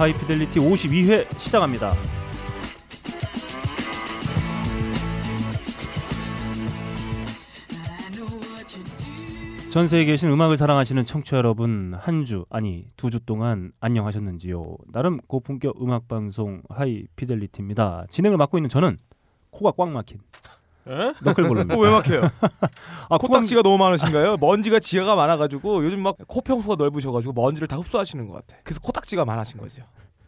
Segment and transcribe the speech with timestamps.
[0.00, 1.94] 하이피델리티 52회 시작합니다.
[9.70, 14.76] 전 세계에 계신 음악을 사랑하시는 청취자 여러분 한 주 아니 두 주 동안 안녕하셨는지요?
[14.92, 18.06] 나름 고품격 음악 방송 하이피델리티입니다.
[18.10, 18.98] 진행을 맡고 있는 저는
[19.50, 20.18] 코가 꽉 막힌
[20.88, 21.12] 에?
[21.22, 21.74] 너클볼로입니다.
[21.74, 22.22] 어, 왜 막혀요?
[23.08, 24.36] 아, 코딱지가 너무 많으신가요?
[24.38, 28.56] 먼지가 지하가 많아가지고 요즘 막 코 평수가 넓으셔가지고 먼지를 다 흡수하시는 것 같아.
[28.64, 29.82] 그래서 코딱지가 많으신 거죠.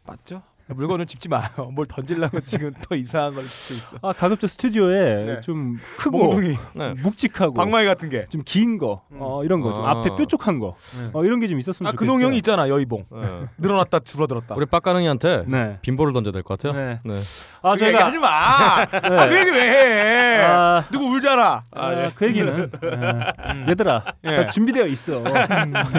[0.05, 0.43] 맞죠?
[0.69, 1.49] 물건을 집지 마요.
[1.73, 3.97] 뭘 던질라고 지금 더 이상한 걸 짓고 있어.
[4.03, 5.41] 아 가급적 스튜디오에 네.
[5.41, 6.95] 좀 크고 몽둥이, 네.
[6.95, 8.27] 묵직하고 방망이 같은 게.
[8.29, 9.93] 좀 긴 거, 어, 이런 거, 좀 아.
[9.93, 11.11] 앞에 뾰족한 거, 네.
[11.13, 12.09] 어, 이런 게 좀 있었으면 아 좋겠어요.
[12.17, 13.05] 근홍 형이 있잖아 여의봉.
[13.11, 13.29] 네.
[13.59, 14.55] 늘어났다 줄어들었다.
[14.57, 15.79] 우리 빡가능이한테 네.
[15.83, 16.81] 빈볼을 던져야 될 것 같아요.
[16.81, 17.01] 네.
[17.05, 17.21] 네.
[17.63, 18.85] 아그 저희가 하지 마.
[18.91, 18.99] 네.
[19.19, 20.43] 아, 그 얘기 왜 해?
[20.45, 21.63] 아, 누구 울잖아.
[21.73, 22.11] 아, 예.
[22.15, 24.37] 그 얘기는 아, 얘들아 예.
[24.37, 25.23] 다 준비되어 있어.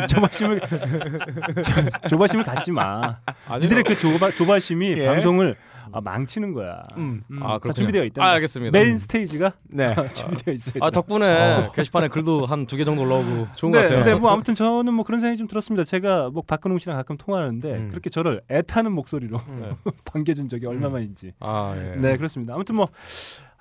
[0.07, 3.17] 조바심을 조- 조바심을 갖지 마.
[3.47, 3.59] 아니요.
[3.61, 5.05] 니들의 그 조바, 조바 심이 예.
[5.05, 5.55] 방송을
[5.95, 6.81] 아, 망치는 거야.
[6.97, 7.21] 음.
[7.29, 7.73] 음, 아, 다 그렇군요.
[7.73, 8.23] 준비되어 있다.
[8.23, 8.71] 아, 알겠습니다.
[8.77, 9.93] 메인 스테이지가 네.
[10.13, 10.73] 준비되어 있어요.
[10.81, 14.03] 아 덕분에 게시판에 글도 한 두 개 정도 올라오고 좋은 것 네, 같아요.
[14.05, 15.83] 네, 뭐 아무튼 저는 뭐 그런 생각이 좀 들었습니다.
[15.83, 17.87] 제가 뭐 박근홍 씨랑 가끔 통화하는데 음.
[17.89, 19.71] 그렇게 저를 애타는 목소리로 네.
[20.05, 21.33] 반겨준 적이 얼마만인지.
[21.39, 21.95] 아 예.
[21.99, 22.55] 네, 그렇습니다.
[22.55, 22.87] 아무튼 뭐.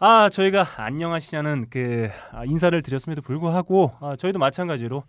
[0.04, 5.04] 아 저희가 안녕하시냐는 그 아, 인사를 드렸음에도 불구하고 아, 저희도 마찬가지로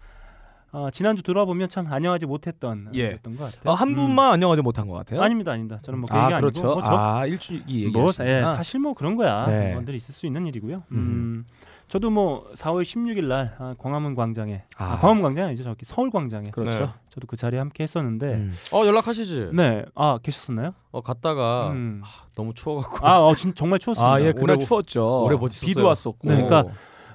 [0.75, 3.11] 아, 지난주 돌아보면 참 안녕하지 못했던 예.
[3.17, 3.51] 것 같아요.
[3.65, 3.95] 어, 한 음.
[3.95, 5.21] 분만 안녕하지 못한 것 같아요.
[5.21, 5.77] 아닙니다, 아닙니다.
[5.83, 6.61] 저는 뭐그 아 얘기 그렇죠.
[6.65, 8.11] 아니고 뭐 저, 아 일주기 뭐.
[8.21, 9.45] 예, 사실 뭐 그런 거야.
[9.45, 9.73] 네.
[9.75, 10.81] 뭐들 있을 수 있는 일이고요.
[10.91, 11.45] 음,
[11.89, 14.97] 저도 뭐 4월 16일 날 아, 광화문 광장에 아, 아.
[14.97, 16.79] 광화문 광장 아니죠 저기 서울 광장에 그렇죠.
[16.85, 16.89] 네.
[17.09, 18.51] 저도 그 자리에 함께 했었는데 음.
[18.73, 19.49] 어 연락하시지.
[19.53, 20.73] 네, 아 계셨었나요?
[20.91, 22.01] 어 갔다가 음.
[22.33, 23.07] 너무 추워갖고.
[23.07, 24.11] 아, 어, 진, 정말 추웠습니다.
[24.11, 25.23] 아, 예, 그날 오래- 추웠죠.
[25.23, 25.67] 오래 버텼었어요.
[25.67, 26.27] 비도 왔었고.
[26.27, 26.73] 네, 그러니까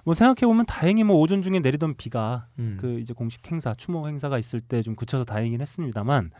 [0.09, 2.79] 뭐 생각해 보면 다행히 뭐 오전 중에 내리던 비가 음.
[2.81, 6.31] 그 이제 공식 행사, 추모 행사가 있을 때 좀 그쳐서 다행이긴 했습니다만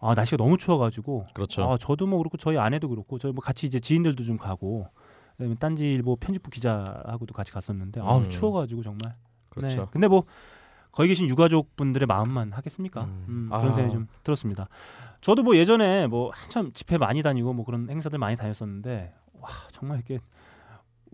[0.00, 1.70] 아 날씨가 너무 추워가지고 그렇죠.
[1.70, 4.88] 아 저도 뭐 그렇고 저희 아내도 그렇고 저희 뭐 같이 이제 지인들도 좀 가고
[5.60, 8.28] 딴지일보 편집부 기자하고도 같이 갔었는데 아우 음.
[8.28, 9.12] 추워가지고 정말.
[9.50, 9.82] 그렇죠.
[9.82, 9.86] 네.
[9.92, 10.24] 근데 뭐
[10.90, 13.04] 거기 계신 유가족 분들의 마음만 하겠습니까?
[13.04, 13.24] 음.
[13.28, 13.58] 음, 아.
[13.60, 14.66] 그런 생각이 좀 들었습니다.
[15.20, 19.98] 저도 뭐 예전에 뭐 한참 집회 많이 다니고 뭐 그런 행사들 많이 다녔었는데 와 정말
[19.98, 20.18] 이렇게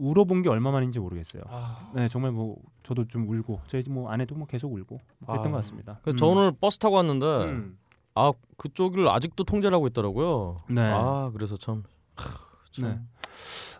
[0.03, 1.45] 울어본 게 얼마만인지 모르겠어요.
[1.47, 5.51] 아, 네 정말 뭐 저도 좀 울고 저희 뭐 아내도 뭐 계속 울고 그랬던 아.
[5.51, 6.01] 것 같습니다.
[6.03, 7.79] 그래서 저 오늘 버스 타고 왔는데 음.
[8.15, 10.57] 아 그쪽을 아직도 통제를 하고 있더라고요.
[10.69, 10.83] 네.
[10.83, 11.85] 아 그래서 참.
[12.17, 12.31] 하,
[12.73, 12.85] 참.
[12.85, 13.01] 네.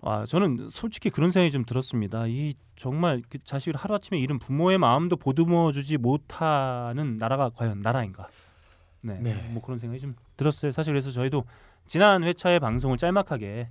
[0.03, 2.27] 아 저는 솔직히 그런 생각이 좀 들었습니다.
[2.29, 8.29] 이 정말 그 자식을 하루 아침에 잃은 부모의 마음도 보듬어 주지 못하는 나라가 과연 나라인가?
[9.01, 9.35] 네, 네.
[9.51, 10.71] 뭐 그런 생각이 좀 들었어요.
[10.71, 11.45] 사실 그래서 저희도
[11.87, 13.69] 지난 회차의 방송을 짤막하게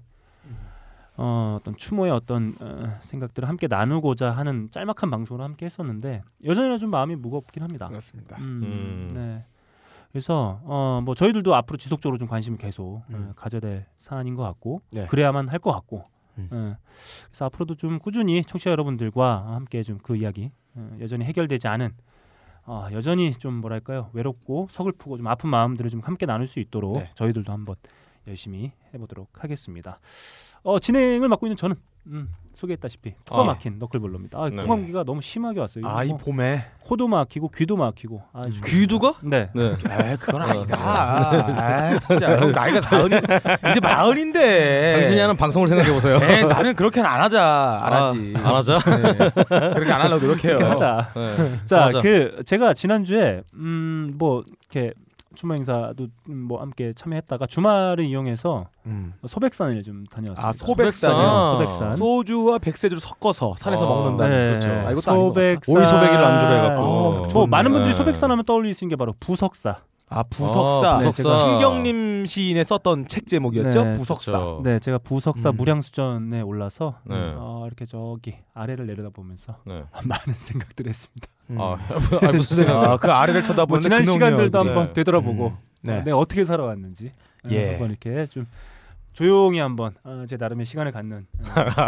[1.24, 6.90] 어, 어떤 추모의 어떤 어, 생각들을 함께 나누고자 하는 짤막한 방송을 함께 했었는데 여전히 좀
[6.90, 7.86] 마음이 무겁긴 합니다.
[7.88, 8.38] 그렇습니다.
[8.40, 9.12] 음, 음.
[9.14, 9.46] 네.
[10.12, 13.30] 그래서 어, 뭐 저희들도 앞으로 지속적으로 좀 관심을 계속 음.
[13.30, 15.06] 어, 가져야 될 사안인 것 같고 네.
[15.08, 16.06] 그래야만 할 것 같고
[16.40, 16.48] 음.
[16.52, 16.76] 어,
[17.28, 21.92] 그래서 앞으로도 좀 꾸준히 청취자 여러분들과 함께 좀 그 이야기 어, 여전히 해결되지 않은
[22.66, 27.12] 어, 여전히 좀 뭐랄까요 외롭고 서글프고 좀 아픈 마음들을 좀 함께 나눌 수 있도록 네.
[27.16, 27.76] 저희들도 한번
[28.28, 30.00] 열심히 해보도록 하겠습니다.
[30.64, 31.76] 어, 진행을 맡고 있는 저는
[32.08, 33.46] 음, 소개했다시피 코가 아.
[33.46, 34.38] 막힌 너클볼로입니다.
[34.40, 34.62] 아, 네.
[34.62, 35.86] 코감기가 너무 심하게 왔어요.
[35.88, 36.66] 아, 이 뭐 봄에.
[36.84, 38.52] 코도 막히고 귀도 막히고 아, 음.
[38.66, 39.16] 귀두가?
[39.22, 39.50] 네.
[39.56, 39.64] 네.
[39.90, 40.78] 에 그건 어, 아니다.
[40.80, 43.16] 아, 진짜 형 나이가 마흔이
[43.70, 44.94] 이제 마흔인데.
[44.94, 46.18] 당신이 하는 방송을 생각해 보세요.
[46.22, 47.82] 에 나는 그렇게는 안 하자.
[47.84, 48.34] 안 아, 하지.
[48.36, 48.80] 안 하자?
[48.80, 49.72] 네.
[49.74, 50.58] 그렇게 안 하려고 노력해요.
[50.58, 51.12] 그렇게 하자.
[51.16, 51.60] 네.
[51.66, 52.02] 자, 하자.
[52.02, 54.94] 그 제가 지난 주에 음뭐 이렇게
[55.36, 59.14] 추모 행사도 음, 뭐 함께 참여했다가 주말을 이용해서 음.
[59.26, 60.48] 소백산을 좀 다녀왔습니다.
[60.48, 60.52] 아.
[60.52, 61.12] 소백산.
[61.58, 61.94] 소백산.
[61.94, 64.88] 소주와 백세주를 섞어서 산에서 아, 먹는다는 네, 그렇죠.
[64.88, 65.14] 아.
[65.16, 65.78] 소백산.
[65.78, 66.84] 오이 소백이를 안주로 해갖고.
[66.84, 67.48] 아, 뭐.
[67.48, 67.98] 많은 분들이 네.
[67.98, 69.82] 소백산 하면 떠올리시는 게 바로 부석사.
[70.14, 70.90] 아 부석사.
[70.90, 71.36] 아, 부석사.
[71.36, 73.84] 신경림 시인의 썼던 책 제목이었죠.
[73.84, 74.32] 네, 부석사.
[74.32, 74.62] 그렇죠.
[74.62, 75.56] 네, 제가 부석사 음.
[75.56, 77.16] 무량수전에 올라서 네.
[77.16, 79.84] 어, 이렇게 저기 아래를 내려다보면서 네.
[80.04, 81.28] 많은 생각들을 했습니다.
[81.52, 81.62] 음.
[81.62, 81.78] 아,
[82.28, 82.84] 아 무슨 생각?
[82.84, 84.60] 아, 그 아래를 뭐 쳐다보는 지난 근홍이 시간들도.
[84.60, 84.94] 한번 네.
[84.94, 85.58] 되돌아보고 음.
[85.82, 86.00] 네.
[86.00, 87.12] 어, 내가 어떻게 살아왔는지
[87.46, 87.70] 어, 예.
[87.72, 88.46] 한번 이렇게 좀
[89.14, 91.44] 조용히 한번 어, 제 나름의 시간을 갖는 어,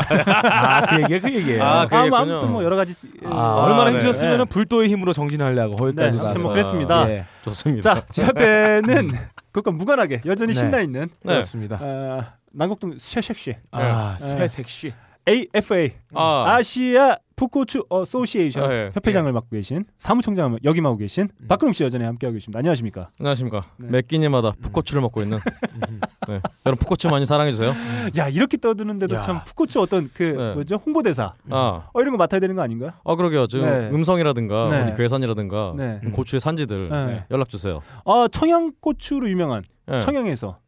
[0.50, 1.64] 아, 그 얘기야, 그 얘기예요.
[1.64, 2.18] 아, 아, 그 아, 뭐.
[2.18, 2.94] 아무튼 뭐 여러 가지
[3.26, 3.92] 아, 얼마나 네.
[3.92, 4.46] 힘드셨으면 네.
[4.46, 6.44] 불도의 힘으로 정진하려고 네, 거기까지 아무튼 가서.
[6.44, 7.10] 뭐 그랬습니다.
[7.10, 7.94] 예, 좋습니다.
[7.94, 9.12] 자, 제 앞에는
[9.52, 10.60] 그것과 무관하게 여전히 네.
[10.60, 11.34] 신나 있는 네.
[11.34, 11.80] 그렇습니다.
[11.82, 14.26] 어, 남곡동 쇠섹시 아, 네.
[14.48, 14.94] 쇠색시.
[15.28, 18.92] AFA 아, 아시아 푸코추 어소시에이션 아, 예.
[18.94, 22.60] 협회장을 맡고 계신 사무총장을 역임하고 계신 박근홍 씨 여전히 함께하고 계십니다.
[22.60, 23.10] 안녕하십니까?
[23.20, 23.62] 안녕하십니까.
[23.78, 23.88] 네.
[23.90, 25.40] 매 끼니마다 푸코츠를 먹고 있는
[25.90, 26.00] 음.
[26.28, 26.40] 네.
[26.66, 27.74] 여러분 푸코츠 많이 사랑해 주세요.
[28.18, 29.20] 야 이렇게 떠드는데도 야.
[29.20, 30.54] 참 푸코츠 어떤 그 네.
[30.54, 32.92] 뭐죠 홍보대사 아, 어, 이런 거 맡아야 되는 거 아닌가요?
[33.04, 33.48] 아 그러게요.
[33.48, 33.90] 지금 네.
[33.90, 34.82] 음성이라든가 네.
[34.82, 36.00] 어디 괴산이라든가 네.
[36.04, 37.26] 음, 고추의 산지들 네.
[37.32, 37.82] 연락 주세요.
[38.06, 40.00] 아 청양 고추로 유명한 네.
[40.02, 40.60] 청양에서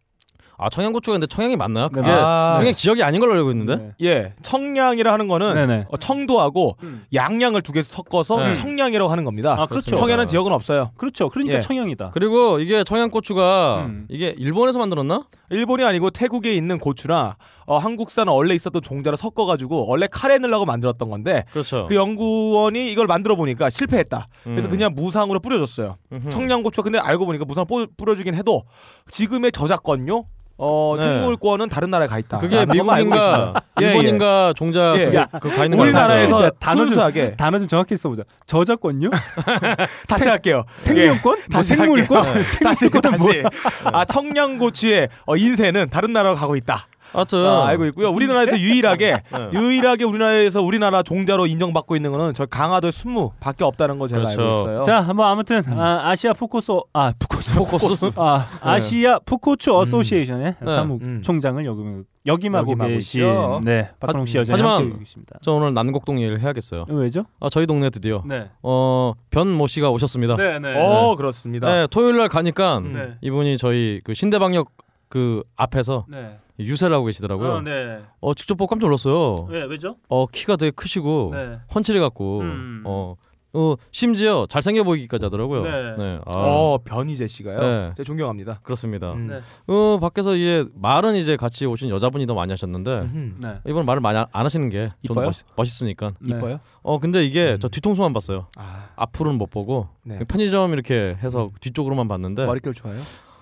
[0.58, 1.90] 아 청양고추가 근데 청양이 맞나요?
[1.90, 2.56] 그게 아.
[2.58, 3.76] 청양 지역이 아닌 걸로 알고 있는데.
[3.76, 3.92] 네.
[4.04, 5.86] 예, 청량이라 하는 거는 네네.
[5.90, 7.04] 어, 청도하고 음.
[7.14, 8.54] 양양을 두 개 섞어서 네.
[8.54, 9.56] 청량이라고 하는 겁니다.
[9.60, 9.96] 아 그렇죠.
[9.98, 10.92] 청해는 지역은 없어요.
[10.96, 11.30] 그렇죠.
[11.30, 11.60] 그러니까 예.
[11.60, 12.12] 청양이다.
[12.14, 14.06] 그리고 이게 청양고추가 음.
[14.10, 15.24] 이게 일본에서 만들었나?
[15.50, 17.36] 일본이 아니고 태국에 있는 고추나
[17.68, 21.86] 어, 한국산은 원래 있었던 종자를 섞어가지고 원래 카레 넣으려고 만들었던 건데 그렇죠.
[21.88, 24.28] 그 연구원이 이걸 만들어 보니까 실패했다.
[24.44, 24.72] 그래서 음.
[24.72, 25.96] 그냥 무상으로 뿌려줬어요.
[26.14, 26.30] 음흠.
[26.30, 28.64] 청양고추가 근데 알고 보니까 무상 뿌- 뿌려주긴 해도
[29.10, 30.26] 지금의 저작권료
[30.58, 31.02] 어, 네.
[31.06, 32.38] 생물권은 다른 나라에 가 있다.
[32.38, 33.54] 그게 알고 미국인가.
[33.82, 35.10] 예, 일본인가 종자 예.
[35.10, 38.24] 그, 야, 그가 있는 거 우리나라에서 야, 단어 좀- 순수하게 단어 좀 정확히 써보자.
[38.46, 39.10] 저작권요?
[40.08, 40.64] 다시 할게요.
[40.78, 41.22] 생명권?
[41.24, 42.24] 뭐 다시 생물권?
[42.24, 42.44] 할게요.
[42.64, 43.28] 다시 생물권은 다시.
[43.42, 43.44] 뭐야?
[43.86, 46.88] 아 청양고추의 어, 인쇄는 다른 나라로 가고 있다.
[47.16, 48.10] 하여튼 아, 알고 있고요.
[48.10, 49.50] 우리나라에서 유일하게 네.
[49.54, 54.42] 유일하게 우리나라에서 우리나라 종자로 인정받고 있는 거는 저 강화도 순무밖에 없다는 거 제가 그렇죠.
[54.42, 54.84] 알고 있어요.
[54.84, 58.12] 자, 한번 아무튼 아, 아시아 푸코스 아 푸코스 포커스.
[58.18, 60.72] 아 아시아 푸코츠 어소시에이션의 네.
[60.72, 61.22] 사무 음.
[61.24, 63.62] 총장을 역임 역임하고 역임하고 계신 있죠.
[63.64, 65.06] 네 박근홍 씨 하- 여전히 하지만-.
[65.42, 66.86] 저 오늘 난곡동 얘기를 해야겠어요.
[66.90, 67.26] 왜죠?
[67.40, 68.50] 아 저희 동네 드디어 네.
[68.64, 70.36] 어 변모 씨가 오셨습니다.
[70.36, 70.60] 네.
[70.60, 71.86] 네, 어 그렇습니다.
[71.88, 73.14] 토요일 날 가니까 네.
[73.22, 74.70] 이분이 저희 그 신대방역
[75.08, 76.38] 그 앞에서 네.
[76.60, 77.52] 유세를 하고 계시더라고요.
[77.52, 78.02] 어, 네.
[78.22, 79.48] 어 직접 보고 깜짝 놀랐어요.
[79.50, 79.98] 왜 왜죠?
[80.10, 81.60] 어 키가 되게 크시고 네.
[81.74, 82.84] 훤칠해 갖고 음.
[82.86, 83.16] 어,
[83.54, 85.62] 어 심지어 잘생겨 보이기까지 하더라고요.
[85.62, 86.20] 네.
[86.26, 87.60] 아, 어 변희재 씨가요.
[87.60, 87.94] 네.
[87.96, 88.60] 제가 존경합니다.
[88.64, 89.14] 그렇습니다.
[89.14, 89.28] 음.
[89.28, 89.40] 네.
[89.68, 93.10] 어 밖에서 이제 말은 이제 같이 오신 여자분이 더 많이 하셨는데.
[93.40, 93.60] 네.
[93.68, 95.30] 이번 말을 많이 안 하시는 게좀 이뻐요?
[95.56, 96.36] 멋있, 으니까 네.
[96.36, 96.60] 이뻐요?
[96.84, 97.60] 어 근데 이게 음.
[97.60, 98.48] 저 뒤통수만 봤어요.
[98.58, 100.20] 아 앞으로는 못 보고 네.
[100.20, 103.00] 편의점 이렇게 해서 뒤쪽으로만 봤는데 머릿결 좋아요?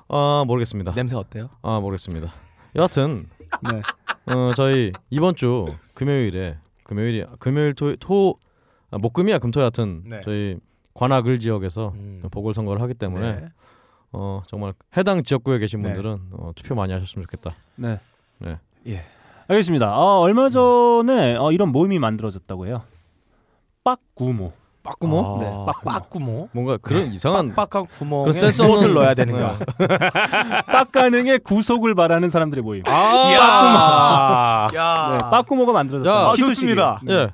[0.10, 0.94] 아 모르겠습니다.
[0.94, 1.50] 냄새 어때요?
[1.62, 2.33] 아 모르겠습니다.
[2.75, 3.28] 여하튼
[3.72, 3.81] 네.
[4.34, 8.40] 어 저희 이번 주 금요일에 금요일이 금요일 토, 토
[8.92, 10.22] 아, 목금이야 금토 여하튼 네.
[10.24, 10.58] 저희
[10.94, 12.22] 관악을 지역에서 음.
[12.31, 13.48] 보궐선거를 하기 때문에 네.
[14.12, 15.90] 어 정말 해당 지역구에 계신 네.
[15.90, 17.56] 분들은 어, 투표 많이 하셨으면 좋겠다.
[17.75, 18.00] 네.
[18.40, 18.60] 네.
[18.88, 19.06] 예.
[19.48, 19.98] 알겠습니다.
[19.98, 22.84] 어, 얼마 전에 어, 이런 모임이 만들어졌다고 해요.
[23.84, 24.54] 빡구모.
[24.84, 25.38] 빠꾸모?
[25.40, 26.50] 네, 아, 빡구모.
[26.52, 29.58] 뭔가 그런 이상한 빡빡한 구멍에 그런 무엇을 없는- 넣어야 되는가?
[30.68, 32.84] 빡가능의 구속을 바라는 사람들의 모임.
[32.86, 35.12] 아, 야.
[35.12, 36.10] 네, 빠꾸모가 만들어졌다.
[36.12, 37.02] 야, 아, 좋습니다.
[37.10, 37.30] 예.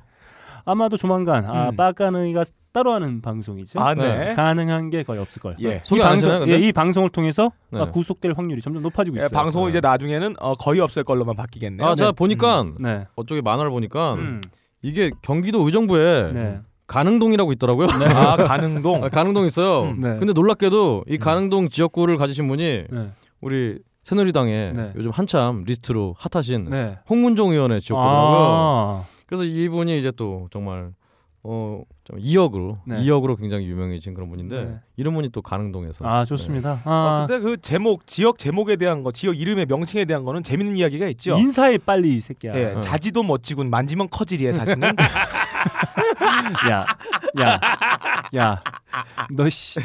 [0.66, 1.76] 아마도 조만간 아, 음.
[1.76, 3.80] 빠까능이가 따로 하는 방송이죠.
[3.80, 4.36] 아, 네.
[4.36, 5.58] 가능한 게 거의 없을 거예요.
[5.62, 5.78] 예.
[5.78, 6.54] 이 소개 안 방송, 하시나요, 근데?
[6.54, 7.82] 예, 이 방송을 통해서 네.
[7.82, 9.30] 아, 구속될 확률이 점점 높아지고 예, 있어요.
[9.36, 11.88] 방송은 이제 나중에는 어, 거의 없을 걸로만 바뀌겠네요.
[11.88, 13.08] 아, 제가 보니까 네.
[13.16, 14.42] 어쪽에 만화를 보니까 음.
[14.84, 16.60] 이게 경기도 의정부에 네.
[16.90, 17.88] 가능동이라고 있더라고요.
[17.88, 19.04] 아, 가능동.
[19.04, 19.84] 아, 가능동 있어요.
[19.84, 20.18] 음, 네.
[20.18, 21.20] 근데 놀랍게도 이 음.
[21.20, 23.08] 가능동 지역구를 가지신 분이 네.
[23.42, 24.92] 우리 새누리당의 네.
[24.96, 26.98] 요즘 한참 리스트로 핫하신 네.
[27.10, 28.40] 홍문종 의원의 지역구더라고요.
[28.42, 29.04] 아.
[29.28, 30.92] 그래서 이분이 이제 또 정말
[31.44, 31.84] 어
[32.18, 32.98] 2억으로 네.
[33.02, 34.80] 2억으로 굉장히 유명해진 그런 분인데 네.
[34.98, 36.82] 이런 분이 또 가능동에서 아, 좋습니다.
[36.86, 40.76] 어, 아, 근데 그 제목, 지역 제목에 대한 거, 지역 이름의 명칭에 대한 거는 재밌는
[40.76, 41.38] 이야기가 있죠.
[41.38, 42.56] 인사해 빨리 이 새끼야.
[42.56, 42.80] 예, 어.
[42.80, 44.94] 자지도 멋지군 만지면 커지리에 사시는
[46.70, 46.86] 야.
[47.40, 47.60] 야.
[48.36, 48.62] 야.
[49.32, 49.80] 너 씨.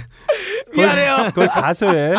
[0.76, 1.28] 미안해요.
[1.28, 2.14] 그걸 가서 해.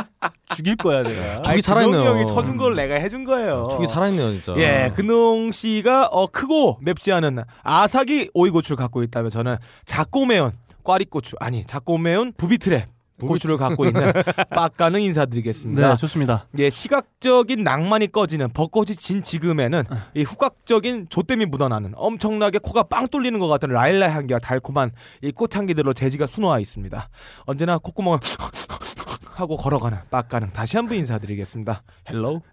[0.55, 1.41] 죽일 거야, 내가.
[1.41, 1.99] 저기 살아있네요.
[2.01, 3.67] 근홍이 형이 쳐준 걸 내가 해준 거예요.
[3.71, 4.53] 저기 살아있네요 진짜.
[4.57, 10.51] 예, 근홍 씨가 어, 크고 맵지 않은 아사기 오이고추를 갖고 있다면 저는 작고 매운
[10.83, 12.85] 꽈리고추 아니 작고 매운 부비트랩
[13.19, 14.11] 고추를 갖고 있는
[14.49, 15.89] 빡가는 인사드리겠습니다.
[15.89, 16.47] 네, 좋습니다.
[16.59, 19.83] 예, 시각적인 낭만이 꺼지는 벚꽃이 진 지금에는
[20.15, 24.91] 이 후각적인 조땜이 묻어나는 엄청나게 코가 빵 뚫리는 것 같은 라일라 향기와 달콤한
[25.21, 27.09] 이 꽃향기들로 재지가 순화해 있습니다.
[27.45, 28.19] 언제나 콧구멍을
[29.35, 31.83] 하고 걸어가는 빡가는 다시 한 번 인사드리겠습니다.
[32.09, 32.41] Hello.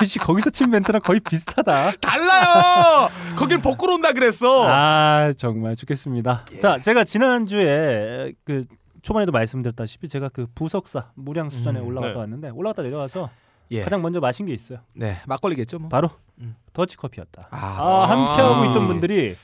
[0.00, 1.92] 너씨 거기서 친 멘트랑 거의 비슷하다.
[2.00, 3.08] 달라요.
[3.36, 4.66] 거긴 벚꽃 온다 그랬어.
[4.68, 6.46] 아 정말 죽겠습니다.
[6.54, 6.58] 예.
[6.58, 8.62] 자 제가 지난 주에 그
[9.02, 12.18] 초반에도 말씀드렸다시피 제가 그 부석사 무량수산에 음, 올라갔다 네.
[12.18, 13.30] 왔는데 올라갔다 내려와서
[13.70, 13.82] 예.
[13.82, 14.80] 가장 먼저 마신 게 있어요.
[14.94, 15.88] 네, 막걸리겠죠, 뭐.
[15.88, 16.54] 바로 음.
[16.72, 17.42] 더치 커피였다.
[17.50, 18.66] 아, 아, 함께 하고 아.
[18.66, 19.36] 있던 분들이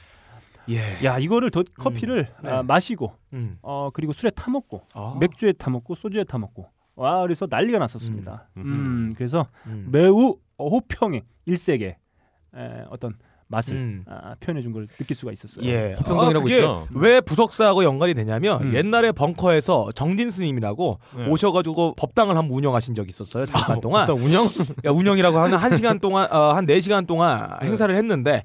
[0.71, 1.05] 예.
[1.05, 2.51] 야 이거를 더 커피를 네.
[2.51, 3.59] 아, 마시고 음.
[3.63, 5.17] 어 그리고 술에 타 먹고 아.
[5.21, 8.49] 맥주에 타 먹고 소주에 타 먹고 와 그래서 난리가 났었습니다.
[8.57, 8.63] 음.
[8.63, 9.89] 음, 그래서 음.
[9.91, 11.97] 매우 호평의 일색의
[12.57, 13.15] 에, 어떤
[13.49, 14.05] 맛을 음.
[14.09, 15.65] 아, 표현해 준 걸 느낄 수가 있었어요.
[15.67, 15.95] 예.
[16.01, 16.89] 호평동이라고 그게 있죠.
[16.97, 18.75] 왜 부석사하고 연관이 되냐면 음.
[18.75, 21.29] 옛날에 벙커에서 정진 스님이라고 네.
[21.29, 23.45] 오셔가지고 법당을 한번 운영하신 적이 있었어요.
[23.45, 24.09] 잠깐 동안.
[24.09, 24.47] 일단 운영
[24.85, 27.69] 야, 운영이라고 하는 한 시간 동안, 어, 한네 시간 동안 네.
[27.69, 28.43] 행사를 했는데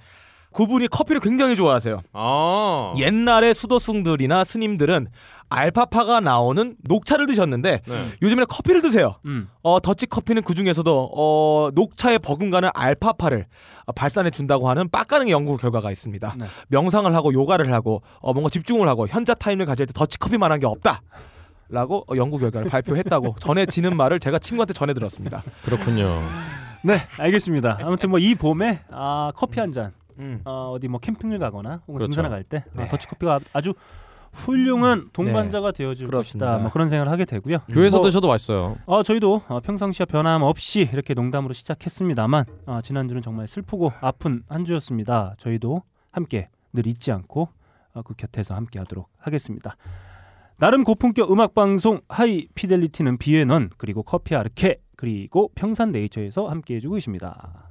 [0.53, 2.01] 그분이 커피를 굉장히 좋아하세요.
[2.13, 5.07] 아 옛날에 수도승들이나 스님들은
[5.49, 7.95] 알파파가 나오는 녹차를 드셨는데 네.
[8.21, 9.15] 요즘에는 커피를 드세요.
[9.25, 9.49] 음.
[9.63, 13.47] 어, 더치 커피는 그 중에서도 어, 녹차에 버금가는 알파파를
[13.85, 16.35] 어, 발산해 준다고 하는 빡가는 연구 결과가 있습니다.
[16.39, 16.45] 네.
[16.69, 20.65] 명상을 하고 요가를 하고 어, 뭔가 집중을 하고 현자 타임을 가질 때 더치 커피만한 게
[20.67, 21.01] 없다.
[21.67, 25.43] 라고 어, 연구 결과를 발표했다고 전해지는 말을 제가 친구한테 전해 들었습니다.
[25.63, 26.21] 그렇군요.
[26.83, 27.77] 네, 알겠습니다.
[27.81, 30.41] 아무튼 뭐 이 봄에 아, 커피 한 잔, 음.
[30.45, 32.11] 어, 어디 뭐 캠핑을 가거나 혹은 그렇죠.
[32.11, 32.87] 등산을 갈때 네.
[32.89, 33.73] 더치 커피가 아주
[34.33, 36.45] 훌륭한 동반자가 되어줄 그렇습니다.
[36.45, 36.61] 것이다.
[36.63, 37.59] 뭐 그런 생각을 하게 되고요.
[37.69, 38.77] 교회에서 뭐, 드셔도 맛있어요.
[38.85, 45.35] 어, 저희도 어, 평상시와 변함없이 이렇게 농담으로 시작했습니다만 어, 지난주는 정말 슬프고 아픈 한 주였습니다.
[45.37, 47.49] 저희도 함께 늘 잊지 않고
[47.93, 49.75] 어, 그 곁에서 함께 하도록 하겠습니다.
[50.57, 56.95] 나름 고품격 음악 방송 하이 피델리티는 비에넌 그리고 커피 아르케 그리고 평산 네이처에서 함께 해주고
[56.95, 57.70] 계십니다.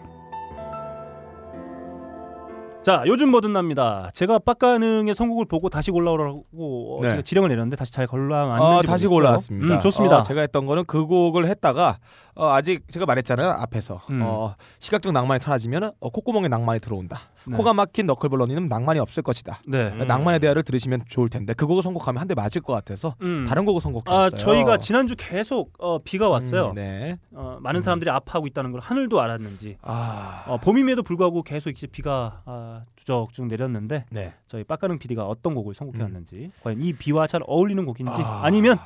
[2.83, 4.09] 자, 요즘 뭐든 납니다.
[4.13, 7.09] 제가 빡가능의 선곡을 보고 다시 골라오라고 어, 네.
[7.11, 9.09] 제가 지령을 내렸는데 다시 잘 골라왔는지 어, 다시 모르겠어요.
[9.09, 9.75] 골라왔습니다.
[9.75, 10.17] 음, 좋습니다.
[10.19, 11.99] 어, 제가 했던 거는 그 곡을 했다가
[12.33, 14.21] 어, 아직 제가 말했잖아요 앞에서 음.
[14.23, 17.19] 어, 시각적 낭만이 사라지면 어, 콧구멍에 낭만이 들어온다.
[17.45, 17.55] 네.
[17.55, 19.61] 코가 막힌 너클볼러니는 낭만이 없을 것이다.
[19.67, 19.89] 네.
[19.89, 20.07] 음.
[20.07, 23.45] 낭만의 대화를 들으시면 좋을 텐데 그 곡을 선곡하면 한 대 맞을 것 같아서 음.
[23.47, 24.15] 다른 곡을 선곡했어요.
[24.25, 26.69] 아, 저희가 지난주 계속 어, 비가 왔어요.
[26.69, 27.17] 음, 네.
[27.33, 32.41] 어, 많은 사람들이 아파하고 있다는 걸 하늘도 알았는지 아, 어, 봄임에도 불구하고 계속 이제 비가
[32.45, 34.33] 아, 주적쭉 내렸는데 네.
[34.47, 38.41] 저희 빡가능 PD가 어떤 곡을 선곡해 왔는지 과연 이 비와 잘 어울리는 곡인지 아.
[38.45, 38.49] 아...
[38.49, 38.77] 니면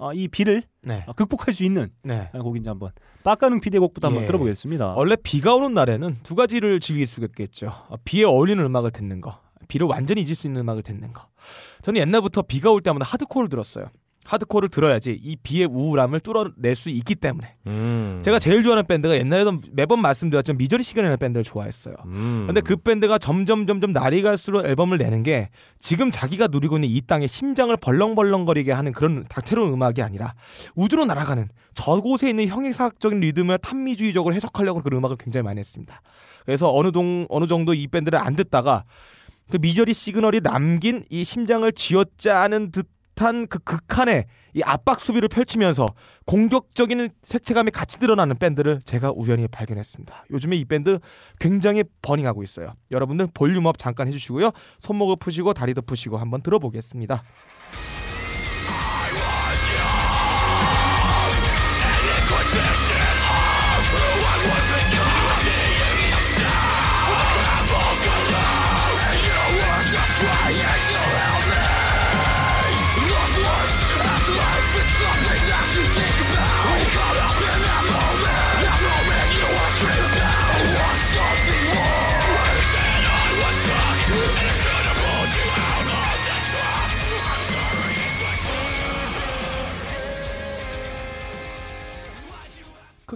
[0.00, 1.04] 어, 이 비를 네.
[1.06, 2.30] 어, 극복할 수 있는 네.
[2.32, 2.90] 곡인지 한번
[3.22, 4.26] 빡가능 PD의 곡부터 한번 예.
[4.26, 4.94] 들어보겠습니다.
[4.94, 7.66] 원래 비가 오는 날에는 두 가지를 즐길 수가 있겠죠.
[7.88, 9.38] 어, 비에 어울리는 음악을 듣는 거,
[9.68, 11.28] 비를 완전히 잊을 수 있는 음악을 듣는 거.
[11.82, 13.90] 저는 옛날부터 비가 올 때마다 하드코어를 들었어요.
[14.24, 17.54] 하드코어를 들어야지 이 비의 우울함을 뚫어낼 수 있기 때문에.
[17.66, 18.20] 음.
[18.22, 21.94] 제가 제일 좋아하는 밴드가 옛날에도 매번 말씀드렸지만 Misery Signal이라는 밴드를 좋아했어요.
[22.04, 22.44] 음.
[22.46, 25.48] 근데 그 밴드가 점점 점점 날이 갈수록 앨범을 내는 게
[25.78, 30.34] 지금 자기가 누리고 있는 이 땅의 심장을 벌렁벌렁거리게 하는 그런 다채로운 음악이 아니라
[30.74, 36.02] 우주로 날아가는 저곳에 있는 형이상학적인 리듬을 탐미주의적으로 해석하려고 그 음악을 굉장히 많이 했습니다.
[36.44, 38.84] 그래서 어느 동 어느 정도 이 밴드를 안 듣다가
[39.50, 42.86] 그 Misery Signal이 남긴 이 심장을 쥐어짜는 듯
[43.24, 45.88] 한 그 극한의 이 압박 수비를 펼치면서
[46.26, 50.26] 공격적인 색채감이 같이 드러나는 밴드를 제가 우연히 발견했습니다.
[50.30, 50.98] 요즘에 이 밴드
[51.38, 52.74] 굉장히 버닝하고 있어요.
[52.90, 54.50] 여러분들 볼륨업 잠깐 해주시고요.
[54.80, 57.22] 손목을 푸시고 다리도 푸시고 한번 들어보겠습니다.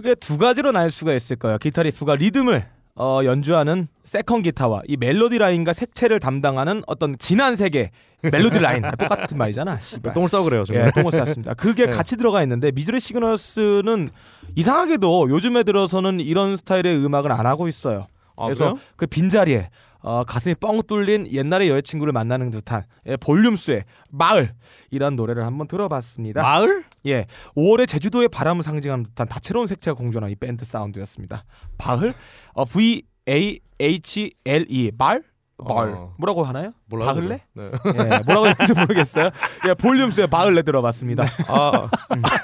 [0.05, 1.57] 크게 두 가지로 나눌 수가 있을 거예요.
[1.57, 2.63] 기타 riff가 리듬을
[2.97, 7.89] 어, 연주하는 second 기타와 이 멜로디 라인과 색채를 담당하는 어떤 진한 색의
[8.21, 9.79] 멜로디 라인 똑같은 말이잖아.
[9.79, 10.13] 씨발.
[10.13, 10.63] 똥을 싸고 그래요.
[10.63, 10.87] 정말.
[10.87, 11.55] 예, 똥을 쌌습니다.
[11.55, 11.91] 그게 네.
[11.91, 14.11] 같이 들어가 있는데 Misery Signals는
[14.55, 18.05] 이상하게도 요즘에 들어서는 이런 스타일의 음악을 안 하고 있어요.
[18.37, 18.77] 아, 그래서?
[18.95, 19.69] 그 빈자리에
[20.05, 24.49] 어, 가슴이 뻥 뚫린 옛날의 여자친구를 만나는 듯한 예, Volumes의 Vahle
[24.91, 26.43] 이란 노래를 한번 들어봤습니다.
[26.43, 26.85] 마을?
[27.07, 27.25] 예,
[27.57, 31.43] 5월의 제주도의 바람을 상징하는 듯한 다채로운 색채가 공존하는 이 밴드 사운드였습니다.
[31.79, 32.13] 바을
[32.53, 35.23] 어, V A H L E 말말
[35.57, 36.13] 어.
[36.19, 36.73] 뭐라고 하나요?
[36.85, 37.11] 몰라요.
[37.11, 37.41] 바을레?
[37.53, 37.71] 네.
[37.87, 39.31] 예, 뭐라고 했는지 모르겠어요.
[39.67, 41.23] 예, Volumes의 Vahle 들어봤습니다.
[41.47, 41.89] 아.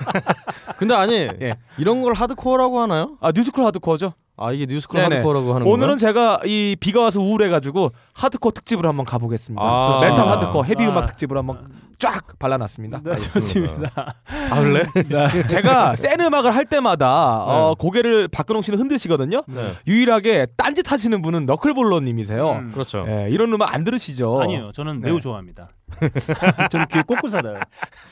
[0.80, 1.58] 근데 아니 예.
[1.77, 3.18] 이런 걸 하드코어라고 하나요?
[3.22, 4.13] 아 new school 하드코어죠.
[4.42, 5.16] 아 이게 new school 네네.
[5.18, 5.98] 하드코어라고 하는 오늘은 건가요?
[5.98, 9.64] 제가 이 비가 와서 우울해가지고 하드코어 특집으로 한번 가보겠습니다.
[9.64, 10.28] 아, 저 메탈.
[10.28, 10.90] 하드코어 heavy 아.
[10.90, 11.66] 음악 특집으로 한번
[12.00, 13.02] 쫙 발라놨습니다.
[13.04, 13.16] 네.
[13.16, 14.16] 좋습니다.
[14.50, 14.86] 바을레?
[15.48, 17.76] 제가 센 음악을 할 때마다 어, 네.
[17.78, 19.44] 고개를 박근홍 씨는 흔드시거든요.
[19.48, 19.74] 네.
[19.86, 22.52] 유일하게 딴짓 하시는 분은 너클볼러님이세요.
[22.54, 22.72] 음.
[22.72, 23.06] 그렇죠.
[23.08, 24.42] 예, 이런 음악 안 들으시죠?
[24.42, 25.10] 아니요, 저는 네.
[25.10, 25.70] 매우 좋아합니다.
[26.72, 27.60] 저는 귀에 꽂고 살아요.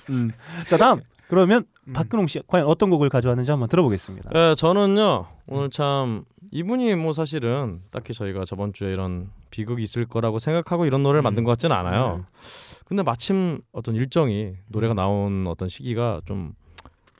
[0.09, 0.31] 음.
[0.67, 1.93] 자 다음 그러면 음.
[1.93, 4.31] 박근홍 씨 과연 어떤 곡을 가져왔는지 한번 들어보겠습니다.
[4.33, 10.39] 예, 저는요 오늘 참 이분이 뭐 사실은 딱히 저희가 저번 주에 이런 비극이 있을 거라고
[10.39, 11.23] 생각하고 이런 노래를 음.
[11.23, 12.25] 만든 것 같지는 않아요.
[12.85, 16.53] 근데 마침 어떤 일정이 노래가 나온 어떤 시기가 좀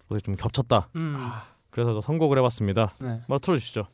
[0.08, 0.90] 어떻게 좀 겹쳤다.
[0.96, 1.16] 음.
[1.70, 2.92] 그래서 저 선곡을 해봤습니다.
[3.00, 3.08] 네.
[3.08, 3.86] 한번 틀어주시죠.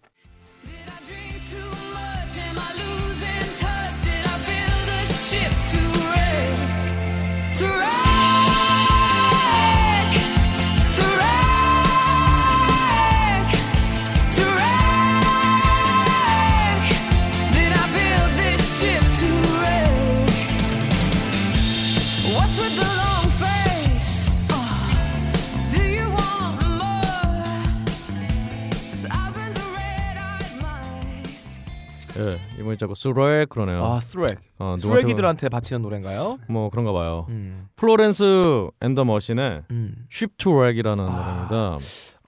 [32.76, 33.84] 예, 이번에 자꾸 수레 그러네요.
[33.84, 34.38] 아 스트렉.
[34.60, 36.38] 어, 누구한테 스트렉이들한테 바치는 노래인가요?
[36.50, 37.26] 뭐 그런가 봐요.
[37.30, 37.68] 음.
[37.76, 39.96] Florence and the Machine의 음.
[40.12, 41.78] Ship to Wreck이라는 노래입니다.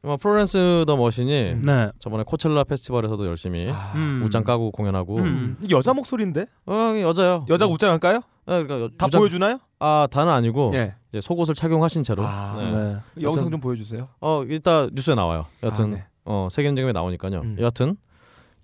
[0.03, 1.61] 뭐 Florence the Machine이 음.
[1.65, 1.89] 네.
[1.99, 4.21] 저번에 코첼라 페스티벌에서도 열심히 음.
[4.23, 5.57] 웃장 까고 공연하고 음.
[5.69, 6.45] 여자 목소리인데?
[6.65, 7.45] 어, 여자요.
[7.49, 8.17] 여자 웃장할까요?
[8.45, 9.59] 아, 그러니까 다 웃장- 보여주나요?
[9.79, 10.95] 아 다는 아니고 예.
[11.11, 12.23] 이제 속옷을 착용하신 채로.
[12.25, 12.55] 아.
[12.57, 12.71] 네.
[12.71, 12.97] 네.
[13.21, 14.07] 영상 여튼- 좀 보여주세요.
[14.21, 15.45] 어 이따 뉴스에 나와요.
[15.63, 16.05] 여튼 아, 네.
[16.25, 17.41] 어 세계인증에 나오니까요.
[17.41, 17.57] 음.
[17.59, 17.97] 여하튼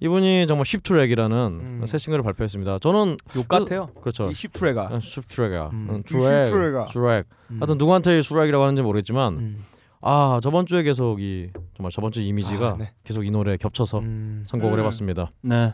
[0.04, 1.36] 이분이 정말 Ship to Wreck이라는
[1.82, 1.86] 음.
[1.88, 2.80] 새 싱글을 발표했습니다.
[2.80, 3.88] 저는 욕 같아요.
[4.02, 4.30] 그렇죠.
[4.30, 5.00] 이 시프레가.
[5.00, 5.70] Ship to Wreck이야.
[5.72, 6.02] 음.
[6.06, 6.86] Wreck, Ship to Wreck아.
[6.86, 7.26] Wreck.
[7.52, 7.58] 음.
[7.60, 9.66] 하여튼 누구한테 수락이라고 하는지 모르겠지만 음.
[10.02, 12.92] 아 저번 주에 계속 이 정말 저번 주 이미지가 아, 네.
[13.06, 14.44] 계속 이 노래에 겹쳐서 음.
[14.48, 14.80] 선곡을 음.
[14.82, 15.32] 해봤습니다.
[15.42, 15.74] 네.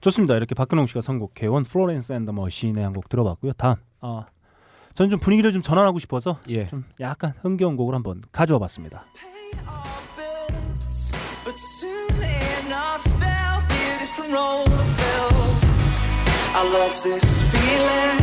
[0.00, 0.36] 좋습니다.
[0.36, 3.54] 이렇게 박근홍 씨가 선곡해온 Florence and the Machine의 한 곡 들어봤고요.
[3.54, 3.74] 다음.
[4.00, 4.26] 아,
[4.94, 6.68] 저는 좀 분위기를 좀 전환하고 싶어서 예.
[6.68, 9.04] 좀 약간 흥겨운 곡을 한번 가져와 봤습니다.
[14.16, 15.34] Different role to fill.
[16.54, 18.18] I love this feeling,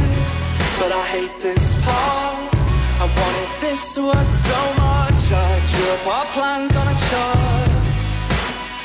[0.80, 2.56] but I hate this part.
[3.04, 5.22] I wanted this to work so much.
[5.34, 7.72] I drew up our plans on a chart.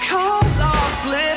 [0.08, 1.35] Cars are flipping,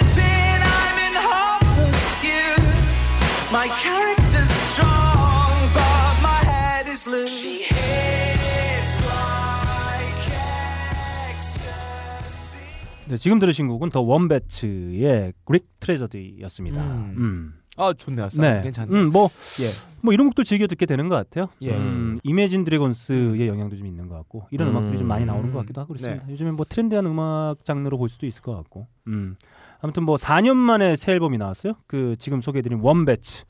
[13.09, 16.81] 네, 지금 들으신 곡은 The Wombats의 Greek Tragedy였습니다.
[16.83, 17.15] 음.
[17.17, 17.53] 음.
[17.75, 18.27] 아 좋네요.
[18.35, 18.61] 네.
[18.61, 18.91] 괜찮네.
[18.91, 19.29] 음, 뭐,
[19.61, 19.69] 예.
[20.01, 21.47] 뭐 이런 곡도 즐겨 듣게 되는 것 같아요.
[21.61, 21.71] 예.
[21.71, 24.75] 음, Imagine Dragons의 영향도 좀 있는 것 같고 이런 음.
[24.75, 26.29] 음악들이 좀 많이 나오는 것 같기도 하고 그렇습니다.
[26.29, 28.85] 요즘에 뭐 트렌디한 음악 장르로 볼 수도 있을 것 같고.
[29.07, 29.37] 음.
[29.81, 31.73] 아무튼 뭐 4년 만에 새 앨범이 나왔어요.
[31.87, 33.45] 그 지금 소개해드린 Wombats.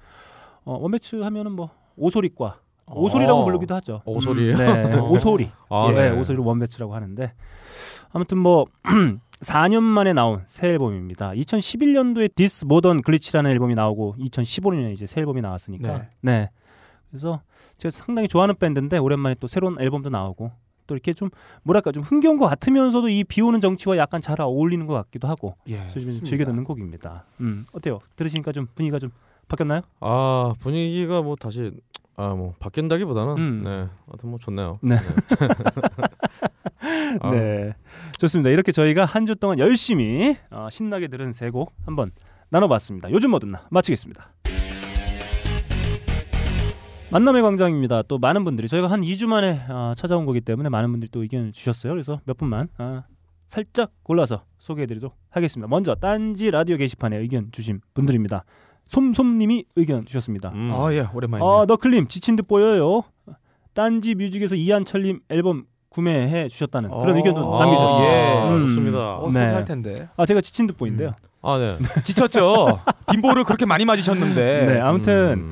[0.64, 3.46] 어, Wombats 하면은 뭐 오소리과, 오소리라고 어.
[3.46, 4.04] 부르기도 하죠.
[4.06, 4.58] 오소리예요?
[4.58, 5.50] 음, 네, 오소리.
[5.70, 6.10] 아, 예, 네.
[6.12, 7.34] 오소리로 Wombats라고 하는데
[8.12, 8.66] 아무튼 뭐
[9.42, 11.32] 4년 만에 나온 새 앨범입니다.
[11.32, 16.10] 2011년도에 This Modern Glitch라는 앨범이 나오고 2015년에 이제 새 앨범이 나왔으니까 네.
[16.22, 16.50] 네.
[17.10, 17.42] 그래서
[17.78, 20.52] 제가 상당히 좋아하는 밴드인데 오랜만에 또 새로운 앨범도 나오고
[20.88, 21.30] 또 이렇게 좀
[21.64, 25.56] 뭐랄까 좀 흥겨운 것 같으면서도 이 비 오는 정취와 약간 잘 어울리는 것 같기도 하고
[25.68, 25.88] 예.
[25.90, 26.26] 좋습니다.
[26.26, 27.26] 즐겨 듣는 곡입니다.
[27.42, 28.00] 음 어때요?
[28.16, 29.12] 들으시니까 좀 분위기가 좀
[29.48, 29.82] 바뀌었나요?
[30.02, 31.72] 아 분위기가 뭐 다시
[32.18, 33.62] 아 뭐 바뀐다기보다는 음.
[33.64, 33.70] 네
[34.08, 34.80] 하여튼 뭐 좋네요.
[34.82, 34.98] 네.
[37.22, 37.74] 아, 네,
[38.20, 38.50] 좋습니다.
[38.50, 42.12] 이렇게 저희가 한 주 동안 열심히 어, 신나게 들은 세 곡 한번
[42.50, 43.12] 나눠봤습니다.
[43.12, 44.34] 요즘 뭐든 나 마치겠습니다.
[47.12, 48.04] 만남의 광장입니다.
[48.04, 51.52] 또 많은 분들이 저희가 한 2주 만에 어, 찾아온 거기 때문에 많은 분들이 또 의견
[51.52, 51.94] 주셨어요.
[51.94, 53.04] 그래서 몇 분만 아,
[53.48, 55.68] 살짝 골라서 소개해드리도록 하겠습니다.
[55.68, 58.44] 먼저 딴지 라디오 게시판에 의견 주신 분들입니다.
[58.88, 60.50] 솜솜님이 의견 주셨습니다.
[60.50, 60.72] 음.
[60.74, 61.48] 아 예, 오랜만이네.
[61.48, 63.04] 아, 너클님 지친 듯 보여요.
[63.74, 68.06] 딴지 뮤직에서 이한철님 앨범 구매해 주셨다는 그런 어, 의견도 아, 남겨주셨습니다.
[68.06, 68.48] 예.
[68.50, 68.60] 음.
[68.68, 69.10] 좋습니다.
[69.12, 69.40] 어, 네.
[69.40, 70.08] 소개할 텐데.
[70.18, 71.12] 아 제가 지친 듯 보인데요.
[71.42, 71.78] 아 네.
[72.04, 72.80] 지쳤죠.
[73.12, 74.66] 빈보를 그렇게 많이 맞으셨는데.
[74.66, 75.50] 네, 아무튼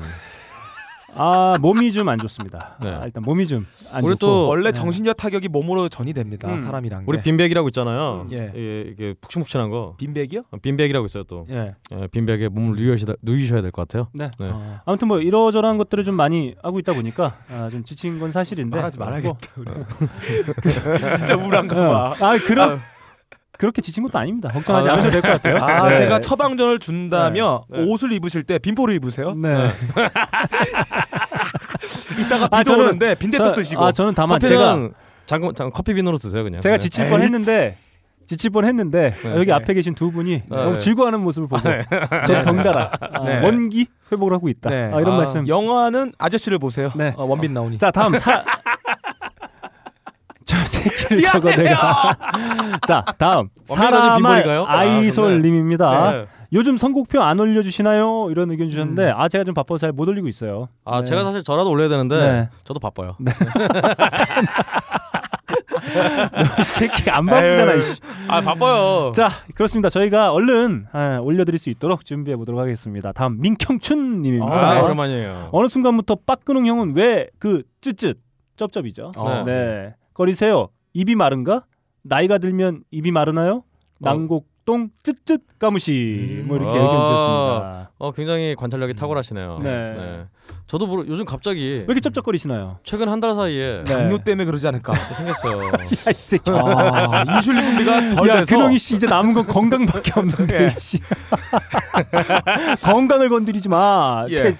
[1.14, 2.76] 아 몸이 좀 안 좋습니다.
[2.80, 2.90] 네.
[2.90, 3.64] 아, 일단 몸이 좀안
[4.02, 4.72] 우리 좋고 또 원래 네.
[4.72, 6.48] 정신적 타격이 몸으로 전이 됩니다.
[6.52, 6.58] 음.
[6.60, 7.04] 사람이란 게.
[7.08, 8.26] 우리 빈백이라고 있잖아요.
[8.32, 8.52] 예.
[8.54, 9.94] 이게, 이게 푹신푹신한 거.
[9.98, 10.42] 빈백이요?
[10.50, 11.46] 어, 빈백이라고 있어요 또.
[11.50, 11.74] 예.
[11.92, 14.08] 예, 빈백에 몸을 누이셔야, 누이셔야 될 것 같아요.
[14.14, 14.30] 네.
[14.38, 14.50] 네.
[14.52, 14.80] 어.
[14.84, 18.98] 아무튼 뭐 이러저러한 것들을 좀 많이 하고 있다 보니까 아, 좀 지친 건 사실인데 말하지
[18.98, 19.50] 말아야겠다.
[19.56, 21.08] 뭐, 우리.
[21.16, 22.14] 진짜 우울한가 봐.
[22.20, 22.78] 아 그런
[23.58, 24.48] 그렇게 지친 것도 아닙니다.
[24.50, 25.56] 걱정하지 않으셔도 될 것 같아요.
[25.62, 25.96] 아, 네.
[25.96, 27.80] 제가 처방전을 준다면 네.
[27.80, 27.86] 네.
[27.92, 29.34] 옷을 입으실 때 빈포를 입으세요.
[29.34, 29.70] 네.
[32.20, 33.84] 이따가 비도 아, 저는- 오는데 빈대떡 저- 드시고.
[33.84, 34.88] 아 저는 다만 커피는 제가
[35.26, 36.60] 잠깐 잠깐 커피 비누로 드세요 그냥.
[36.60, 36.78] 제가 네.
[36.78, 37.76] 지칠 에이, 뻔했는데
[38.26, 39.30] 지칠 뻔 했는데 네.
[39.32, 39.52] 여기 네.
[39.52, 40.78] 앞에 계신 두 분이 너무 네.
[40.78, 41.62] 즐거워하는 모습을 보고
[42.26, 43.40] 저 덩달아 아, 네.
[43.42, 44.70] 원기 회복을 하고 있다.
[44.70, 44.90] 네.
[44.92, 45.48] 아, 이런 아, 말씀.
[45.48, 46.92] 영화는 아저씨를 보세요.
[46.94, 47.14] 네.
[47.16, 47.78] 어, 원빈 나오니.
[47.78, 48.44] 자 다음 사.
[50.48, 52.16] 저 새끼를 저거 내가.
[52.88, 54.64] 자 다음 사람알 빈벌인가요?
[54.64, 56.10] 아, 아이솔님입니다.
[56.12, 56.26] 네.
[56.54, 58.28] 요즘 선곡표 안 올려주시나요?
[58.30, 60.68] 이런 의견 주셨는데 아 제가 좀 바빠서 잘 못 올리고 있어요.
[60.86, 61.04] 아 네.
[61.04, 62.48] 제가 사실 저라도 올려야 되는데 네.
[62.64, 63.16] 저도 바빠요.
[66.60, 67.72] 이 새끼 안 바쁘잖아.
[67.72, 67.80] 에휴.
[67.80, 68.00] 이씨.
[68.28, 69.12] 아 바빠요.
[69.14, 69.88] 자 그렇습니다.
[69.90, 73.12] 저희가 얼른 아, 올려드릴 수 있도록 준비해 보도록 하겠습니다.
[73.12, 74.46] 다음 민경춘님입니다.
[74.70, 74.80] 아, 네.
[74.80, 75.50] 오랜만이에요.
[75.52, 78.16] 어느 순간부터 빠끄능 형은 왜 그 쯧쯧
[78.56, 79.12] 쩝쩝이죠.
[79.16, 79.42] 어.
[79.46, 79.94] 네.
[80.18, 80.68] 거리세요.
[80.94, 81.64] 입이 마른가?
[82.02, 83.62] 나이가 들면 입이 마르나요?
[84.00, 86.82] 난곡동 쯧쯧 까무시 뭐 이렇게 아.
[86.82, 87.90] 의견 주셨습니다.
[87.98, 89.58] 어 굉장히 관찰력이 탁월하시네요.
[89.62, 90.24] 네.
[90.66, 92.78] 저도 모르, 요즘 갑자기 왜 이렇게 쩝쩝거리시나요?
[92.82, 93.92] 최근 한 달 사이에 네.
[93.92, 94.94] 당뇨 때문에 그러지 않을까.
[95.14, 95.66] 생겼어요.
[95.66, 96.50] 야, 이 새끼.
[96.52, 98.54] 아, 인슐린 분비가 덜 야, 돼서.
[98.56, 100.68] 근홍이 씨 이제 남은 건 건강밖에 없는데 예.
[100.78, 100.98] 씨.
[102.82, 104.24] 건강을 건드리지 마.
[104.28, 104.34] 예.
[104.34, 104.56] 쟤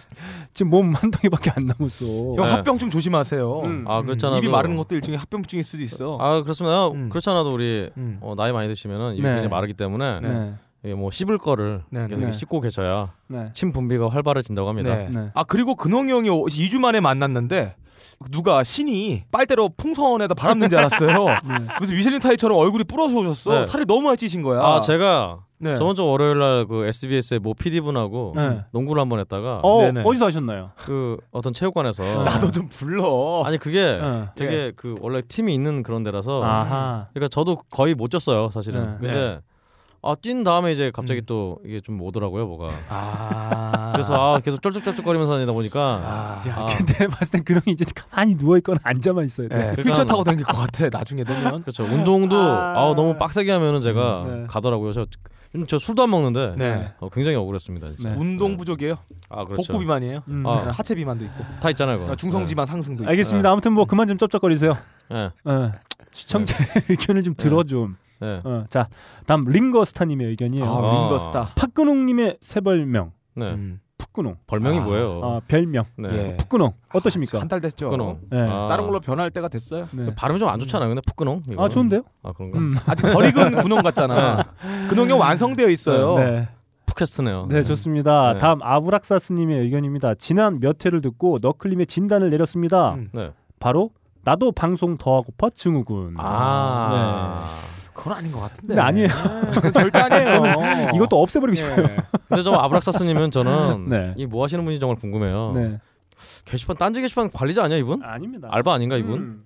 [0.59, 2.05] 지금 몸 한 덩이밖에 안 남았어.
[2.35, 2.51] 형 네.
[2.51, 3.62] 합병증 조심하세요.
[3.66, 3.85] 음.
[3.87, 6.18] 아 그렇잖아도 입이 마르는 것도 일종의 합병증일 수도 있어.
[6.21, 6.88] 아 그렇습니다.
[6.88, 7.09] 음.
[7.11, 8.18] 그렇잖아도 우리 음.
[8.21, 9.29] 어, 나이 많이 드시면은 입이 네.
[9.29, 10.55] 굉장히 마르기 때문에 네.
[10.83, 12.33] 이게 뭐 씹을 거를 네, 계속 네.
[12.33, 13.51] 씹고 계셔야 네.
[13.53, 14.97] 침 분비가 활발해진다고 합니다.
[14.97, 15.09] 네.
[15.14, 15.31] 네.
[15.35, 17.77] 아 그리고 근홍이 형이 2주 만에 만났는데
[18.31, 21.24] 누가 신이 빨대로 풍선에다 바람 넣는 줄 알았어요.
[21.46, 21.54] 네.
[21.81, 23.61] 무슨 미슐린 타이처럼 얼굴이 부러져 오셨어.
[23.61, 23.66] 네.
[23.66, 24.61] 살이 너무 많이 찌신 거야.
[24.61, 25.76] 아 제가 네.
[25.76, 28.62] 저번 주 월요일 날그 SBS의 모 PD 분하고 네.
[28.72, 29.88] 농구를 한번 했다가 어.
[30.04, 30.70] 어디서 하셨나요?
[30.76, 33.42] 그 어떤 체육관에서 나도 좀 불러.
[33.44, 34.26] 아니 그게 네.
[34.37, 37.07] 되게 그 원래 팀이 있는 그런 데라서 아하.
[37.12, 38.98] 그러니까 저도 거의 못 쪘어요 사실은.
[39.00, 39.09] 네.
[39.09, 39.40] 근데
[40.00, 41.26] 아 뛴 다음에 이제 갑자기 음.
[41.26, 42.68] 또 이게 좀 오더라고요 뭐가.
[42.88, 43.90] 아.
[43.92, 46.48] 그래서 아 계속 쩔쭉쩔쭉거리면서 다니다 보니까 아.
[46.48, 46.66] 야, 아.
[46.66, 49.54] 근데 봤을 땐 그런 이제 가만히 누워 있거나 앉아만 있어야 돼.
[49.56, 50.88] 네, 그러니까 휠체어 뭐- 타고 다닐 것 같아.
[50.90, 51.62] 나중에 되면.
[51.62, 52.74] 그렇죠 운동도 아.
[52.90, 54.44] 아 너무 빡세게 하면은 제가 네.
[54.48, 54.92] 가더라고요.
[54.92, 55.06] 저,
[55.66, 56.92] 저 술도 안 먹는데 네.
[57.00, 57.94] 어, 굉장히 억울했습니다.
[57.96, 58.11] 진짜.
[58.11, 58.16] 네.
[58.16, 58.98] 운동 부족이에요.
[59.30, 59.72] 아 그렇죠.
[59.72, 60.22] 복부 비만이에요.
[60.28, 60.46] 음.
[60.46, 60.64] 아.
[60.64, 61.44] 네, 하체 비만도 있고.
[61.61, 61.98] 다 있잖아요.
[61.98, 62.14] 그거.
[62.16, 63.11] 중성 지방 상승도 있고.
[63.11, 63.50] 알겠습니다.
[63.50, 64.76] 아무튼 뭐 그만 좀 쩝쩝거리세요.
[65.11, 65.30] 네.
[65.44, 65.72] 어,
[66.12, 66.54] 시청자
[66.88, 67.96] 의견을 좀 들어 좀.
[68.20, 68.40] 네.
[68.44, 68.88] 어, 자,
[69.26, 70.64] 다음 링거스타님의 의견이에요.
[70.64, 70.92] 아, 아.
[71.02, 71.48] 링거스타.
[71.54, 73.52] 팍근홍님의 새별명 네.
[73.52, 73.81] 음.
[73.98, 74.37] 푸근홍.
[74.46, 74.83] 별명이 아.
[74.83, 75.20] 뭐예요?
[75.22, 76.09] 어, 별명 네.
[76.33, 76.37] 예.
[76.37, 77.40] 푸근홍 어떠십니까?
[77.40, 77.87] 한 달 됐죠.
[77.87, 78.20] 푸근홍.
[78.31, 78.40] 네.
[78.48, 78.66] 아.
[78.68, 79.87] 다른 걸로 변할 때가 됐어요.
[79.92, 80.14] 네.
[80.14, 80.88] 발음이 좀 안 좋잖아요.
[80.88, 81.42] 근데 푸근홍.
[81.50, 81.64] 이거.
[81.64, 82.02] 아 좋은데요?
[82.22, 82.59] 아 그런가?
[82.59, 82.74] 음.
[82.87, 84.44] 아직 덜 익은 근홍 같잖아.
[84.88, 86.18] 근홍이 완성되어 있어요.
[86.18, 86.48] 네.
[86.87, 87.46] 푸캐스트네요.
[87.50, 88.35] 네, 좋습니다.
[88.35, 88.38] 네.
[88.38, 90.14] 다음 아브락사스님의 의견입니다.
[90.14, 92.94] 지난 몇 회를 듣고 너클림의 진단을 내렸습니다.
[92.94, 93.11] 음.
[93.12, 93.33] 네.
[93.61, 93.90] 바로
[94.22, 96.14] 나도 방송 더 하고파 증후군.
[96.18, 97.44] 아.
[97.98, 98.68] 그건 아닌 것 같은데.
[98.68, 99.08] 근데 아니에요.
[99.52, 100.90] 그건 절대 아니에요.
[100.94, 101.84] 이것도 없애버리고 싶어요.
[101.84, 101.96] 예.
[102.28, 104.14] 근데 저 아브락사스님은 저는 네.
[104.16, 105.52] 이 뭐 하시는 분이 정말 궁금해요.
[105.56, 105.80] 네.
[106.44, 108.02] 게시판 딴지 게시판 관리자 아니야 이분?
[108.04, 108.48] 아닙니다.
[108.52, 109.18] 알바 아닌가 이분?
[109.18, 109.44] 음.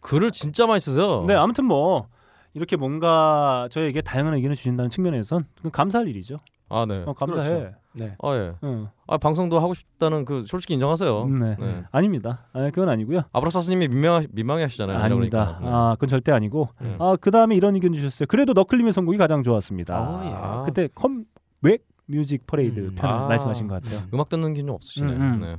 [0.00, 1.24] 글을 진짜 많이 쓰세요.
[1.26, 2.06] 네, 아무튼 뭐
[2.54, 6.38] 이렇게 뭔가 저에게 다양한 의견을 주신다는 측면에선 감사할 일이죠.
[6.70, 7.02] 아 네.
[7.06, 7.48] 어, 감사해.
[7.48, 7.74] 그렇죠.
[7.94, 8.14] 네.
[8.22, 8.52] 아 예.
[8.62, 8.88] 응.
[9.06, 11.26] 아 방송도 하고 싶다는 그 솔직히 인정하세요.
[11.26, 11.56] 네.
[11.58, 11.84] 네.
[11.90, 12.46] 아닙니다.
[12.52, 13.22] 아, 그건 아니고요.
[13.32, 14.98] 아브락사스님이 민망 민망해 하시잖아요.
[14.98, 15.56] 아닙니다.
[15.58, 15.60] 그러니까.
[15.64, 15.70] 네.
[15.74, 16.68] 아, 그건 절대 아니고.
[16.80, 16.96] 네.
[16.98, 18.26] 아, 그 다음에 이런 의견 주셨어요.
[18.26, 19.94] 그래도 너클님의 선곡이 가장 좋았습니다.
[19.96, 20.30] 아, 예.
[20.34, 20.62] 아.
[20.64, 22.94] 그때 컴백 뮤직 퍼레이드 음.
[22.94, 23.26] 편을 아.
[23.28, 24.06] 말씀하신 것 같아요.
[24.14, 25.12] 음악 듣는 게 좀 없으시네.
[25.12, 25.40] 음, 음.
[25.40, 25.56] 네.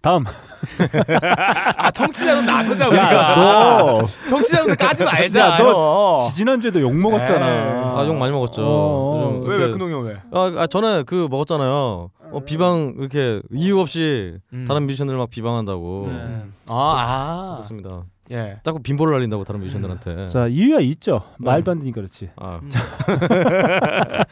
[0.00, 0.24] 다음.
[1.76, 3.34] 아 청취자는 놔두자 야, 우리가.
[3.34, 5.40] 너 청취자는 까지 말자.
[5.40, 7.48] 야, 너너 지지난주에도 욕 먹었잖아.
[7.48, 8.00] 에이.
[8.00, 8.62] 아욕 많이 먹었죠.
[8.64, 9.40] 어.
[9.44, 10.16] 왜왜 이렇게- 근홍이 형 왜?
[10.32, 12.10] 아, 아 전에 그 먹었잖아요.
[12.32, 14.64] 어, 비방 이렇게 이유 없이 음.
[14.68, 16.08] 다른 뮤지션들 막 비방한다고.
[16.10, 16.42] 네.
[16.68, 17.52] 아, 아.
[17.56, 18.02] 그렇습니다.
[18.32, 18.58] 예.
[18.64, 20.26] 자꾸 빈보를 날린다고 다른 뮤지션들한테.
[20.28, 21.22] 자, 이유가 있죠.
[21.38, 21.48] 네.
[21.50, 22.30] 말도 안 되니까 그렇지.
[22.36, 22.60] 아,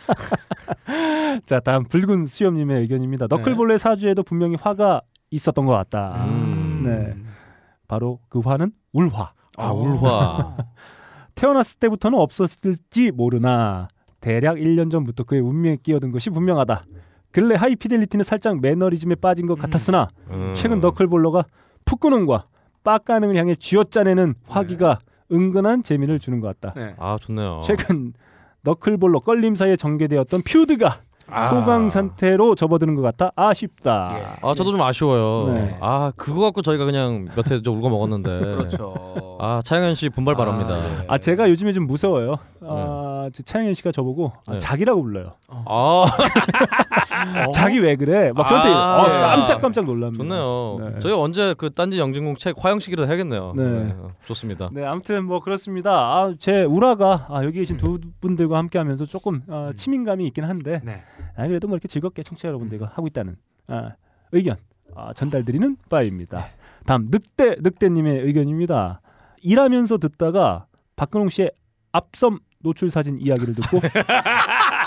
[1.46, 3.26] 자, 다음 붉은 수염님의 의견입니다.
[3.28, 5.02] 너클볼레 사주에도 분명히 화가
[5.35, 6.25] 있었던 것 같다.
[6.27, 6.83] 음.
[6.85, 7.14] 네.
[7.88, 9.33] 바로 그 화는 울화.
[9.57, 10.57] 아 울화.
[11.35, 13.88] 태어났을 때부터는 없었을지 모르나
[14.20, 16.85] 대략 1년 전부터 그의 운명에 끼어든 것이 분명하다.
[17.31, 20.53] 근래 하이피델리티는 살짝 매너리즘에 빠진 것 같았으나 음.
[20.55, 21.44] 최근 너클볼러가
[21.85, 22.47] 풋구능과
[22.85, 25.01] 빡가능을 향해 쥐어짜내는 화기가
[25.33, 26.79] 은근한 재미를 주는 것 같다.
[26.79, 26.94] 네.
[26.99, 27.61] 아 좋네요.
[27.64, 28.12] 최근
[28.62, 31.48] 너클볼러 껄림 사이에 전개되었던 퓨드가 아.
[31.48, 34.14] 소강 상태로 접어드는 것 같아 아쉽다.
[34.18, 34.26] 예.
[34.42, 35.52] 아 저도 좀 아쉬워요.
[35.52, 35.76] 네.
[35.80, 38.38] 아 그거 갖고 저희가 그냥 몇해좀 울고 먹었는데.
[38.56, 38.94] 그렇죠.
[39.40, 40.74] 아 차영현 씨 분발 바랍니다.
[40.74, 41.04] 아, 예.
[41.08, 42.37] 아 제가 요즘에 좀 무서워요.
[42.62, 44.58] 아, 저 차영현 씨가 저보고 아, 네.
[44.58, 45.32] 자기라고 불러요.
[45.48, 46.04] 아
[47.54, 48.32] 자기 왜 그래?
[48.32, 49.20] 막 저한테 아, 어, 예.
[49.20, 50.22] 깜짝깜짝 놀랍니다.
[50.22, 50.76] 좋네요.
[50.80, 50.98] 네.
[51.00, 53.52] 저희 언제 그 딴지 영진공 책 화형식이라도 해야겠네요.
[53.56, 53.94] 네.
[53.98, 54.68] 어, 좋습니다.
[54.72, 55.90] 네, 아무튼 뭐 그렇습니다.
[55.92, 61.02] 아, 제 우라가 아, 여기 계신 두 분들과 함께하면서 조금 아, 치민감이 있긴 한데, 네.
[61.37, 63.92] 아, 그래도 뭐 이렇게 즐겁게 청취자 여러분들과 하고 있다는 아,
[64.33, 64.57] 의견
[64.94, 66.48] 아, 전달드리는 바입니다.
[66.87, 69.00] 다음 늑대 늑대님의 의견입니다.
[69.42, 71.53] 일하면서 듣다가 박근홍 씨의
[71.92, 73.81] 앞섬 노출 사진 이야기를 듣고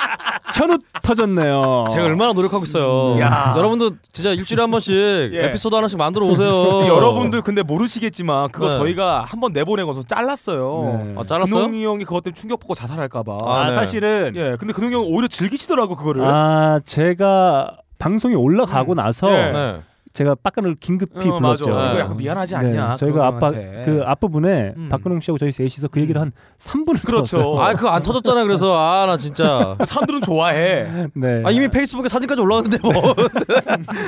[0.58, 1.86] 현우 터졌네요.
[1.92, 3.20] 제가 얼마나 노력하고 있어요.
[3.20, 3.54] 야.
[3.58, 4.94] 여러분도 진짜 일주일에 한 번씩
[5.34, 5.46] 예.
[5.46, 6.50] 에피소드 하나씩 만들어 오세요.
[6.88, 8.78] 여러분들 근데 모르시겠지만 그거 네.
[8.78, 11.04] 저희가 한 번 내보내고서 잘랐어요.
[11.06, 11.16] 네.
[11.18, 11.66] 아, 잘랐어요?
[11.66, 13.38] 근홍이 형이 그것 때문에 충격 받고 자살할까봐.
[13.46, 13.72] 아, 아, 네.
[13.72, 16.24] 사실은 예, 근데 근홍이 형 오히려 즐기시더라고 그거를.
[16.26, 19.52] 아 제가 방송이 올라가고 나서 예.
[19.52, 19.82] 네.
[20.18, 21.64] 제가 빡간을 긴급히 어, 맞아.
[21.64, 21.70] 불렀죠.
[21.70, 22.96] 이거 약간 미안하지 네, 않냐?
[22.96, 23.52] 저희가 그런 아빠.
[23.52, 24.90] 그 앞부분에 음.
[24.90, 27.62] 박근홍 씨하고 저희 셋이서 그 얘기를 한 3분을 그렇죠.
[27.62, 28.44] 아 그거 안 터졌잖아.
[28.44, 31.08] 그래서 아 나 진짜 사람들은 좋아해.
[31.14, 31.44] 네.
[31.46, 32.92] 아 이미 페이스북에 사진까지 올라왔는데 뭐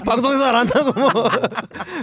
[0.06, 1.14] 방송에서 안 한다고 뭐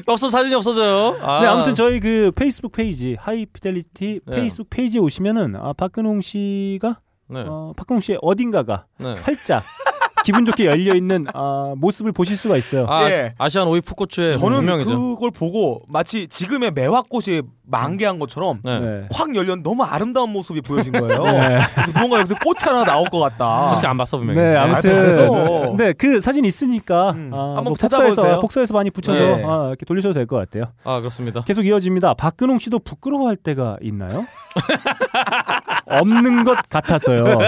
[0.07, 1.19] 없어 사진이 없어져요.
[1.21, 4.37] 아, 네, 아무튼 저희 그 페이스북 페이지 하이피델리티 네.
[4.37, 7.45] 페이스북 페이지에 오시면은 아, 박근홍 씨가 네.
[7.47, 9.17] 어, 박근홍 씨의 어딘가가 네.
[9.23, 9.65] 활짝
[10.27, 12.85] 기분 좋게 열려 있는 아, 모습을 보실 수가 있어요.
[12.89, 13.31] 아, 예.
[13.39, 14.91] 아시안 오이 푸코츠의 저는 운명이죠.
[15.15, 18.79] 그걸 보고 마치 지금의 매화꽃이 만개한 것처럼 네.
[18.81, 19.09] 네.
[19.13, 21.23] 확 열렸 너무 아름다운 모습이 보여진 거예요.
[21.23, 21.59] 네.
[21.75, 23.69] 그래서 뭔가 여기서 꽃 하나 나올 것 같다.
[23.69, 24.41] 솔직히 안 봤어 분명히.
[24.41, 25.77] 네, 아, 아무튼.
[25.77, 28.15] 네, 그 사진 있으니까 음, 아, 한번 뭐 찾아보세요.
[28.15, 29.45] 복사해서 복사해서 많이 붙여서 네.
[29.47, 30.73] 아, 이렇게 돌리셔도 될 것 같아요.
[30.83, 31.43] 아 그렇습니다.
[31.45, 32.15] 계속 이어집니다.
[32.15, 34.25] 박근홍 씨도 부끄러워할 때가 있나요?
[35.87, 37.39] 없는 것 같아서요.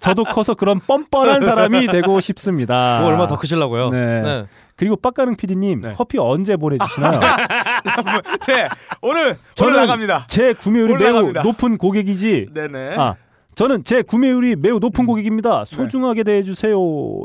[0.00, 2.98] 저도 커서 그런 뻔뻔한 사람이 되고 싶습니다.
[3.00, 3.90] 뭐 얼마 더 크시려고요?
[3.90, 4.20] 네.
[4.22, 4.46] 네.
[4.76, 5.92] 그리고 빡가능 PD님 네.
[5.96, 7.20] 커피 언제 보내주시나요?
[8.40, 8.68] 제
[9.02, 10.26] 오늘 저는 오늘 나갑니다.
[10.28, 11.42] 제 구매율이 매우 올라갑니다.
[11.42, 12.48] 높은 고객이지.
[12.52, 12.96] 네네.
[12.96, 13.14] 아,
[13.54, 15.64] 저는 재구매율이 매우 높은 고객입니다.
[15.64, 16.76] 소중하게 대해주세요.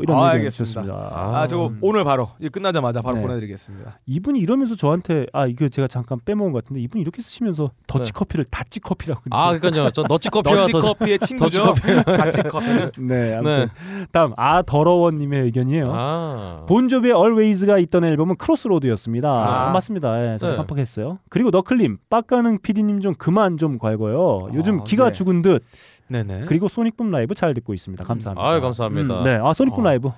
[0.04, 0.82] 이런 아, 얘기 알겠습니다.
[0.82, 1.12] 주셨습니다.
[1.14, 3.22] 아, 저거 오늘 바로 이 끝나자마자 바로 네.
[3.24, 3.98] 보내드리겠습니다.
[4.06, 8.18] 이분이 이러면서 저한테 아 이거 제가 잠깐 빼먹은 것 같은데 이분이 이렇게 쓰시면서 더치 네.
[8.18, 9.22] 커피를 다치 커피라고.
[9.32, 9.90] 아 그러니까요.
[9.92, 11.74] 저 너치 커피와 더치 더 커피의 친구죠.
[12.06, 12.66] 더치 커피.
[13.02, 13.70] 네, 아무튼
[14.12, 15.92] 다음 아 더러워님의 의견이에요.
[15.94, 16.66] 아.
[16.68, 19.30] 본조비의 Always가 있던 앨범은 Cross Road였습니다.
[19.30, 19.72] 아.
[19.72, 20.34] 맞습니다.
[20.34, 20.58] 예, 저도 네.
[20.58, 21.20] 깜빡했어요.
[21.30, 24.50] 그리고 너클님, 빡가는 PD님 좀 그만 좀 갈궈요.
[24.54, 25.14] 요즘 아, 기가 네.
[25.14, 25.64] 죽은 듯.
[26.10, 26.46] 네네.
[26.48, 28.04] 그리고 소닉붐 라이브 잘 듣고 있습니다.
[28.04, 28.48] 감사합니다.
[28.48, 29.20] 아유, 감사합니다.
[29.20, 29.84] 음, 네, 아 소닉붐 어.
[29.88, 30.12] 라이브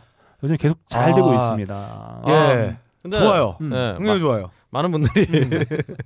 [0.43, 1.13] 요즘 계속 잘 아.
[1.15, 2.21] 되고 있습니다.
[2.27, 2.31] 예.
[2.31, 3.57] 아, 근데 좋아요.
[3.61, 3.69] 음.
[3.69, 4.49] 네, 굉장히 마- 좋아요.
[4.73, 5.27] 많은 분들이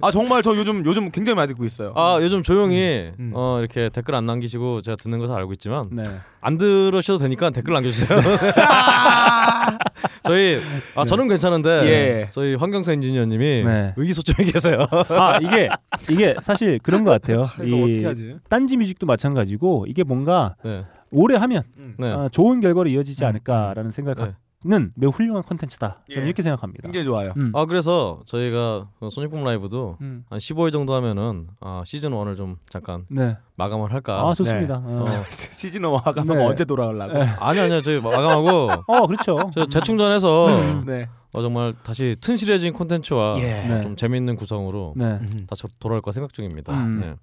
[0.01, 1.93] 아 정말 저 요즘 요즘 굉장히 많이 듣고 있어요.
[1.95, 3.31] 아 요즘 조용히 음.
[3.35, 6.03] 어 이렇게 댓글 안 남기시고 제가 듣는 것을 알고 있지만 네.
[6.41, 8.09] 안 들으셔도 되니까 댓글 남겨주세요.
[10.23, 10.61] 저희
[10.95, 12.29] 아 저는 괜찮은데 예.
[12.31, 13.93] 저희 황경수 엔지니어님이 네.
[13.95, 14.87] 의기소침해 계세요.
[15.09, 15.69] 아 이게
[16.09, 17.47] 이게 사실 그런 것 같아요.
[17.63, 18.37] 이 하지?
[18.49, 20.85] 딴지 뮤직도 마찬가지고 이게 뭔가 네.
[21.11, 21.63] 오래 하면
[21.97, 22.11] 네.
[22.11, 23.29] 아, 좋은 결과로 이어지지 음.
[23.29, 24.23] 않을까라는 생각을 네.
[24.23, 26.05] 갖 는 매우 훌륭한 컨텐츠다.
[26.09, 26.25] 저는 예.
[26.25, 26.81] 이렇게 생각합니다.
[26.83, 27.33] 굉장히 좋아요.
[27.37, 27.51] 음.
[27.53, 30.25] 아 그래서 저희가 그 소닉붐 라이브도 음.
[30.27, 33.37] 한 15일 정도 하면은 아, 시즌 1을 좀 잠깐 네.
[33.57, 34.27] 마감을 할까.
[34.27, 34.81] 아 좋습니다.
[34.83, 35.05] 어.
[35.07, 35.23] 어.
[35.29, 36.43] 시즌 1화가 네.
[36.43, 37.19] 언제 돌아가려고?
[37.39, 39.37] 아니 아니요 저희 마감하고 어, 그렇죠.
[39.53, 40.83] 저 재충전해서 음.
[40.87, 41.07] 네.
[41.33, 43.67] 어, 정말 다시 튼실해진 콘텐츠와 예.
[43.67, 43.81] 네.
[43.83, 45.05] 좀 재밌는 구성으로 네.
[45.05, 45.45] 음.
[45.47, 46.73] 다시 돌아올까 생각 중입니다.
[46.73, 46.99] 음.
[47.01, 47.15] 네.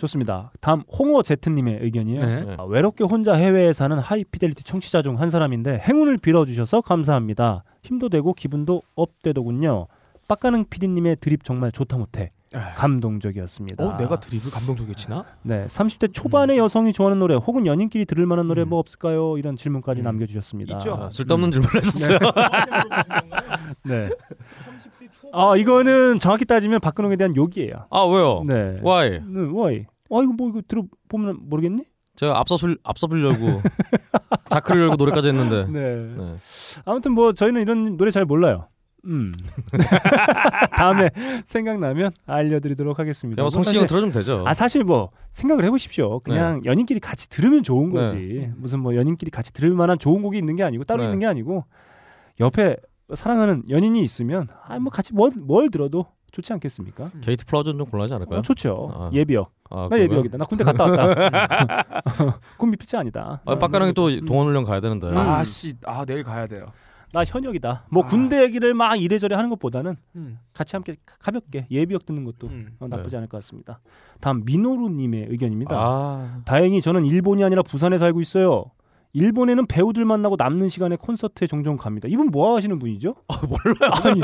[0.00, 0.50] 좋습니다.
[0.60, 2.20] 다음 홍어 제트님의 의견이에요.
[2.20, 2.44] 네.
[2.44, 2.56] 네.
[2.58, 7.62] 아, 외롭게 혼자 해외에 사는 하이피델리티 청취자 중 한 사람인데 행운을 빌어주셔서 감사합니다.
[7.82, 9.86] 힘도 되고 기분도 업되더군요.
[10.28, 12.74] 빡가능 PD님의 드립 정말 좋다 못해 아.
[12.76, 13.84] 감동적이었습니다.
[13.84, 15.24] 어 내가 드립을 감동적이게 치나?
[15.42, 18.68] 네, 30대 초반의 여성이 좋아하는 노래 혹은 연인끼리 들을 만한 노래 음.
[18.70, 19.36] 뭐 없을까요?
[19.38, 20.04] 이런 질문까지 음.
[20.04, 20.74] 남겨주셨습니다.
[20.78, 20.94] 있죠.
[20.94, 22.18] 아, 쓸데없는 질문을 했었어요.
[23.84, 24.08] 네.
[25.32, 27.86] 아 이거는 정확히 따지면 박근홍에 대한 욕이에요.
[27.90, 28.42] 아 왜요?
[28.46, 28.80] 네.
[28.84, 29.10] Why?
[29.10, 29.86] 네, why?
[30.10, 31.84] 아 이거 뭐 이거 들어보면 모르겠니?
[32.16, 33.60] 제가 앞서 불 앞서 불려고
[34.50, 35.66] 자크를 열고 노래까지 했는데.
[35.72, 35.96] 네.
[36.16, 36.36] 네.
[36.84, 38.66] 아무튼 뭐 저희는 이런 노래 잘 몰라요.
[39.06, 39.32] 음.
[40.76, 41.08] 다음에
[41.44, 43.40] 생각나면 알려드리도록 하겠습니다.
[43.40, 44.44] 뭐뭐 성시경 사실- 들어주면 되죠.
[44.46, 46.18] 아 사실 뭐 생각을 해보십시오.
[46.20, 48.00] 그냥 연인끼리 같이 들으면 좋은 네.
[48.00, 48.50] 거지.
[48.56, 51.06] 무슨 뭐 연인끼리 같이 들을 만한 좋은 곡이 있는 게 아니고 따로 네.
[51.06, 51.64] 있는 게 아니고
[52.40, 52.76] 옆에
[53.14, 57.10] 사랑하는 연인이 있으면 아 뭐 같이 뭘, 뭘 들어도 좋지 않겠습니까?
[57.20, 58.38] 게이트 플라워는 좀 곤란하지 않을까요?
[58.38, 58.90] 어, 좋죠.
[58.94, 59.10] 아.
[59.12, 59.52] 예비역.
[59.70, 59.98] 아, 나?
[59.98, 60.38] 예비역이다.
[60.38, 62.00] 나 군대 갔다 왔다.
[62.56, 63.40] 군 기피자 아니다.
[63.44, 64.24] 아, 빡가랑이 또 음.
[64.24, 65.08] 동원훈련 가야 되는데.
[65.08, 65.16] 음.
[65.16, 66.72] 아씨, 아 내일 가야 돼요.
[67.12, 67.86] 나 현역이다.
[67.90, 68.06] 뭐 아.
[68.06, 70.38] 군대 얘기를 막 이래저래 하는 것보다는 음.
[70.52, 72.76] 같이 함께 가볍게 예비역 듣는 것도 음.
[72.78, 73.16] 어, 나쁘지 네.
[73.18, 73.80] 않을 것 같습니다.
[74.20, 75.76] 다음 미노루님의 의견입니다.
[75.76, 78.70] 아, 다행히 저는 일본이 아니라 부산에 살고 있어요.
[79.12, 82.06] 일본에는 배우들 만나고 남는 시간에 콘서트에 종종 갑니다.
[82.08, 83.14] 이분 뭐 하시는 분이죠?
[83.48, 83.92] 몰라요.
[84.04, 84.20] 아니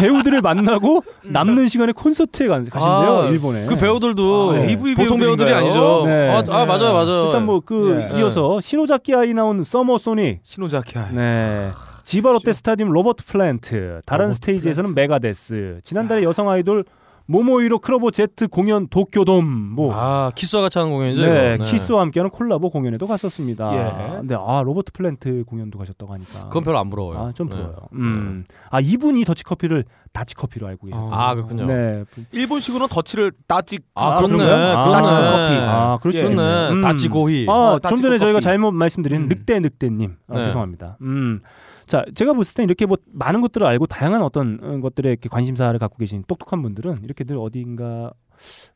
[0.00, 2.80] 배우들을 만나고 남는 시간에 콘서트에 가, 가신대요.
[2.80, 3.66] 아, 일본에.
[3.66, 5.52] 그 배우들도 아, AV 보통 배우들이?
[5.52, 6.04] 아니죠.
[6.06, 6.30] 네.
[6.30, 7.26] 아, 아, 맞아요, 맞아요.
[7.26, 8.18] 일단 뭐 그 예.
[8.18, 10.40] 이어서 시노자키 아이 나온 Summer Sonic.
[10.42, 11.10] 시노자키야.
[11.12, 11.68] 네.
[12.04, 14.00] 지바 롯데 스타디움 로버트 플랜트.
[14.06, 15.80] 다른 로버트 스테이지에서는 메가데스.
[15.84, 16.84] 지난달에 여성 아이돌
[17.26, 21.22] 모모이로 클로버 Z 공연 도쿄돔 뭐 아, 키스와 같이 하는 공연이죠.
[21.22, 21.64] 네, 이거?
[21.64, 23.74] 키스와 함께하는 콜라보 공연에도 갔었습니다.
[23.74, 24.18] 예.
[24.18, 27.18] 근데 아 로버트 플랜트 공연도 가셨다고 하니까 그건 별로 안 부러워요.
[27.18, 27.56] 아, 좀 네.
[27.56, 27.76] 부러워요.
[27.94, 28.44] 음.
[28.70, 31.00] 아 이분이 더치 커피를 다치 커피로 알고 계세요.
[31.02, 31.10] 어.
[31.12, 31.64] 아, 그렇군요.
[31.66, 32.04] 네.
[32.32, 33.84] 일본식으로는 더치를 ダッチ.
[33.94, 34.44] 아, 아, 그렇네.
[34.44, 34.92] 아, 그렇네.
[34.92, 35.66] 따뜻한 커피.
[35.66, 36.22] 아, 그럴 수 예.
[36.24, 36.70] 그렇네.
[36.72, 36.80] 음.
[36.82, 37.46] ダッチ コーヒー.
[37.48, 38.44] 아, 어, 좀 전에 따뜻한 저희가 커피.
[38.44, 39.28] 잘못 말씀드린 음.
[39.28, 40.44] 늑대 늑대님 아, 네.
[40.44, 40.98] 죄송합니다.
[41.00, 41.40] 음.
[41.86, 45.78] 자, 제가 봤을 땐 이렇게 뭐 많은 것들을 알고 다양한 어떤 어, 것들에 이렇게 관심사를
[45.78, 48.12] 갖고 계신 똑똑한 분들은 이렇게 늘 어딘가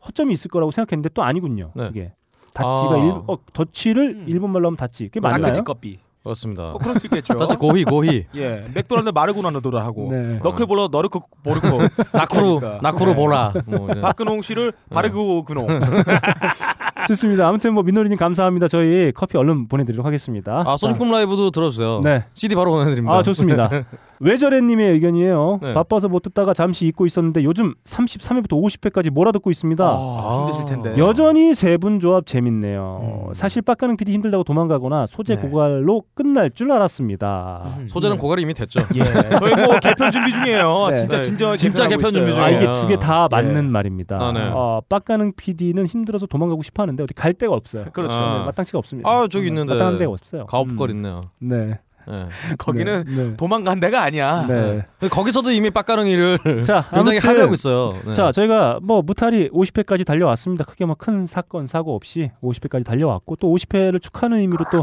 [0.06, 1.72] 허점이 있을 거라고 생각했는데 또 아니군요.
[1.74, 1.88] 네.
[1.90, 2.12] 이게
[2.54, 2.98] 다치가 아.
[2.98, 4.24] 일, 어, 더치를 음.
[4.28, 5.04] 일본 말로 하면 다치.
[5.04, 5.42] 그게 맞나요?
[5.42, 5.98] 다치 커피.
[6.22, 6.70] 그렇습니다.
[6.70, 7.34] 뭐 그럴 수 있겠죠.
[7.34, 10.38] 다치 고희 고희 예, 맥도날드 마르고나 너도라 하고 네.
[10.42, 11.78] 너클볼러 너르크 보르코
[12.12, 12.60] 나쿠루.
[12.82, 13.16] 나쿠루 네.
[13.16, 13.52] 보라.
[13.66, 14.00] 뭐 이런.
[14.00, 15.68] 박근홍 씨를 바르고 근홍.
[17.06, 17.46] 좋습니다.
[17.48, 18.68] 아무튼 뭐 민노리님 감사합니다.
[18.68, 20.64] 저희 커피 얼른 보내드리도록 하겠습니다.
[20.66, 22.00] 아 소니꿈 라이브도 들어주세요.
[22.02, 22.24] 네.
[22.34, 23.16] CD 바로 보내드립니다.
[23.16, 23.70] 아 좋습니다.
[24.20, 25.58] 외절애님의 의견이에요.
[25.62, 25.72] 네.
[25.74, 29.84] 바빠서 못 듣다가 잠시 잊고 있었는데 요즘 33회부터 50회까지 몰아 듣고 있습니다.
[29.84, 30.94] 아, 힘드실 텐데.
[30.98, 33.26] 여전히 세 분 조합 재밌네요.
[33.28, 33.34] 음.
[33.34, 35.42] 사실 빡가는 PD 힘들다고 도망가거나 소재 네.
[35.42, 37.62] 고갈로 끝날 줄 알았습니다.
[37.88, 38.80] 소재는 고갈이 이미 됐죠.
[38.94, 38.98] 예,
[39.38, 40.86] 저희 뭐 개편 준비 중이에요.
[40.90, 40.96] 네.
[40.96, 41.22] 진짜 네.
[41.22, 42.42] 진짜 개편하고 개편 준비 있어요.
[42.44, 42.70] 아 중이에요.
[42.72, 43.68] 이게 두 개 다 맞는 예.
[43.68, 44.18] 말입니다.
[44.20, 44.40] 아, 네.
[44.52, 47.84] 어, 빡가는 PD는 힘들어서 도망가고 싶어 하는데 어디 갈 데가 없어요.
[47.92, 48.16] 그렇죠.
[48.16, 48.38] 아.
[48.40, 49.08] 네, 마땅치가 없습니다.
[49.08, 50.46] 아 저기 있는데 마땅한 데가 없어요.
[50.46, 50.96] 가업걸 음.
[50.96, 51.20] 있네요.
[51.38, 51.78] 네.
[52.08, 52.28] 네.
[52.58, 53.14] 거기는 네.
[53.28, 53.36] 네.
[53.36, 54.46] 도망간 데가 아니야.
[54.46, 54.82] 네.
[55.08, 57.94] 거기서도 이미 빡가릉이를 자, 굉장히 아무튼 하대하고 있어요.
[58.04, 58.12] 네.
[58.12, 60.64] 자, 저희가 뭐 무탈이 50회까지 달려왔습니다.
[60.64, 64.82] 크게 뭐 큰 사건 사고 없이 50회까지 달려왔고 또 50회를 축하하는 의미로 또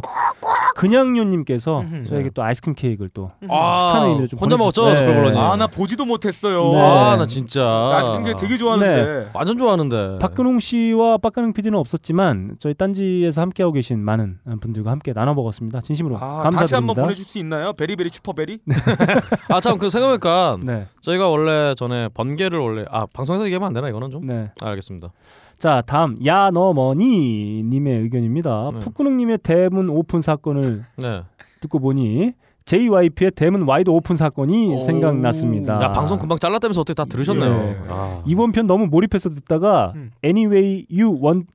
[0.76, 2.04] 그냥요님께서 음흠.
[2.06, 5.08] 저에게 또 아이스크림 케이크를 또 아, 축하는 의미로 좀 혼자 먹었죠, 보내주셨어요.
[5.14, 5.40] 그걸로님.
[5.40, 6.72] 아, 나 보지도 못했어요.
[6.72, 6.82] 네.
[6.82, 9.30] 아, 나 진짜 나 아이스크림 케이크 되게 좋아하는데.
[9.34, 10.18] 완전 좋아하는데.
[10.20, 15.82] 박근홍 씨와 박근홍 PD는 없었지만 저희 딴지에서 함께하고 계신 많은 분들과 함께 나눠 먹었습니다.
[15.82, 16.94] 진심으로 아, 감사드립니다.
[17.16, 17.74] 보내줄 수 있나요?
[17.74, 18.60] 베리베리 슈퍼베리?
[19.50, 23.90] 아 참 그 생각해보니까 네, 저희가 원래 전에 번개를 원래 아 방송에서 얘기하면 안 되나
[23.90, 24.52] 이거는 좀 네.
[24.62, 25.12] 아, 알겠습니다.
[25.58, 28.72] 자, 다음 야너 머니 님의 의견입니다.
[28.74, 28.80] 네.
[28.82, 31.22] 푸꾸릉 님의 대문 오픈 사건을 네.
[31.62, 32.34] 듣고 보니
[32.66, 34.80] JYP의 대문 wide open 사건이 오.
[34.84, 35.82] 생각났습니다.
[35.82, 37.52] 야 방송 금방 잘랐다면서 어떻게 다 들으셨네요.
[37.54, 37.78] 예.
[37.90, 40.10] 아, 이번 편 너무 몰입해서 듣다가 음.
[40.24, 41.55] Anyway You Want 네.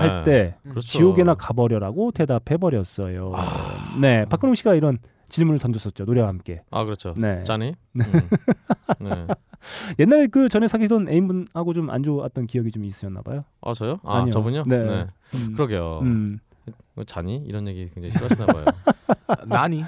[0.00, 0.80] 할때 그렇죠.
[0.86, 3.32] 지옥에나 가버려라고 대답해 버렸어요.
[3.34, 3.96] 아.
[4.00, 6.62] 네, 박근홍 씨가 이런 질문을 던졌었죠 노래와 함께.
[6.70, 7.14] 아 그렇죠.
[7.16, 7.42] 네.
[7.44, 7.72] 짠이.
[7.92, 8.04] 네.
[8.04, 9.08] 음.
[9.08, 9.26] 네.
[9.98, 13.44] 옛날에 그 전에 사귀던 애인분하고 좀 안 좋았던 기억이 좀 있으셨나 봐요.
[13.60, 13.98] 아 저요?
[14.04, 14.30] 아 아니요.
[14.32, 14.64] 저분요?
[14.66, 14.76] 네.
[14.76, 15.52] 음.
[15.54, 16.00] 그러게요.
[16.02, 16.38] 음.
[16.94, 18.64] 뭐 잔이 이런 얘기 굉장히 싫어하시나 봐요.
[19.46, 19.80] 나니?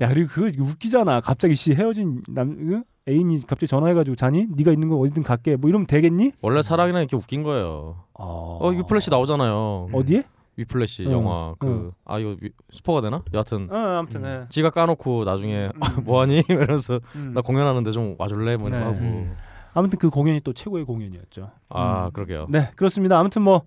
[0.00, 1.20] 야 그리고 그 웃기잖아.
[1.20, 2.82] 갑자기 씨 헤어진 남 그?
[3.08, 4.46] 애인이 갑자기 전화해가지고 자니?
[4.50, 5.56] 네가 있는 거 어디든 갈게.
[5.56, 6.32] 뭐 이러면 되겠니?
[6.42, 7.96] 원래 사랑이랑 이렇게 웃긴 거예요.
[8.14, 9.88] 어, 어 위플래시 나오잖아요.
[9.92, 10.24] 어디에?
[10.56, 13.22] 위플래시 어, 영화 그 아 이거 위, 스포가 되나?
[13.32, 14.44] 여하튼 어, 아무튼 네.
[14.48, 15.68] 지가 까놓고 나중에
[16.04, 17.32] 뭐하니 이러면서 음.
[17.34, 18.80] 나 공연하는데 좀 와줄래 뭐 네.
[18.80, 19.36] 거 하고 음.
[19.74, 21.50] 아무튼 그 공연이 또 최고의 공연이었죠.
[21.68, 22.12] 아 음.
[22.12, 22.46] 그러게요.
[22.48, 23.18] 네, 그렇습니다.
[23.18, 23.62] 아무튼 뭐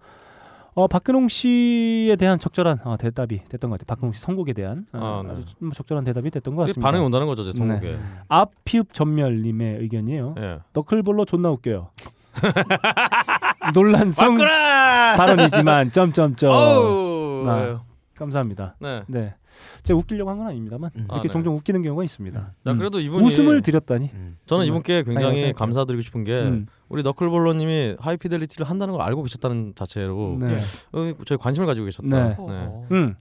[0.73, 3.85] 어, 박근홍 씨에 대한 적절한 어, 대답이 됐던 것 같아요.
[3.87, 5.41] 박근홍 씨 선곡에 대한 어, 아, 네.
[5.59, 6.87] 좀 적절한 대답이 됐던 것 같습니다.
[6.87, 7.79] 반응이 온다는 거죠 제 선곡에.
[7.91, 7.99] 네.
[8.29, 10.35] 앞피읍 전멸님의 의견이에요.
[10.37, 10.59] 예.
[10.73, 11.89] 너클볼로 존나 웃겨요.
[13.73, 15.15] 논란성 바꾸라.
[15.17, 16.53] 발언이지만 점점점.
[16.53, 17.81] 아.
[18.15, 18.75] 감사합니다.
[18.79, 19.03] 네.
[19.07, 19.33] 네,
[19.83, 21.01] 제가 웃기려고 한 건 아닙니다만 음.
[21.05, 21.27] 이렇게 아, 네.
[21.29, 22.39] 종종 웃기는 경우가 있습니다.
[22.39, 22.77] 야 음.
[22.77, 24.09] 그래도 이분이 웃음을 드렸다니.
[24.11, 26.65] 저는 정말 이분께 굉장히 감사드리고 싶은 게 음.
[26.89, 30.53] 우리 너클볼러님이 하이피델리티를 한다는 걸 알고 계셨다는 자체로 네.
[30.93, 32.07] 어, 저희 관심을 가지고 계셨다.
[32.07, 32.35] 네.
[32.37, 32.87] 어.
[32.91, 33.15] 음.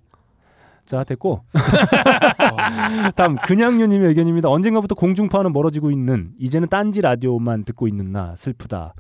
[0.87, 1.45] 자 됐고
[3.15, 4.49] 다음 그냥요님의 의견입니다.
[4.49, 8.95] 언젠가부터 공중파와는 멀어지고 있는 이제는 딴지 라디오만 듣고 있는 나 슬프다.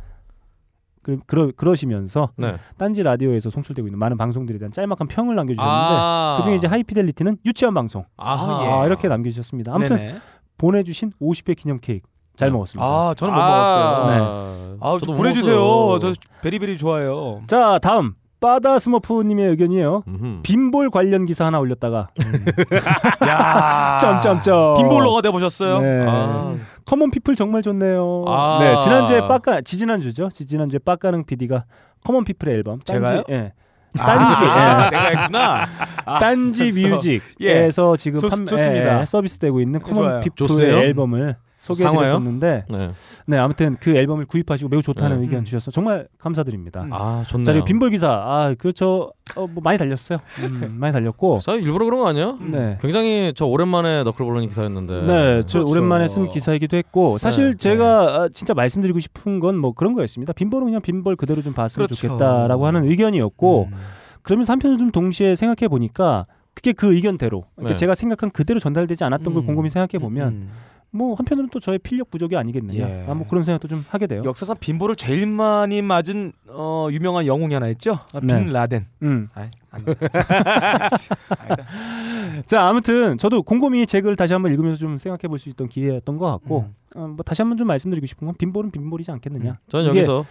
[1.03, 2.57] 그, 그러, 그러시면서 네.
[2.77, 6.37] 딴지 라디오에서 송출되고 있는 많은 방송들에 대한 짤막한 평을 남겨주셨는데 아.
[6.39, 8.05] 그중에 이제 하이피델리티는 유치한 방송.
[8.17, 9.75] 아, 이렇게 남겨주셨습니다.
[9.75, 10.19] 아무튼 네네.
[10.59, 12.53] 보내주신 50회 기념 케이크 잘 네.
[12.53, 12.85] 먹었습니다.
[12.85, 13.47] 아, 저는 못 아.
[13.47, 14.77] 먹었어요.
[14.81, 15.99] 아, 저도 못 보내주세요.
[16.01, 17.43] 저 very very 좋아해요.
[17.47, 20.03] 자 다음 바다 스머프님의 의견이에요.
[20.09, 20.41] 음흠.
[20.43, 22.09] 빈볼 관련 기사 하나 올렸다가
[23.27, 25.81] 야, 점점점 빈볼러가 돼 보셨어요?
[25.81, 26.07] 네.
[26.09, 26.55] 아.
[26.87, 28.25] 커먼 피플 정말 좋네요.
[28.27, 28.59] 아.
[28.61, 30.31] 네, 지난주에 빠까 지지난주죠.
[30.31, 31.65] 지지난주에 빠까능 PD가
[32.05, 33.23] 커먼 피플의 앨범 제가요?
[33.23, 33.53] 딴지 예.
[33.99, 35.67] 아, 딴지 아, 내가 했구나.
[36.07, 39.01] 아, 딴지 뮤직에서 지금 좋- 판매 좋습니다.
[39.03, 40.21] 예, 서비스되고 있는 커먼 좋아요.
[40.21, 40.83] 피플의?
[40.87, 42.91] 앨범을 소개해드렸었는데 네.
[43.27, 45.23] 네 아무튼 그 앨범을 구입하시고 매우 좋다는 네.
[45.23, 45.45] 의견 음.
[45.45, 46.83] 주셔서 정말 감사드립니다.
[46.83, 46.93] 음.
[46.93, 47.45] 아 좋네요.
[47.45, 50.19] 자 그리고 빈볼 기사 아 그저 어, 뭐 많이 달렸어요.
[50.41, 52.37] 음, 많이 달렸고 사 일부러 그런 거 아니야?
[52.41, 52.79] 네.
[52.81, 55.03] 굉장히 저 오랜만에 너클볼러님 기사였는데.
[55.03, 55.69] 네, 저 그렇죠.
[55.71, 60.33] 오랜만에 쓴 기사이기도 했고 사실 네, 제가 아, 진짜 말씀드리고 싶은 건 뭐 그런 거였습니다.
[60.33, 62.07] 빈볼은 그냥 빈볼 그대로 좀 봤으면 그렇죠.
[62.09, 63.77] 좋겠다라고 하는 의견이었고 음.
[64.23, 67.77] 그러면서 한편으로 좀 동시에 생각해 보니까 그게 그 의견대로 그러니까 네.
[67.77, 69.47] 제가 생각한 그대로 전달되지 않았던 걸 음.
[69.47, 70.51] 곰곰이 생각해 보면 음.
[70.93, 73.05] 뭐 한편으로는 또 저의 필력 부족이 아니겠느냐 예.
[73.09, 74.23] 아, 뭐 그런 생각도 좀 하게 돼요.
[74.25, 77.93] 역사상 빈볼을 제일 많이 맞은 어, 유명한 영웅이 하나 있죠.
[78.13, 78.43] 아, 네.
[78.43, 78.87] 빈 라덴.
[79.03, 79.29] 음.
[79.35, 79.49] 아이.
[82.47, 86.27] 자 아무튼 저도 곰곰이 책을 다시 한번 읽으면서 좀 생각해 볼 수 있던 기회였던 것
[86.27, 87.01] 같고 음.
[87.01, 89.59] 어, 뭐 다시 한번 좀 말씀드리고 싶은 건 빈볼은 빈볼이지 않겠느냐.
[89.69, 90.27] 저는 이게 여기서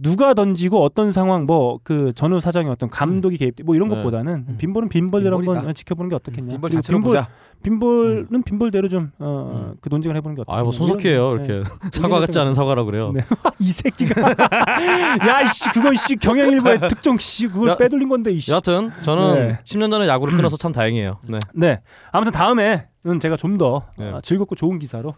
[0.00, 3.96] 누가 던지고 어떤 상황 뭐 그 전후 사정의 어떤 감독이 개입 뭐 이런 네.
[3.96, 4.56] 것보다는 음.
[4.58, 5.58] 빈볼은 빈볼대로 빈볼이다.
[5.60, 6.52] 한번 지켜보는 게 어떻겠냐.
[6.52, 7.28] 빈볼 그리고 자체로 빈볼, 보자.
[7.62, 10.58] 빈볼은 빈볼대로 좀 어, 그 논쟁을 해보는 게 어떨까?
[10.58, 11.34] 아, 뭐 손석희예요.
[11.36, 13.12] 이렇게 사과 같지 않은 사과라 그래요.
[13.12, 13.20] 네.
[13.60, 14.34] 이 새끼가
[15.26, 18.50] 야이씨 그거 씨 경향일보의 특종 씨 그걸 야, 빼돌린 건데 이씨.
[18.50, 19.58] 여하튼 저는 네.
[19.64, 21.18] 10년 전에 야구를 끊어서 참 다행이에요.
[21.28, 21.38] 네.
[21.54, 21.80] 네.
[22.12, 24.10] 아무튼 다음에는 제가 좀더 네.
[24.10, 25.14] 어, 즐겁고 좋은 기사로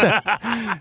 [0.00, 0.22] 자,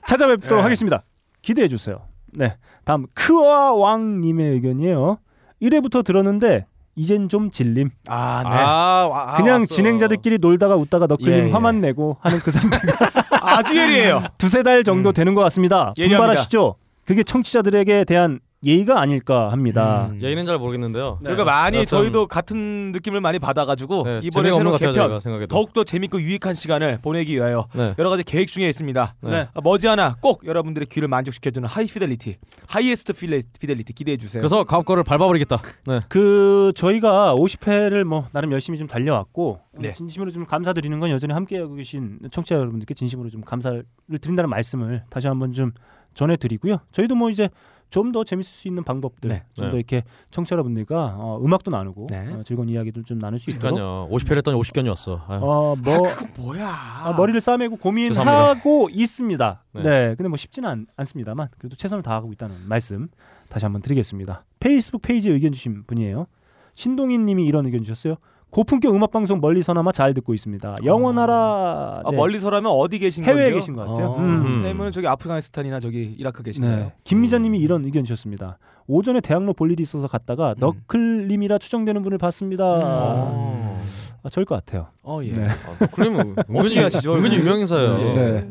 [0.07, 0.63] 찾아뵙도록 네.
[0.63, 1.03] 하겠습니다.
[1.41, 2.07] 기대해 주세요.
[2.33, 2.57] 네.
[2.85, 5.17] 다음 크와왕님의 의견이에요.
[5.61, 7.89] 1회부터 들었는데 이젠 좀 질림.
[8.07, 8.49] 아, 네.
[8.51, 9.73] 아, 그냥 왔어.
[9.73, 11.51] 진행자들끼리 놀다가 웃다가 너클님 예, 예.
[11.51, 13.09] 화만 내고 하는 그 상태가
[13.41, 14.23] 아주 예리해요.
[14.37, 15.13] 두세 달 정도 음.
[15.13, 15.93] 되는 것 같습니다.
[15.97, 16.17] 예리합니다.
[16.19, 16.75] 분발하시죠.
[17.05, 20.07] 그게 청취자들에게 대한 예의가 아닐까 합니다.
[20.11, 20.19] 음.
[20.21, 21.19] 예의는 잘 모르겠는데요.
[21.25, 24.77] 저희가 많이 여튼- 저희도 같은 느낌을 많이 받아가지고 네, 이번에 새로.
[24.77, 25.47] 개편 생각해도.
[25.47, 27.93] 더욱 더 재밌고 유익한 시간을 보내기 위하여 네.
[27.99, 29.15] 여러 가지 계획 중에 있습니다.
[29.21, 29.47] 네.
[29.53, 32.35] 아, 머지않아 꼭 여러분들의 귀를 만족시켜주는 하이 피델리티,
[32.67, 34.41] highest fidelity 기대해 주세요.
[34.41, 35.57] 그래서 가업 거를 밟아버리겠다.
[35.87, 35.99] 네.
[36.09, 39.89] 그 저희가 50회를 뭐 나름 열심히 좀 달려왔고 네.
[39.89, 43.83] 어, 진심으로 좀 감사드리는 건 여전히 함께하고 계신 청취자 여러분들께 진심으로 좀 감사를
[44.21, 45.71] 드린다는 말씀을 다시 한번 좀
[46.13, 46.77] 전해드리고요.
[46.91, 47.49] 저희도 뭐 이제
[47.93, 49.43] 좀 더 재밌을 수 있는 방법들, 네.
[49.53, 49.71] 좀 네.
[49.71, 52.27] 더 이렇게 청취자 여러분들과 어, 음악도 나누고 네.
[52.33, 54.07] 어, 즐거운 이야기들 좀 나눌 수 있도록 그러니까요.
[54.11, 55.23] 50회를 했더니 50견이 왔어.
[55.27, 55.39] 아유.
[55.43, 56.67] 어, 뭐 그건 뭐야?
[56.67, 58.89] 아, 머리를 싸매고 고민하고.
[58.91, 59.63] 있습니다.
[59.73, 59.81] 네.
[59.83, 60.15] 네.
[60.15, 63.09] 근데 뭐 쉽지는 않, 않습니다만 그래도 최선을 다하고 있다는 말씀
[63.49, 64.43] 다시 한번 드리겠습니다.
[64.59, 66.25] 페이스북 페이지에 의견 주신 분이에요.
[66.73, 68.15] 신동인 님이 이런 의견 주셨어요.
[68.53, 70.77] 고품격 음악 방송 멀리서나마 잘 듣고 있습니다.
[70.85, 71.93] 영원하라.
[72.05, 72.15] 아, 네.
[72.15, 73.55] 멀리서라면 어디 계신 해외에 건지요?
[73.55, 74.09] 계신 것 같아요.
[74.09, 74.61] 어, 음.
[74.63, 76.75] 해외면 저기 아프가니스탄이나 저기 이라크 계신가요?
[76.77, 76.93] 네.
[77.03, 78.59] 김미자 님이 이런 의견 주셨습니다.
[78.85, 82.63] 오전에 대학로 볼 일이 있어서 갔다가 너클님이라 추정되는 분을 봤습니다.
[82.63, 83.79] 어.
[84.23, 84.87] 아, 저일 것 같아요.
[85.03, 85.31] 어 예.
[85.33, 85.47] 네.
[85.47, 86.79] 아, 그러면 은근히?
[86.79, 87.97] 은근히 유명 인사예요.
[87.97, 88.49] 네.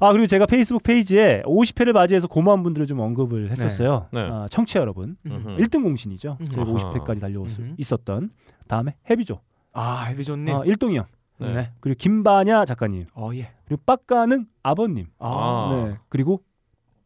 [0.00, 4.06] 아 그리고 제가 페이스북 페이지에 50회를 맞이해서 고마운 분들을 좀 언급을 했었어요.
[4.12, 4.22] 네.
[4.22, 4.28] 네.
[4.30, 5.56] 아, 청취자 여러분, 음흠.
[5.58, 6.38] 1등 공신이죠.
[6.40, 6.44] 음.
[6.46, 6.72] 저희가 아하.
[6.90, 7.74] 50회까지 달려올 수 음흠.
[7.76, 8.30] 있었던
[8.66, 9.38] 다음에 해비조,
[9.74, 10.54] 아 해비존님.
[10.54, 11.04] 아, 일동이 형,
[11.38, 11.52] 네.
[11.52, 11.70] 네.
[11.80, 13.50] 그리고 김바냐 작가님, 어 예.
[13.66, 15.96] 그리고 빡가는 아버님, 아, 네.
[16.08, 16.40] 그리고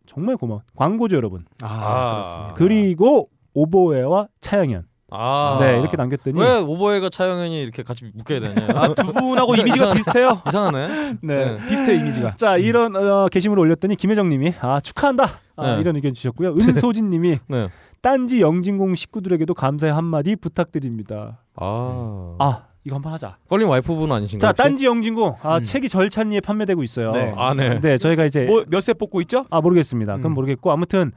[0.06, 2.12] 정말 고마운 광고주 여러분, 아, 아.
[2.20, 2.54] 그렇습니다.
[2.54, 4.86] 그리고 오보에와 차영현,
[5.16, 5.58] 아.
[5.60, 8.66] 네 이렇게 남겼더니 왜 오버웨이가 차영현이 이렇게 같이 묶여야 되냐?
[8.74, 10.42] 아, 두 분하고 이미지가 이상- 비슷해요.
[10.46, 11.16] 이상하네.
[11.22, 11.56] 네.
[11.68, 12.34] 비슷해 이미지가.
[12.34, 15.24] 자 이런 어, 게시물을 올렸더니 김혜정님이 아 축하한다
[15.56, 15.80] 아, 네.
[15.80, 16.50] 이런 의견 주셨고요.
[16.58, 17.68] 은소진님이 네.
[18.02, 21.38] 딴지 영진공 식구들에게도 감사의 한마디 부탁드립니다.
[21.56, 22.36] 아.
[22.38, 23.38] 아 이거 한번 하자.
[23.48, 24.38] 껄림 와이프분 아니신가요?
[24.40, 24.62] 자 혹시?
[24.62, 25.64] 딴지 영진공 아, 음.
[25.64, 27.12] 책이 절찬리에 판매되고 있어요.
[27.12, 27.32] 네.
[27.36, 27.80] 아, 네.
[27.80, 29.46] 네, 저희가 이제 뭐 몇세 뽑고 있죠?
[29.48, 30.16] 아 모르겠습니다.
[30.16, 30.34] 그건 음.
[30.34, 31.12] 모르겠고 아무튼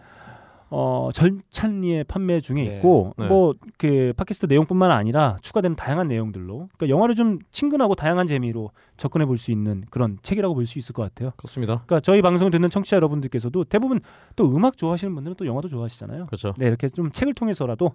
[0.70, 2.76] 어 절찬리에 판매 중에 네.
[2.76, 3.28] 있고 네.
[3.28, 9.38] 뭐그 팟캐스트 내용뿐만 아니라 추가되는 다양한 내용들로 그러니까 영화를 좀 친근하고 다양한 재미로 접근해 볼
[9.38, 11.32] 수 있는 그런 책이라고 볼 수 있을 것 같아요.
[11.38, 11.84] 그렇습니다.
[11.86, 14.02] 그러니까 저희 방송 듣는 청취자 여러분들께서도 대부분
[14.36, 16.26] 또 음악 좋아하시는 분들은 또 영화도 좋아하시잖아요.
[16.26, 16.54] 그렇죠.
[16.58, 17.92] 네, 이렇게 좀 책을 통해서라도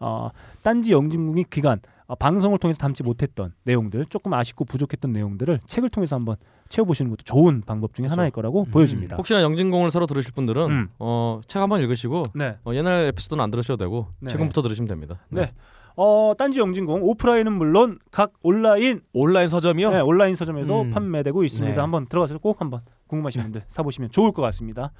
[0.00, 0.30] 어,
[0.62, 6.16] 딴지 영진국이 기간 어, 방송을 통해서 담지 못했던 내용들, 조금 아쉽고 부족했던 내용들을 책을 통해서
[6.16, 6.36] 한번
[6.68, 8.70] 채워보시는 것도 좋은 방법 중에 하나일 거라고 음.
[8.70, 9.16] 보여집니다.
[9.16, 10.88] 혹시나 영진공을 새로 들으실 분들은 음.
[10.98, 14.30] 어, 책 한번 읽으시고 네, 어, 옛날 에피소드는 안 들으셔도 되고 네.
[14.30, 15.18] 최근부터 들으시면 됩니다.
[15.28, 15.52] 네.
[15.96, 19.90] 어, 딴지 영진공 오프라인은 물론 각 온라인 온라인 서점이요?
[19.90, 20.90] 네, 온라인 서점에도 음.
[20.90, 21.74] 판매되고 있습니다.
[21.74, 21.80] 네.
[21.80, 24.92] 한번 들어가서 꼭 한번 궁금하신 분들 사보시면 좋을 것 같습니다.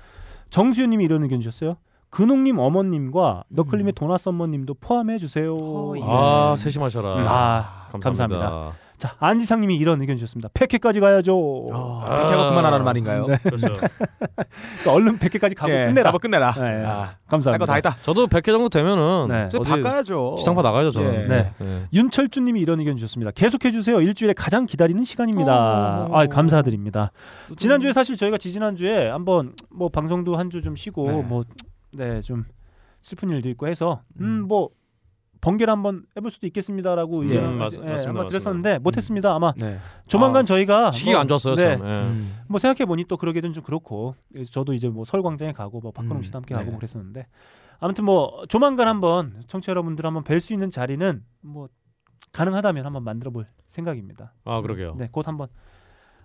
[0.50, 1.76] 정수현님이 이런 의견 주셨어요.
[2.10, 5.54] 근홍님 어머님과 너클림의 도나 썸머님도 포함해 주세요.
[5.54, 6.00] 어, 예.
[6.02, 7.08] 아 세심하셔라.
[7.10, 8.00] 아, 감사합니다.
[8.38, 8.85] 감사합니다.
[8.98, 10.48] 자 안지상님이 이런 의견 주셨습니다.
[10.50, 11.36] 100회까지 가야죠.
[11.36, 12.24] 어, 아.
[12.24, 13.26] 백회가 그만하라는 말인가요?
[13.42, 13.66] 그렇죠.
[14.80, 16.04] 그러니까 얼른 100회까지 가고 예, 끝내라.
[16.04, 16.52] 가고 끝내라.
[16.54, 17.52] 네, 아, 감사합니다.
[17.52, 17.96] 할거 다 했다.
[18.02, 19.48] 저도 100회 정도 되면은 네.
[19.50, 20.36] 저 어디 바꿔야죠.
[20.38, 21.14] 지상파 나가야죠 저는.
[21.14, 21.26] 예.
[21.26, 21.52] 네.
[21.58, 21.82] 네.
[21.92, 23.32] 윤철주님이 이런 의견 주셨습니다.
[23.32, 24.00] 계속해 주세요.
[24.00, 26.06] 일주일에 가장 기다리는 시간입니다.
[26.06, 26.10] 어.
[26.12, 27.12] 아 감사드립니다.
[27.56, 31.22] 지난주에 사실 저희가 지지난주에 한번 뭐 방송도 한 주 좀 쉬고 네.
[31.22, 32.44] 뭐네 좀
[33.02, 34.70] 슬픈 일도 있고 해서 음뭐
[35.46, 39.32] 번개를 한번 해볼 수도 있겠습니다라고 예, 의견을 맞- 예, 맞습니다, 한번 드렸었는데 못했습니다.
[39.32, 39.78] 아마 네.
[40.08, 41.76] 조만간 아, 저희가 시기가 뭐, 안 좋았어요 네.
[41.76, 42.34] 음.
[42.48, 44.16] 뭐 생각해 보니 또 그러기는 좀 그렇고
[44.50, 46.64] 저도 이제 뭐 설광장에 가고 뭐 박근홍 음, 씨도 함께 네.
[46.64, 47.26] 가고 그랬었는데
[47.78, 51.68] 아무튼 뭐 조만간 한번 청취 자 여러분들 한번 뵐 수 있는 자리는 뭐
[52.32, 54.34] 가능하다면 한번 만들어 볼 생각입니다.
[54.44, 54.96] 아 그러게요.
[54.98, 55.46] 네, 곧 한번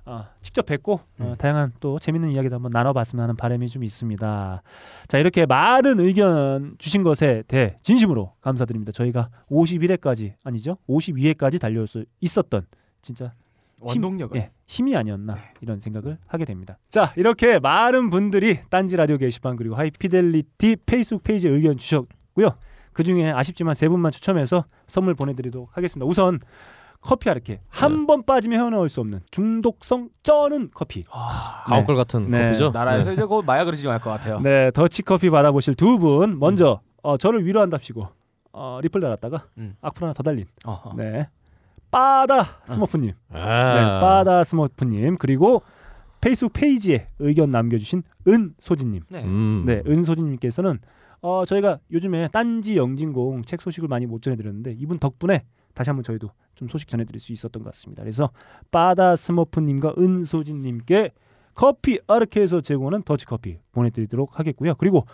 [0.05, 1.35] 아, 직접 뵙고 어, 음.
[1.37, 4.63] 다양한 또 재밌는 이야기도 한번 나눠봤으면 하는 바람이 좀 있습니다.
[5.07, 8.91] 자 이렇게 많은 의견 주신 것에 대해 진심으로 감사드립니다.
[8.91, 10.77] 저희가 51회까지 아니죠?
[10.89, 12.65] 52회까지 달려올 수 있었던
[13.01, 13.33] 진짜
[13.79, 14.37] 원동력을.
[14.37, 16.77] 예, 힘이 아니었나 이런 생각을 하게 됩니다.
[16.87, 22.49] 자 이렇게 많은 분들이 딴지 라디오 게시판 그리고 하이피델리티 페이스북 페이지에 의견 주셨고요.
[22.93, 26.05] 그 중에 아쉽지만 세 분만 추첨해서 선물 보내드리도록 하겠습니다.
[26.05, 26.39] 우선
[27.01, 31.03] 커피 아르케 한번 빠지면 헤어나올 수 없는 중독성 쩌는 커피.
[31.65, 32.45] 가옥걸 같은 네.
[32.47, 32.69] 커피죠.
[32.71, 33.13] 나라에서 네.
[33.13, 34.39] 이제 곧 마약을 지정할 것 같아요.
[34.39, 38.07] 네, 더치 커피 받아보실 두 분 먼저 어, 저를 위로한답시고
[38.53, 39.75] 어, 리플 달았다가 음.
[39.81, 40.93] 악플 하나 더 달린 어허.
[40.95, 41.27] 네
[41.89, 43.73] 빠다 스머프님, 아.
[43.75, 45.61] 네, 빠다 스머프님 그리고
[46.21, 49.23] 페이스북 페이지에 의견 남겨주신 은소진님, 네.
[49.23, 49.63] 음.
[49.65, 50.79] 네, 은소진님께서는
[51.21, 55.43] 어, 저희가 요즘에 딴지 영진공 책 소식을 많이 못 전해드렸는데 이분 덕분에
[55.73, 58.03] 다시 한번 저희도 좀 소식 전해드릴 수 있었던 것 같습니다.
[58.03, 58.29] 그래서
[58.71, 61.11] 빠다 스머프님과 은소진님께
[61.53, 64.75] 커피 아르케에서 제공하는 더치커피 보내드리도록 하겠고요.
[64.75, 65.05] 그리고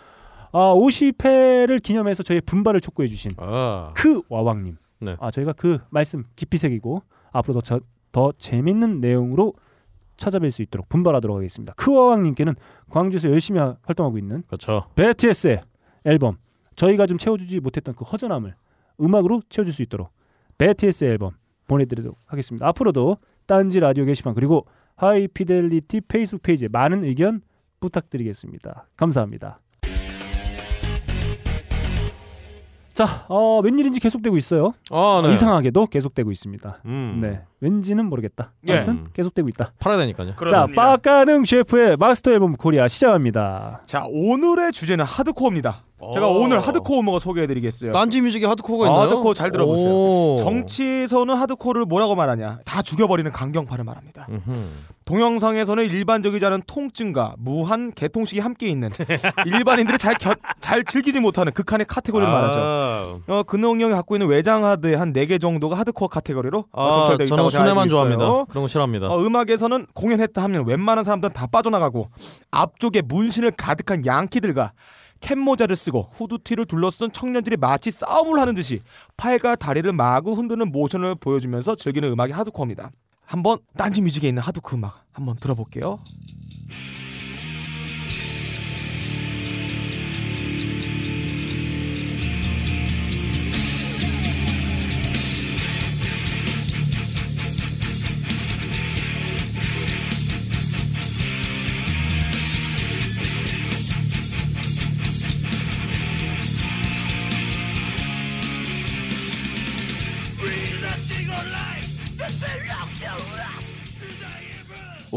[0.52, 3.92] 아, 50회를 기념해서 저희 분발을 촉구해주신 아.
[3.96, 4.76] 크 와왕님.
[5.00, 5.16] 네.
[5.20, 7.80] 아 저희가 그 말씀 깊이 새기고 앞으로 더, 저-
[8.12, 9.54] 더 재밌는 내용으로
[10.16, 11.72] 찾아뵐 수 있도록 분발하도록 하겠습니다.
[11.76, 12.56] 크와왕님께는
[12.90, 14.84] 광주에서 열심히 하- 활동하고 있는 그렇죠.
[14.96, 15.60] BTS의
[16.04, 16.38] 앨범
[16.74, 18.54] 저희가 좀 채워주지 못했던 그 허전함을
[19.00, 20.10] 음악으로 채워줄 수 있도록
[20.58, 21.32] BTS 앨범
[21.68, 22.66] 보내드리도록 하겠습니다.
[22.68, 27.40] 앞으로도 딴지 라디오 게시판 그리고 하이피델리티 페이스북 페이지에 많은 의견
[27.80, 28.88] 부탁드리겠습니다.
[28.96, 29.60] 감사합니다.
[32.94, 34.72] 자, 어, 웬일인지 계속되고 있어요.
[34.90, 35.30] 아, 네.
[35.30, 36.80] 이상하게도 계속되고 있습니다.
[36.86, 37.20] 음.
[37.22, 38.50] 네, 왠지는 모르겠다.
[38.66, 38.78] 예.
[38.78, 39.72] 아무튼 계속되고 있다.
[39.78, 40.34] 팔아야 되니까요.
[40.50, 43.82] 자, 빠까능 셰프의 마스터 앨범 코리아 시작합니다.
[43.86, 45.84] 자 오늘의 주제는 하드코어입니다.
[46.14, 46.42] 제가 오.
[46.42, 47.92] 오늘 하드코어 음악을 소개해드리겠어요.
[47.92, 49.02] 딴지 뮤직에 하드코어가 아, 있나요?
[49.02, 49.88] 하드코어 잘 들어보세요.
[49.90, 50.36] 오.
[50.38, 52.60] 정치에서는 하드코어를 뭐라고 말하냐?
[52.64, 54.26] 다 죽여버리는 강경파를 말합니다.
[54.30, 54.66] 음흠.
[55.04, 58.90] 동영상에서는 일반적이지 않은 통증과 무한 개통식이 함께 있는
[59.46, 62.60] 일반인들이 잘, 겨, 잘 즐기지 못하는 극한의 카테고리를 말하죠.
[62.60, 67.44] 아, 어, 근홍형이 갖고 있는 외장하드의 한 4개 정도가 하드코어 카테고리로 어, 아, 정찰되어 저는
[67.44, 67.90] 있다고 순회만 알고 있어요.
[67.90, 68.44] 좋아합니다.
[68.50, 69.06] 그런 거 싫어합니다.
[69.08, 72.10] 어, 음악에서는 공연했다 하면 웬만한 사람들은 다 빠져나가고
[72.50, 74.72] 앞쪽에 문신을 가득한 양키들과
[75.20, 78.80] 캡모자를 쓰고 후드티를 둘러쓴 청년들이 마치 싸움을 하는 듯이
[79.16, 82.90] 팔과 다리를 마구 흔드는 모션을 보여주면서 즐기는 음악이 하드코어입니다.
[83.24, 85.98] 한번 딴지 뮤직에 있는 하드코어 음악 한번 들어볼게요.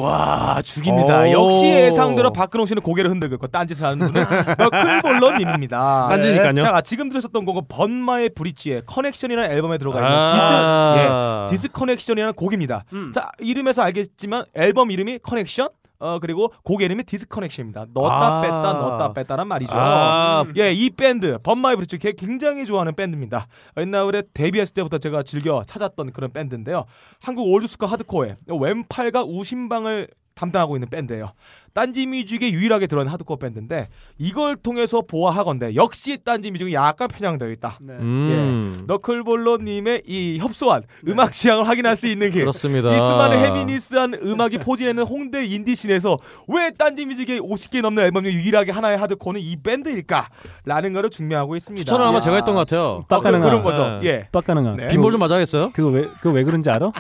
[0.02, 1.22] 와 죽입니다.
[1.22, 1.32] 오.
[1.32, 4.26] 역시 예상대로 박근홍 씨는 고개를 흔들고 딴짓을 하는 분은
[4.58, 6.08] 너클볼러님입니다.
[6.10, 6.56] 딴짓이니까요.
[6.56, 11.46] 자 지금 들으셨던 곡은 번 마이 브릿지의 Connection이라는 앨범에 들어가 있는 아.
[11.50, 12.84] Dis 예, Disconnection이라는 곡입니다.
[12.94, 13.12] 음.
[13.14, 15.70] 자 이름에서 알겠지만 앨범 이름이 Connection
[16.02, 17.86] 어 그리고 곡 이름이 Disconnection입니다.
[17.94, 18.42] 넣었다 아.
[18.42, 19.72] 뺐다 넣었다 뺐다란 말이죠.
[19.74, 20.44] 아.
[20.58, 23.48] 예, 이 밴드 번 마이 브릿지 걔 굉장히 좋아하는 밴드입니다.
[23.78, 26.86] 옛날에 데뷔했을 때부터 제가 즐겨 찾았던 그런 밴드인데요.
[27.22, 31.34] 한국 old school 하드코어의 왼팔과 우심방을 담당하고 있는 밴드예요.
[31.74, 37.78] 딴지 뮤직에 유일하게 들어있는 하드코어 밴드인데 이걸 통해서 보아하건대 역시 딴지 뮤직은 약간 편향되어 있다.
[37.82, 37.94] 네.
[38.02, 38.76] 음.
[38.82, 38.84] 예.
[38.88, 42.42] 너클볼러님의 이 협소한 음악 취향을 확인할 수 있는 길.
[42.42, 42.90] 그렇습니다.
[42.90, 46.18] 이 수많은 heaviness한 음악이 포진하는 홍대 인디 scene에서
[46.50, 50.26] 왜 딴지 뮤직의 50개 넘는 앨범 중 유일하게 하나의 하드코어는 이 밴드일까?
[50.66, 51.86] 라는 거를 증명하고 있습니다.
[51.86, 52.22] 추천을 아마 야.
[52.22, 52.82] 제가 했던 것 같아요.
[52.82, 53.42] 아, 그, 빡가능한.
[53.50, 54.00] 그런 거죠.
[54.02, 54.08] 네.
[54.08, 54.28] 예.
[54.32, 54.78] 빡가능한.
[54.78, 54.88] 네.
[54.90, 55.72] 빈볼 좀 맞아야겠어요?
[55.74, 56.92] 그거 왜 그거 왜 그런지 알아?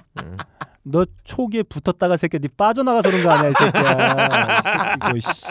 [0.83, 5.11] 너 초기에 붙었다가 새끼 네 빠져나가서 그런 거 아니야 이 새끼야.
[5.13, 5.41] 이 이거 씨.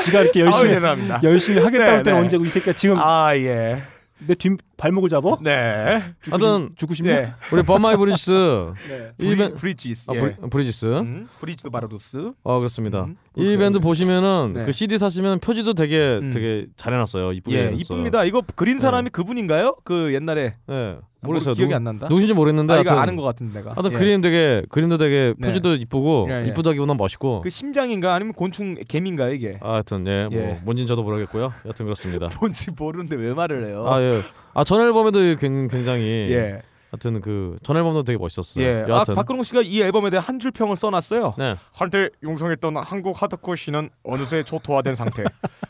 [0.04, 1.20] 지가 이렇게 열심히 죄송합니다.
[1.22, 2.24] 열심히 하겠다고 네, 할 때는 네.
[2.24, 3.82] 언제고 이 새끼야 지금 아, 예.
[4.26, 5.38] 내뒤 발목을 잡어?
[5.40, 6.02] 네.
[6.30, 7.10] 하여튼 싶, 죽고 싶냐?
[7.20, 7.34] 네.
[7.52, 9.12] 우리 범마이 브리지스 네.
[9.18, 10.10] 이 밴- 브리지스.
[10.10, 10.20] 아, 예.
[10.20, 12.32] 브리, 브리지스 음, 브리지도 바라두스.
[12.42, 13.04] 어 그렇습니다.
[13.04, 13.56] 음, 이.
[13.56, 14.64] 밴드 보시면은 네.
[14.64, 16.30] 그 CD 사시면 표지도 되게 음.
[16.30, 17.32] 되게 잘 해놨어요.
[17.32, 17.78] 이쁘게 예, 해놨어요.
[17.80, 18.24] 이쁩니다.
[18.24, 19.76] 이거 그린 사람이 그분인가요?
[19.84, 21.54] 그 옛날에 네, 아, 모르겠어요.
[21.54, 22.08] 기억이 누구, 안 난다.
[22.08, 23.70] 누구신지 모르겠는데 아, 이거 하여튼, 아는 것 같은데 내가.
[23.72, 23.96] 하여튼 예.
[23.96, 25.46] 그림 되게 그림도 되게 네.
[25.48, 26.48] 표지도 이쁘고 예, 예.
[26.48, 27.42] 이쁘다기보다 멋있고.
[27.42, 29.58] 그 심장인가 아니면 곤충 개미인가 이게?
[29.62, 30.60] 아, 하여튼 예, 뭐 예.
[30.64, 31.52] 뭔진 저도 모르겠고요.
[31.66, 32.28] 여튼 그렇습니다.
[32.40, 33.84] 뭔지 모르는데 왜 말을 해요?
[33.86, 34.22] 아 예.
[34.54, 36.62] 아 전 앨범에도 굉- 굉장히 예.
[36.90, 38.64] 하여튼 그 전 앨범도 되게 멋있었어요.
[38.64, 38.82] 예.
[38.84, 41.34] 아, 여하튼 박근홍 씨가 이 앨범에 대해 한 줄 평을 써놨어요.
[41.38, 41.56] 네.
[41.72, 45.22] 한때 용성했던 한국 하드코어 씬은 어느새 초토화된 상태.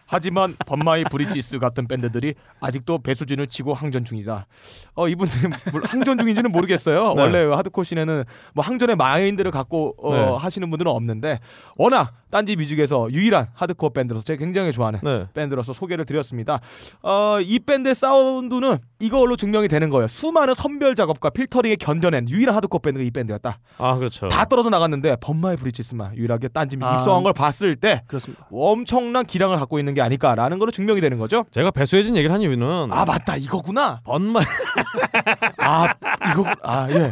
[0.06, 4.46] 하지만 번 마이 브리지스 같은 밴드들이 아직도 배수진을 치고 항전 중이다.
[4.94, 7.14] 어 이분들이 물- 항전 중인지는 모르겠어요.
[7.14, 7.22] 네.
[7.22, 8.24] 원래 하드코어 scene에는
[8.54, 10.20] 뭐 항전의 마인드를 갖고 어, 네.
[10.38, 11.38] 하시는 분들은 없는데
[11.76, 15.26] 워낙 딴지 뮤직에서 유일한 하드코어 밴드로서 제가 굉장히 좋아하는 네.
[15.34, 16.60] 밴드로서 소개를 드렸습니다.
[17.02, 20.06] 어, 이 밴드의 사운드는 이걸로 증명이 되는 거예요.
[20.08, 23.58] 수많은 선별 작업 과 필터링에 견뎌낸 유일한 하드코어 밴드가 이 밴드였다.
[23.78, 24.28] 아 그렇죠.
[24.28, 26.96] 다 떨어져 나갔는데 번 마이 브리지스만 유일하게 딴지 아.
[26.98, 28.46] 입성한 걸 봤을 때 그렇습니다.
[28.52, 31.44] 엄청난 기량을 갖고 있는 게 아닐까라는 거로 증명이 되는 거죠.
[31.50, 34.00] 제가 배수해진 얘기를 한 이유는 아 맞다 이거구나.
[34.04, 34.40] 번 마
[35.58, 35.88] 아
[36.32, 37.10] 이거 아 예.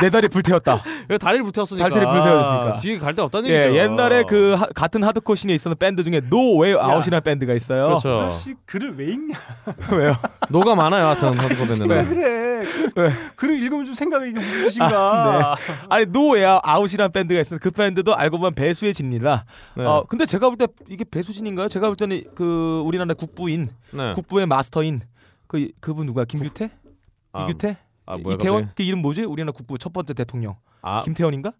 [0.00, 0.82] 내 다리 불태웠다.
[1.08, 1.88] 왜 다리를 불태웠으니까.
[1.88, 2.74] 다리를 불태웠으니까.
[2.74, 3.78] 아, 뒤에 갈 데 없다는 예, 얘기죠.
[3.78, 7.86] 옛날에 그 하- 같은 하드코어 씬에 있었던 밴드 중에 Way Out이라는 밴드가 있어요.
[7.88, 8.20] 그렇죠.
[8.30, 9.36] 아씨 글을 왜 읽냐?
[9.92, 10.16] 왜요?
[10.48, 11.06] 노가 많아요.
[11.06, 12.08] 하여튼 하드코어 왜 밴드는.
[12.08, 12.62] 그래?
[12.96, 13.12] 왜?
[13.36, 15.56] 글을 읽으면 좀 생각이 이게 무슨 뜻인가?
[15.88, 17.58] 아니 No Way Out이라는 밴드가 있어요.
[17.62, 19.44] 그 밴드도 알고 보면 배수의 진입니다.
[19.76, 19.84] 네.
[19.84, 21.68] 어, 근데 제가 볼 때 이게 배수진인가요?
[21.68, 24.12] 제가 볼 때는 그 우리나라 국부인 네.
[24.14, 25.00] 국부의 마스터인
[25.46, 26.24] 그 그분 누구야?
[26.24, 26.70] 김규태?
[27.32, 27.76] 아, 이규태?
[28.06, 28.62] 아, 뭐야, 이태원?
[28.62, 28.74] 갑자기?
[28.76, 29.22] 그 이름 뭐지?
[29.24, 30.56] 우리나라 국부 첫 번째 대통령.
[30.82, 31.52] 아, 김태원인가?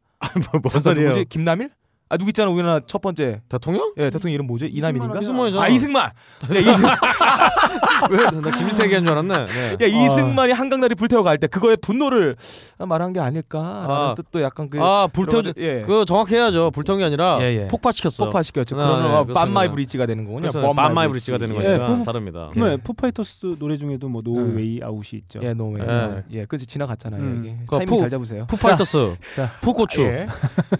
[0.52, 1.24] 뭐, 뭔 잠깐 소리예요?
[1.28, 1.70] 김남일?
[2.12, 3.94] 아 누구 있잖아 우리나라 첫 번째 대통령?
[3.96, 4.66] 예 대통령 이름 뭐지?
[4.66, 5.18] 이남일인가?
[5.18, 5.64] 이승만이잖아.
[5.64, 6.04] 아 이승만.
[6.04, 6.84] 야, 이승,
[8.10, 9.46] 왜 나 김민태 얘기한 줄 알았네.
[9.46, 9.76] 네.
[9.80, 12.36] 야 이승만이 한강다리 불태워 갈 때 그거에 분노를
[12.78, 14.14] 말한 게 아닐까라는 아.
[14.14, 15.82] 뜻도 약간 그 아 불태워 여러 가지- 예.
[15.86, 16.70] 그 정확해야죠.
[16.72, 17.68] 불태운 게 아니라 예, 예.
[17.68, 18.24] 폭파시켰어.
[18.26, 18.76] 폭파시켰죠.
[18.78, 19.70] 아, 그러면 네, 어, 그렇습니다.
[19.70, 20.40] 브릿지가 되는 거군요.
[20.48, 21.78] 그래서 빰마이 브릿지가 되는 브릿지.
[21.78, 22.50] 거니까 예, 그- 다릅니다.
[22.54, 25.40] 네, Foo Fighters 노래 중에도 뭐 노웨이 아웃이 있죠.
[25.42, 25.82] 예, No Way.
[25.82, 26.22] 예.
[26.32, 27.20] 예, 그지 지나갔잖아요.
[27.22, 27.42] 음.
[27.44, 28.46] 이게 그거 타이밍 푸- 잘 잡으세요.
[28.48, 30.02] Foo Fighters, 자, 푸고추.
[30.02, 30.26] 예.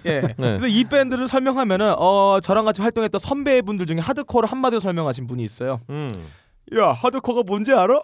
[0.07, 0.21] 예.
[0.37, 0.59] 네.
[0.59, 5.81] 그래서 이 밴드를 설명하면은 어 저랑 같이 활동했던 선배분들 중에 하드코어를 한마디로 설명하신 분이 있어요.
[5.91, 6.11] 음.
[6.77, 8.01] 야, 하드코어가 뭔지 알아?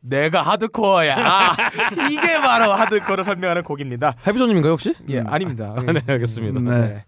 [0.00, 1.16] 내가 하드코어야.
[1.16, 1.52] 아,
[2.10, 4.14] 이게 바로 하드코어를 설명하는 곡입니다.
[4.26, 4.94] 해비조님인가요 혹시?
[5.08, 5.74] 예, 아닙니다.
[5.86, 6.60] 네, 알겠습니다.
[6.60, 7.04] 네.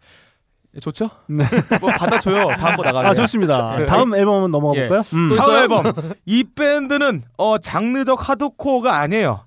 [0.73, 0.81] 네.
[0.81, 1.09] 좋죠?
[1.29, 1.45] 네.
[1.81, 2.49] 뭐 받아줘요.
[2.57, 3.11] 다음 거 나갈래요.
[3.11, 3.77] 아 좋습니다.
[3.79, 3.87] 네.
[3.87, 4.89] 다음 앨범 한번 넘어가 예.
[4.89, 5.03] 볼까요?
[5.15, 5.29] 음.
[5.29, 5.63] 또 다음?
[5.63, 5.93] 앨범.
[6.27, 9.45] 이 밴드는 어 장르적 하드코어가 아니에요.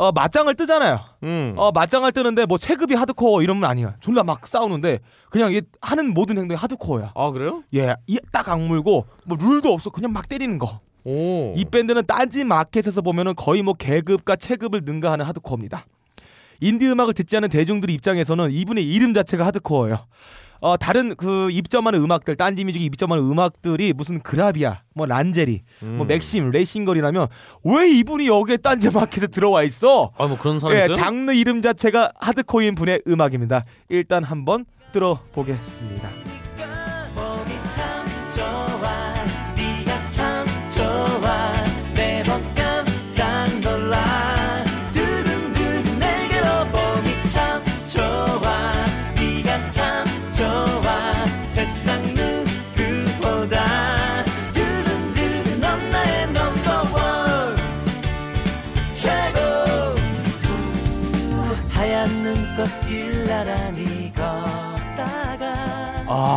[0.00, 0.98] 어 맞짱을 뜨잖아요.
[1.24, 1.52] 음.
[1.58, 3.96] 어 맞짱을 뜨는데 뭐 체급이 하드코어 이런 건 아니야.
[4.00, 7.12] 졸라 막 싸우는데 그냥 이 하는 모든 행동이 하드코어야.
[7.14, 7.62] 아 그래요?
[7.74, 9.90] 예, 이딱 악물고 뭐 룰도 없어.
[9.90, 10.80] 그냥 막 때리는 거.
[11.04, 11.52] 오.
[11.54, 15.84] 이 밴드는 딴지 마켓에서 보면은 거의 뭐 계급과 체급을 능가하는 하드코어입니다.
[16.62, 19.98] 인디 음악을 듣지 않은 대중들 입장에서는 이분의 이름 자체가 하드코어예요.
[20.60, 26.06] 어 다른 그 입점하는 음악들 딴지 뮤직이 입점하는 음악들이 무슨 그라비아, 뭐 란제리, 뭐 음.
[26.06, 27.28] 맥심, 레이싱걸이라면
[27.64, 30.12] 왜 이분이 여기에 딴지 마켓에 들어와 있어?
[30.18, 30.92] 아 뭐 그런 사람 예, 있어요?
[30.92, 33.64] 장르 이름 자체가 하드코어인 분의 음악입니다.
[33.88, 36.39] 일단 한번 들어보겠습니다.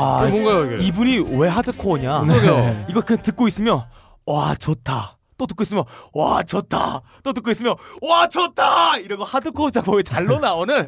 [0.04, 0.86] 걷다가 아, 어, 뭔가요 이게?
[0.86, 2.22] 이분이 왜 하드코어냐?
[2.22, 2.86] 그러게요.
[2.90, 3.84] 이거 그냥 듣고 있으면
[4.26, 5.18] 와 좋다.
[5.36, 5.84] 또 듣고 있으면
[6.14, 7.02] 와 좋다.
[7.24, 8.98] 또 듣고 있으면 와 좋다.
[8.98, 10.86] 이러고 하드코어 작곡에 잘로 나오는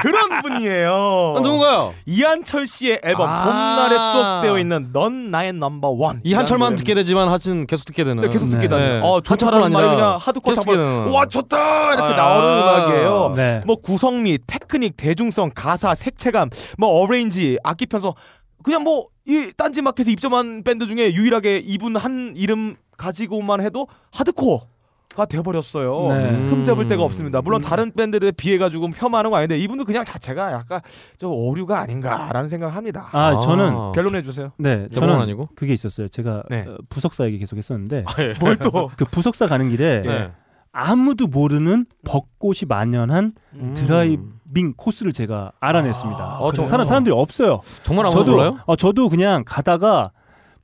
[0.00, 1.34] 그런 분이에요.
[1.36, 1.92] 아, 누군가요?
[2.06, 3.44] 이한철 씨의 앨범 아.
[3.44, 6.20] 봄날에 수록되어 있는 넌 나의 넘버 원.
[6.24, 8.22] 이 한철만 듣게 되지만 하여튼 계속 듣게 되는.
[8.22, 8.76] 네, 계속 듣게 네.
[8.76, 9.00] 되는.
[9.00, 9.06] 네.
[9.06, 11.14] 어, 좋다는 한철은 말이 그냥 하드코어 작곡.
[11.14, 12.16] 와 좋다 이렇게 아.
[12.16, 13.32] 나오는 음악이에요.
[13.36, 13.60] 네.
[13.66, 18.14] 뭐 구성미, 테크닉, 대중성, 가사, 색채감, 뭐 어레인지, 악기 편성
[18.62, 24.66] 그냥 뭐 이 딴지 마켓에 입점한 밴드 중에 유일하게 이분 한 이름 가지고만 해도 하드코어
[25.14, 26.06] 가 돼버렸어요.
[26.08, 26.48] 네.
[26.48, 27.42] 흠잡을 데가 없습니다.
[27.42, 30.80] 물론 다른 밴드들에 비해 가지고 폄하하는 거 아닌데 이분도 그냥 자체가 약간
[31.18, 33.08] 좀 오류가 아닌가라는 생각을 합니다.
[33.12, 34.52] 아, 저는 결론해 주세요.
[34.56, 35.48] 네, 저는 아니고?
[35.56, 36.06] 그게 있었어요.
[36.08, 36.64] 제가 네.
[36.68, 38.04] 어, 부석사 얘기 계속 했었는데
[38.38, 38.90] 뭘 또?
[38.96, 40.30] 그 부석사 가는 길에 네.
[40.72, 43.74] 아무도 모르는 벚꽃이 만연한 음.
[43.74, 44.16] 드라이
[44.52, 46.38] 빙 코스를 제가 알아냈습니다.
[46.40, 47.60] 어, 저- 사는 사람들이 없어요.
[47.82, 48.58] 정말 아무도 저도 몰라요?
[48.66, 50.10] 어, 저도 그냥 가다가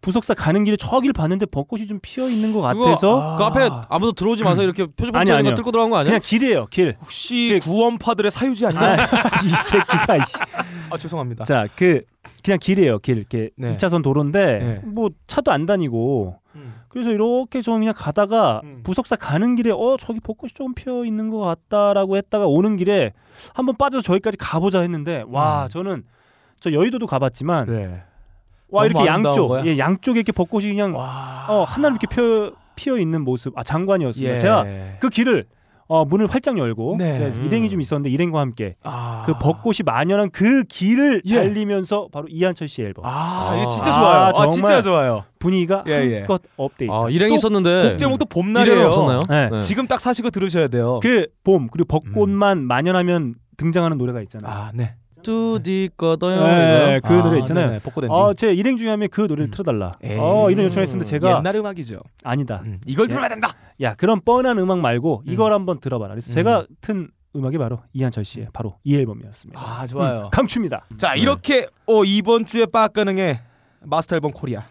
[0.02, 4.44] 부석사 가는 길에 저길 봤는데 벚꽃이 좀 피어 있는 것 같아서 그 앞에 아무도 들어오지
[4.44, 5.54] 마세요 이렇게 표지판 아니, 아니요.
[5.54, 6.10] 뚫고 들어간 거 아니야?
[6.10, 6.96] 그냥 길이에요, 길.
[7.00, 8.80] 혹시 구원파들의 사유지 아니야?
[9.02, 9.06] 아,
[9.44, 10.34] 이 새끼가 이씨.
[10.92, 11.44] 아 죄송합니다.
[11.44, 12.02] 자, 그
[12.44, 13.16] 그냥 길이에요, 길.
[13.16, 13.72] 이렇게 네.
[13.72, 14.80] 2차선 도로인데 네.
[14.84, 16.65] 뭐 차도 안 다니고 음.
[16.96, 18.80] 그래서 이렇게 좀 그냥 가다가 음.
[18.82, 23.12] 부석사 가는 길에 어 저기 벚꽃이 조금 피어 있는 것 같다라고 했다가 오는 길에
[23.52, 25.68] 한번 빠져서 저기까지 가보자 했는데 와 음.
[25.68, 26.04] 저는
[26.58, 28.02] 저 여의도도 가봤지만 네.
[28.70, 29.66] 와 이렇게 양쪽 거야?
[29.66, 31.44] 예 양쪽에 이렇게 벚꽃이 그냥 와.
[31.50, 34.34] 어 하나 이렇게 피어 피어 있는 모습 아 장관이었습니다.
[34.34, 34.38] 예.
[34.38, 34.64] 제가
[34.98, 35.44] 그 길을
[35.88, 37.14] 어 문을 활짝 열고 네.
[37.18, 39.22] 제가 일행이 좀 있었는데 일행과 함께 아.
[39.26, 41.34] 그 벚꽃이 만연한 그 길을 예.
[41.36, 43.56] 달리면서 바로 이한철 씨 앨범 아, 아.
[43.56, 44.24] 이게 진짜 아, 좋아요.
[44.26, 44.50] 아, 정말.
[44.50, 45.24] 진짜 좋아요.
[45.38, 46.18] 분위기가 예, 예.
[46.18, 46.92] 한껏 업데이트.
[46.92, 48.86] 아 일행이 또 있었는데 곡 제목도 봄날이에요.
[48.88, 49.20] 없었나요?
[49.28, 49.60] 네.
[49.60, 50.98] 지금 딱 사시고 들으셔야 돼요.
[51.02, 54.52] 그 봄 그리고 벚꽃만 만연하면 등장하는 노래가 있잖아요.
[54.52, 54.96] 아, 네.
[55.26, 57.00] 뚜디 꺼더요 네?
[57.00, 57.66] 그 노래 있잖아요.
[57.66, 58.14] 네네, 벚꽃 엔딩.
[58.14, 59.50] 어, 제 일행 중에 하면 그 노래를 음.
[59.50, 59.92] 틀어달라.
[60.02, 60.16] 에이.
[60.18, 62.00] 어, 이런 요청했었는데 제가 옛날 음악이죠.
[62.22, 62.62] 아니다.
[62.64, 63.08] 음, 이걸 예.
[63.08, 63.48] 들어야 된다.
[63.82, 65.32] 야, 그런 뻔한 음악 말고 음.
[65.32, 66.14] 이걸 한번 들어봐라.
[66.14, 69.60] 그래서 제가 튼 음악이 바로 이한철 씨의 바로 이 앨범이었습니다.
[69.60, 70.26] 아, 좋아요.
[70.26, 70.86] 음, 강추입니다.
[70.96, 73.40] 자, 이렇게 어, 이번 주에 빠가능의
[73.82, 74.62] 마스터 앨범 코리아.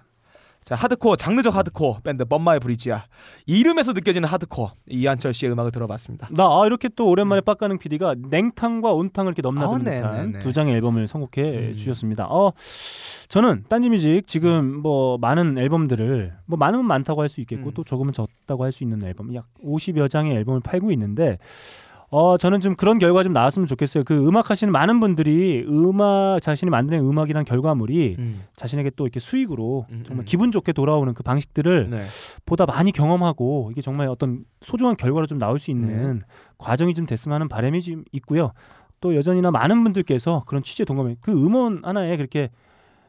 [0.65, 3.05] 자 하드코어 장르적 하드코어 밴드 범마의 브리지야
[3.45, 6.27] 이름에서 느껴지는 하드코어 이한철 씨의 음악을 들어봤습니다.
[6.31, 10.31] 나 아, 이렇게 또 오랜만에 빡가는 PD가 냉탕과 온탕을 이렇게 넘나드는 아, 네, 듯한 네,
[10.33, 10.39] 네.
[10.39, 11.73] 두 장의 앨범을 선곡해 음.
[11.75, 12.25] 주셨습니다.
[12.31, 12.51] 어,
[13.29, 17.73] 저는 딴지뮤직 지금 뭐 많은 앨범들을 뭐 많으면 많다고 할 수 있겠고 음.
[17.75, 21.37] 또 조금은 적다고 할 수 있는 앨범 약 50여 장의 앨범을 팔고 있는데
[22.15, 24.05] 어 저는 좀 그런 결과 좀 나왔으면 좋겠어요.
[24.05, 28.15] 그 음악 하시는 많은 분들이 음악 자신이 만드는 음악이란 결과물이
[28.55, 30.25] 자신에게 또 이렇게 수익으로 음, 정말 음.
[30.25, 32.03] 기분 좋게 돌아오는 그 방식들을 네.
[32.45, 36.25] 보다 많이 경험하고 이게 정말 어떤 소중한 결과로 좀 나올 수 있는 네.
[36.57, 38.53] 과정이 좀 됐으면 하는 바람이 좀 있고요.
[39.01, 42.49] 또 여전히나 많은 분들께서 그런 취재 동감에 그 음원 하나에 그렇게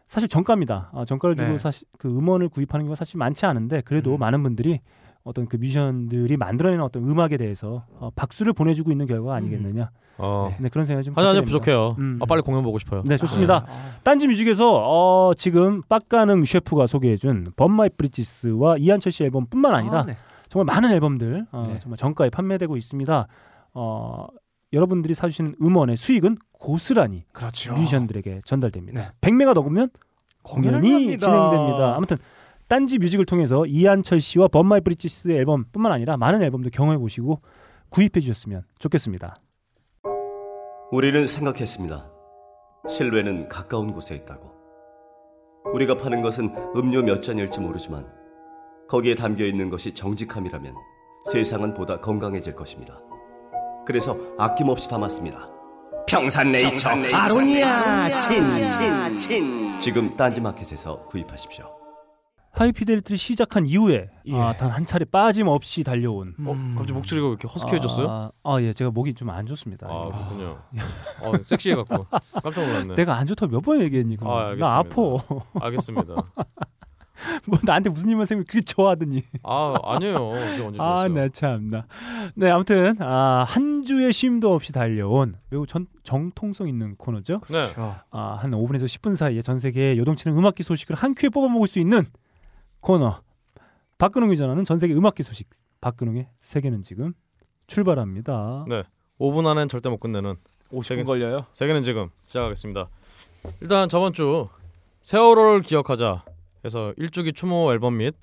[0.09, 0.91] 사실 정가입니다.
[0.93, 1.59] 아, 정가를 주고 네.
[1.59, 4.19] 사실 그 음원을 구입하는 경우가 사실 많지 않은데 그래도 음.
[4.19, 4.81] 많은 분들이
[5.27, 9.91] 어떤 그 뮤지션들이 만들어내는 어떤 음악에 대해서 어, 박수를 보내주고 있는 결과가 아니겠느냐.
[10.19, 10.55] 어.
[10.61, 11.41] 네, 그런 생각이 좀 하나 하나.
[11.43, 11.97] 부족해요.
[11.99, 12.21] 음.
[12.23, 13.03] 아, 빨리 공연 보고 싶어요.
[13.05, 13.67] 네, 좋습니다.
[13.69, 20.07] 아, 딴지 뮤직에서 어, 지금 빡가능 셰프가 소개해준 범마이 브리지스와 이한철 씨 앨범뿐만 아니라 아,
[20.07, 20.17] 네.
[20.49, 21.81] 정말 많은 앨범들 어, 네.
[21.81, 23.27] 정말 정가에 판매되고 있습니다.
[23.75, 24.27] 어,
[24.73, 27.75] 여러분들이 사주시는 음원의 수익은 고스란히 그렇죠.
[27.75, 29.01] 뮤지션들에게 전달됩니다.
[29.03, 29.09] 네.
[29.21, 29.89] 100매가 넘으면
[30.43, 31.27] 공연이 합니다.
[31.27, 31.97] 진행됩니다.
[31.97, 32.17] 아무튼
[32.69, 37.41] 딴지 뮤직을 통해서 이한철 씨와 범마이 브리지스 앨범뿐만 아니라 많은 앨범도 경험해 보시고
[37.91, 39.37] 구입해 주셨으면 좋겠습니다.
[40.91, 42.11] 우리는 생각했습니다.
[42.89, 44.55] 실외는 가까운 곳에 있다고.
[45.73, 48.07] 우리가 파는 것은 음료 몇 잔일지 모르지만
[48.89, 50.75] 거기에 담겨 있는 것이 정직함이라면
[51.33, 53.01] 세상은 보다 건강해질 것입니다.
[53.85, 55.51] 그래서 아낌없이 담았습니다.
[56.09, 61.76] 평산네이처, 아로니아 친친친 지금 딴지마켓에서 구입하십시오.
[62.57, 64.35] 하이피델리티를 시작한 이후에 예.
[64.35, 68.09] 아, 단 한 차례 빠짐없이 달려온 어, 갑자기 목소리가 왜 이렇게 허스키해졌어요?
[68.11, 69.87] 아, 아, 예, 제가 목이 좀 안 좋습니다.
[69.91, 70.59] 아, 그렇군요.
[71.23, 72.07] 어, 섹시해 갖고
[72.43, 72.95] 깜짝 놀랐네.
[72.95, 74.17] 내가 안 좋다고 몇 번 얘기했니?
[74.17, 74.33] 그럼?
[74.33, 75.03] 아, 나 아파.
[75.61, 76.15] 알겠습니다.
[76.15, 76.15] 알겠습니다.
[77.49, 79.23] 뭐 나한테 무슨 일만 생기면 그렇게 좋아하더니.
[79.43, 80.31] 아 아니에요.
[80.55, 81.15] 이게 언제 아, 좋았어요?
[81.15, 81.87] 네, 참나.
[82.35, 87.41] 네, 아무튼 아, 한 주의 쉼도 없이 달려온 매우 전, 정통성 있는 코너죠.
[87.49, 87.67] 네.
[88.11, 91.79] 아, 한 5분에서 10분 사이에 전 세계 요동치는 음악기 소식을 한 큐에 뽑아 먹을 수
[91.79, 92.05] 있는
[92.87, 93.21] 코너.
[93.99, 95.51] 박근홍이 전하는 전 세계 음악기 소식.
[95.81, 97.15] 박근홍의 세계는 지금
[97.67, 98.65] 출발합니다.
[98.69, 98.85] 네.
[99.19, 100.37] 5분 안엔 절대 못 끝내는
[100.71, 101.47] 50분 걸려요.
[101.53, 102.89] 세계는 지금 시작하겠습니다.
[103.61, 104.49] 일단 저번 주
[105.03, 106.25] 세월호를 기억하자
[106.65, 108.15] 해서 1주기 추모 앨범 및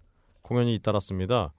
[0.43, 1.51] 공연이 잇따랐습니다.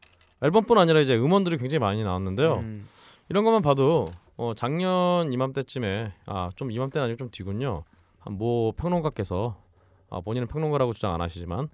[0.43, 2.55] 앨범뿐 아니라 이제 음원들이 굉장히 많이 나왔는데요.
[2.61, 2.89] 음.
[3.29, 7.85] 이런 것만 봐도 어, 작년 이맘때쯤에 아 좀 이맘때는 아니고 좀 뒤군요.
[8.21, 9.61] 한모 평론가께서
[10.09, 11.69] 아, 본인은 평론가라고 주장 안 하시지만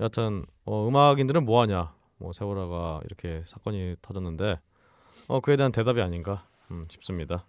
[0.00, 4.58] 여하튼 어, 음악인들은 뭐하냐 뭐 세월호가 이렇게 사건이 터졌는데
[5.28, 7.46] 어, 그에 대한 대답이 아닌가 음, 싶습니다.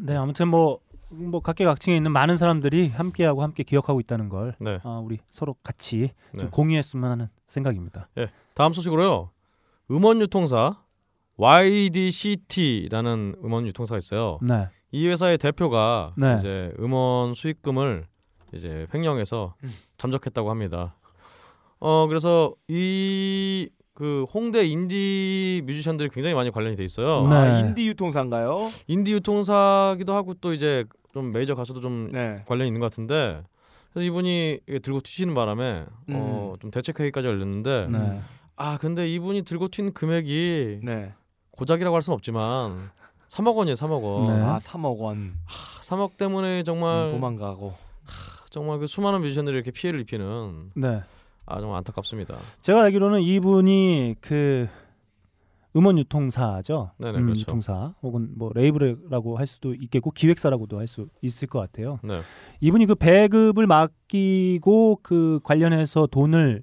[0.00, 4.80] 네, 아무튼 뭐, 뭐 각계각층에 있는 많은 사람들이 함께하고 함께 기억하고 있다는 걸 네.
[4.82, 6.48] 아, 우리 서로 같이 좀 네.
[6.50, 8.08] 공유했으면 하는 생각입니다.
[8.54, 9.30] 다음 소식으로요.
[9.90, 10.82] 음원 유통사
[11.36, 14.38] YDCT라는 음원 유통사가 있어요.
[14.42, 16.36] 네, 이 회사의 대표가 네.
[16.38, 18.06] 이제 음원 수익금을
[18.52, 19.72] 이제 횡령해서 음.
[19.98, 20.94] 잠적했다고 합니다.
[21.84, 27.28] 어 그래서 이 그 홍대 인디 뮤지션들이 굉장히 많이 관련이 돼 있어요.
[27.28, 27.34] 네.
[27.36, 28.68] 아, 인디 유통사인가요?
[28.88, 32.42] 인디 유통사기도 하고 또 이제 좀 메이저 가수도 좀 네.
[32.46, 33.42] 관련이 있는 것 같은데
[33.92, 38.20] 그래서 이분이 들고 튀시는 바람에 어, 좀 대책 회의까지 열렸는데 네.
[38.56, 41.12] 아 근데 이분이 들고 튄 금액이 네.
[41.52, 42.76] 고작이라고 할 수는 없지만
[43.28, 44.44] 3억 원이에요 3억 원 네.
[44.44, 45.34] 아 3억 원
[45.82, 47.72] 3억 때문에 정말 음, 도망가고.
[48.50, 51.02] 정말 그 수많은 뮤지션들이 이렇게 피해를 입히는 네.
[51.46, 54.68] 아 정말 안타깝습니다 제가 알기로는 이분이 그
[55.76, 56.92] 음원 유통사죠.
[56.98, 57.40] 네네, 음, 그렇죠.
[57.40, 61.98] 유통사 혹은 뭐 레이블이라고 할 수도 있겠고 기획사라고도 할 수 있을 것 같아요.
[62.04, 62.20] 네
[62.60, 66.62] 이분이 그 배급을 맡기고 그 관련해서 돈을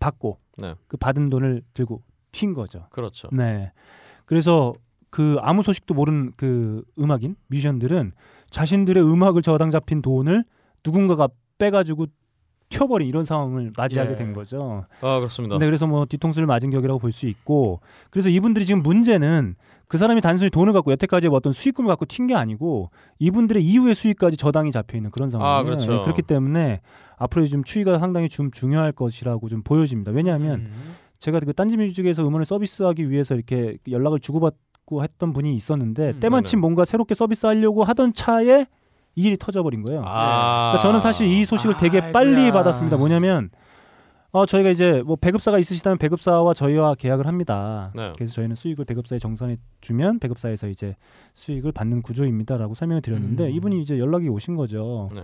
[0.00, 0.74] 받고 네.
[0.88, 2.02] 그 받은 돈을 들고
[2.32, 2.86] 튄 거죠.
[2.90, 3.70] 그렇죠 네.
[4.24, 4.72] 그래서
[5.10, 8.12] 그 아무 소식도 모르는 그 음악인 뮤지션들은
[8.50, 10.44] 자신들의 음악을 저당 잡힌 돈을
[10.84, 12.06] 누군가가 빼가지고
[12.72, 14.16] 튀어버린 이런 상황을 맞이하게 예.
[14.16, 14.84] 된 거죠.
[15.00, 19.54] 아 그렇습니다 네, 그래서 뭐 뒤통수를 맞은 격이라고 볼 수 있고, 그래서 이분들이 지금 문제는
[19.86, 23.94] 그 사람이 단순히 돈을 갖고 여태까지 뭐 어떤 수익금을 갖고 튄 게 아니고 이분들의 이후의
[23.94, 25.58] 수익까지 저당이 잡혀 있는 그런 상황이에요.
[25.58, 25.92] 아, 그렇죠.
[25.92, 26.80] 네, 그렇기 때문에
[27.18, 30.10] 앞으로 좀 추이가 상당히 좀 중요할 것이라고 좀 보여집니다.
[30.12, 30.94] 왜냐하면 음.
[31.18, 36.60] 제가 그 딴지뮤직에서 음원을 서비스하기 위해서 이렇게 연락을 주고받고 했던 분이 있었는데 음, 때마침 네네.
[36.62, 38.64] 뭔가 새롭게 서비스하려고 하던 차에
[39.14, 40.02] 이 일이 터져버린 거예요.
[40.04, 42.12] 아 그러니까 저는 사실 이 소식을 되게 아이고야.
[42.12, 42.96] 빨리 받았습니다.
[42.96, 43.50] 뭐냐면
[44.30, 47.92] 어 저희가 이제 뭐 배급사가 있으시다면 배급사와 저희와 계약을 합니다.
[47.94, 48.12] 네.
[48.16, 50.96] 그래서 저희는 수익을 배급사에 정산해 주면 배급사에서 이제
[51.34, 53.50] 수익을 받는 구조입니다라고 설명을 드렸는데 음.
[53.50, 55.10] 이분이 이제 연락이 오신 거죠.
[55.14, 55.22] 네.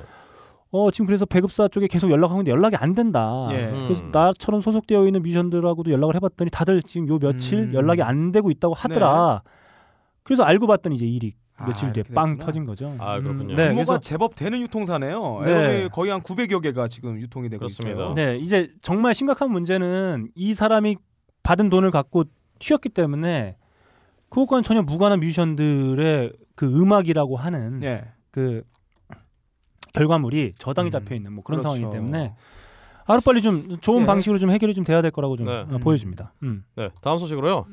[0.71, 3.49] 어 지금 그래서 배급사 쪽에 계속 연락하고 있는데 연락이 안 된다.
[3.53, 3.71] 예.
[3.73, 3.85] 음.
[3.87, 7.69] 그래서 나처럼 소속되어 있는 뮤지션들하고도 연락을 해봤더니 다들 지금 요 며칠 음.
[7.71, 7.75] 네.
[7.75, 9.41] 연락이 안 되고 있다고 하더라.
[10.23, 12.47] 그래서 알고 봤더니 이제 일이 아, 며칠 뒤에 이렇게 빵 됐구나.
[12.47, 12.95] 터진 거죠.
[12.99, 13.55] 아 그렇군요.
[13.57, 15.43] 네, 규모가 그래서- 제법 되는 유통사네요.
[15.45, 15.89] 네.
[15.89, 18.01] 거의 한 900여 개가 지금 유통이 되고 그렇습니다.
[18.01, 18.15] 있어요.
[18.15, 20.97] 네, 이제 정말 심각한 문제는 이 사람이
[21.43, 22.25] 받은 돈을 갖고
[22.59, 23.57] 튀었기 때문에
[24.29, 28.05] 그것과는 전혀 무관한 뮤지션들의 그 음악이라고 하는 네.
[28.31, 28.63] 그
[29.95, 31.75] 결과물이 저당이 음, 잡혀 있는 뭐 그런 그렇죠.
[31.77, 32.35] 상황이기 때문에
[33.07, 34.07] 하루빨리 좀 좋은 예.
[34.07, 35.61] 방식으로 좀 해결이 좀 돼야 될 거라고 좀 네.
[35.71, 36.35] 어, 보여집니다.
[36.43, 36.63] 음.
[36.77, 37.65] 네, 다음 소식으로요.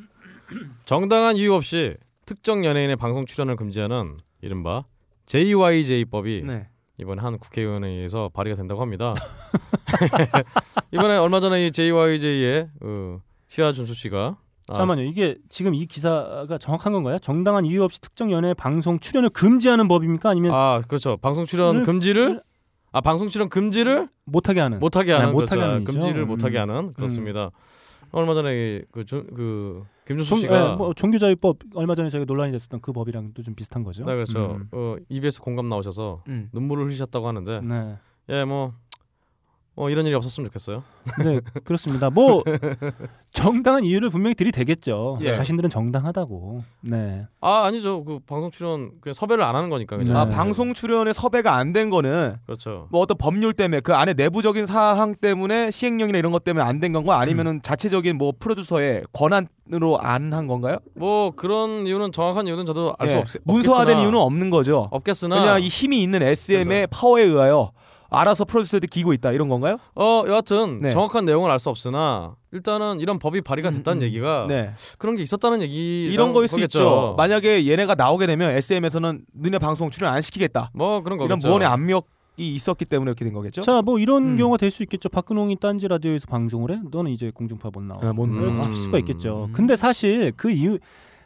[0.85, 4.85] 정당한 이유 없이 특정 연예인의 방송 출연을 금지하는 이른바
[5.27, 6.67] JYJ법이 네.
[6.97, 9.13] 이번에 한 국회의원에 의해서 발의가 된다고 합니다.
[10.91, 15.03] 이번에 얼마 전에 이 JYJ의 어, 시아 준수 씨가 아, 잠깐만요.
[15.03, 17.19] 이게 지금 이 기사가 정확한 건가요?
[17.19, 20.29] 정당한 이유 없이 특정 연예 방송 출연을 금지하는 법입니까?
[20.29, 21.17] 아니면 아 그렇죠.
[21.17, 22.41] 방송 출연 을- 금지를
[22.91, 24.79] 아 방송 출연 금지를 못하게 하는?
[24.79, 25.71] 못하게 하는 네, 못하게 그렇죠.
[25.71, 25.83] 하는.
[25.83, 26.27] 금지를 음.
[26.27, 27.51] 못하게 하는 그렇습니다.
[28.11, 32.81] 얼마 전에 그그 그 김준수 종, 씨가 예, 뭐 종교자유법 얼마 전에 저희가 논란이 됐었던
[32.81, 34.05] 그 법이랑도 좀 비슷한 거죠.
[34.05, 34.57] 네 그렇죠.
[34.61, 34.67] 음.
[34.71, 36.49] 어, EBS 공감 나오셔서 음.
[36.53, 37.97] 눈물을 흘리셨다고 하는데 네.
[38.29, 38.73] 예 뭐
[39.77, 40.83] 어, 이런 일이 없었으면 좋겠어요.
[41.23, 42.09] 네, 그렇습니다.
[42.09, 42.43] 뭐
[43.33, 45.17] 정당한 이유를 분명히 들이대겠죠.
[45.21, 45.33] 예.
[45.33, 46.63] 자신들은 정당하다고.
[46.81, 47.25] 네.
[47.41, 48.03] 아 아니죠.
[48.05, 50.13] 그 방송 출연 그냥 섭외를 안 하는 거니까 그냥.
[50.13, 50.19] 네.
[50.19, 52.87] 아, 방송 출연에 섭외가 안 된 거는 그렇죠.
[52.89, 56.93] 뭐 어떤 법률 때문에 그 안에 내부적인 사항 때문에 시행령이나 이런 것 때문에 안 된
[56.93, 60.77] 건가 아니면은 자체적인 뭐 프로듀서의 권한으로 안 한 건가요?
[60.95, 63.19] 뭐 그런 이유는 정확한 이유는 저도 알수 예.
[63.19, 63.27] 없.
[63.43, 64.87] 문서화된 이유는 없는 거죠.
[64.91, 67.71] 없겠으나 그냥 이 힘이 있는 SM의 파워에 의하여
[68.09, 69.77] 알아서 프로듀서들이 기고 있다 이런 건가요?
[69.95, 70.89] 어 여하튼 네.
[70.91, 74.03] 정확한 내용을 알수 없으나 일단은 이런 법이 발의가 됐다는 음, 음.
[74.05, 74.71] 얘기가 네.
[74.97, 77.15] 그런 게 있었다는 얘기 이런 거일 수 있죠.
[77.17, 80.71] 만약에 얘네가 나오게 되면 SM에서는 너네 방송 출연 안 시키겠다.
[80.73, 81.37] 뭐 그런 거겠죠.
[81.37, 83.61] 이런 무언의 압력 이 있었기 때문에 이렇게 된 거겠죠.
[83.61, 84.35] 자, 뭐 이런 음.
[84.35, 85.07] 경우가 될 수 있겠죠.
[85.07, 86.79] 박근홍이 딴지 라디오에서 방송을 해.
[86.91, 88.01] 너는 이제 공중파 못 나와.
[88.03, 88.65] 아, 못 나와.
[88.65, 89.45] 할 수가 있겠죠.
[89.45, 89.53] 음.
[89.53, 90.77] 근데 사실 그 이유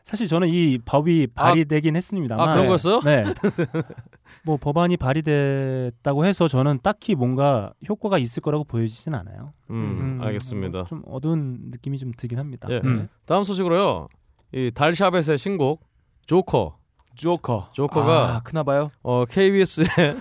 [0.10, 3.00] 사실 저는 이 법이 발의되긴 했습니다만 아 그런 거였어요?
[3.02, 3.24] 네.
[4.44, 9.54] 뭐 법안이 발의됐다고 해서 저는 딱히 뭔가 효과가 있을 거라고 보여지진 않아요.
[9.70, 10.86] 음, 음, 알겠습니다.
[10.86, 12.68] 좀 어두운 느낌이 좀 들긴 합니다.
[12.72, 12.82] 예.
[12.84, 13.08] 음.
[13.28, 14.08] 다음 소식으로요.
[14.52, 15.82] 이 달샤벳의 신곡
[16.26, 16.78] 조커
[17.14, 17.70] 조커.
[17.76, 18.90] 조커가- 아, 크나 봐요.
[19.04, 19.86] 어 KBS의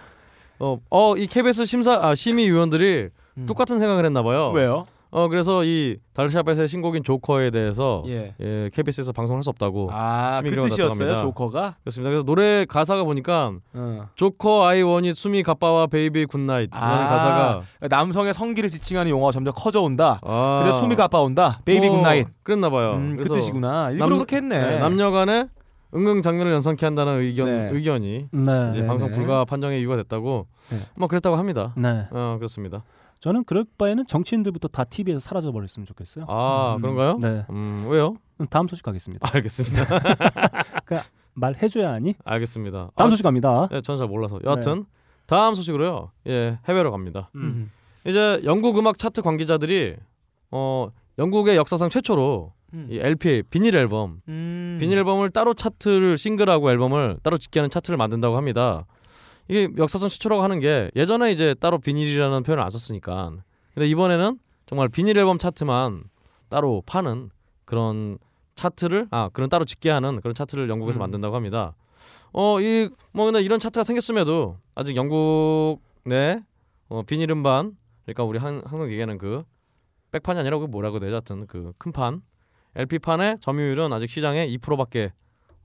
[0.91, 3.09] 어어이 KBS 심사 아 심의위원들이
[3.39, 3.47] 음.
[3.47, 4.51] 똑같은 생각을 했나 봐요.
[4.51, 4.86] 왜요?
[5.11, 8.34] 어 그래서 이 달샤벳의 신곡인 조커에 대해서 예.
[8.40, 11.16] 예, KBS에서 방송할 수 없다고 아, 그 뜻이었어요.
[11.16, 11.76] 조커가.
[11.82, 12.11] 그렇습니다.
[12.11, 14.09] 그래서 노래 가사가 보니까 어.
[14.16, 17.09] Joker I want it 숨이 가빠와 baby good night 이라는 아.
[17.09, 20.20] 가사가 남성의 성기를 지칭하는 용어가 점점 커져 온다.
[20.22, 21.61] 아, 그래서 숨이 가빠 온다.
[21.64, 22.26] baby 뭐, good night.
[22.42, 22.92] 그랬나 봐요.
[22.96, 23.90] 음, 그 뜻이구나.
[23.92, 24.59] 일부러 남- 그렇게 했네.
[24.59, 25.48] 네, 남녀간의
[25.94, 27.70] 응응 장면을 연상케 한다는 의견 네.
[27.72, 28.68] 의견이 네.
[28.72, 29.14] 이제 네, 방송 네.
[29.16, 30.76] 불가 판정의 이유가 됐다고 네.
[30.96, 31.72] 뭐 그랬다고 합니다.
[31.78, 32.04] 네.
[32.11, 32.82] 어 그렇습니다.
[33.21, 36.25] 저는 그럴 바에는 정치인들부터 다 TV에서 사라져 버렸으면 좋겠어요.
[36.29, 37.19] 아 음, 그런가요?
[37.19, 37.45] 네.
[37.51, 38.16] 음 왜요?
[38.37, 39.29] 그럼 다음 소식 가겠습니다.
[39.35, 39.85] 알겠습니다.
[41.35, 42.14] 말해줘야 하니?
[42.25, 42.91] 알겠습니다.
[42.95, 43.69] 다음 아, 소식 갑니다.
[43.73, 44.85] 예, 저는 잘 몰라서 여하튼
[45.27, 46.11] 다음 소식으로요.
[46.29, 47.31] 예 해외로 갑니다.
[47.35, 47.71] 음.
[48.07, 49.97] 이제 영국 음악 차트 관계자들이
[50.51, 50.89] 어
[51.19, 52.89] 영국의 역사상 최초로 음.
[52.91, 54.77] 이 LP 비닐 앨범 음.
[54.81, 58.87] 비닐 앨범을 따로 차트를 싱글하고 앨범을 따로 집계하는 차트를 만든다고 합니다.
[59.49, 63.32] 이게 역사상 최초라고 하는 게 예전에 이제 따로 비닐이라는 표현을 안 썼으니까.
[63.74, 66.05] 근데 이번에는 정말 비닐 앨범 차트만
[66.49, 67.30] 따로 파는
[67.64, 68.18] 그런
[68.55, 71.03] 차트를 아 그런 따로 집계하는 그런 차트를 영국에서 음.
[71.03, 71.74] 만든다고 합니다.
[72.32, 76.40] 어이뭐 근데 이런 차트가 생겼음에도 아직 영국 내
[76.88, 79.44] 어, 비닐 음반 그러니까 우리 한, 항상 얘기하는 그
[80.12, 81.12] 백판이 아니라 그 뭐라고 되죠?
[81.14, 82.22] 하여튼 그 큰 판
[82.76, 85.12] LP 판의 점유율은 아직 시장의 2%밖에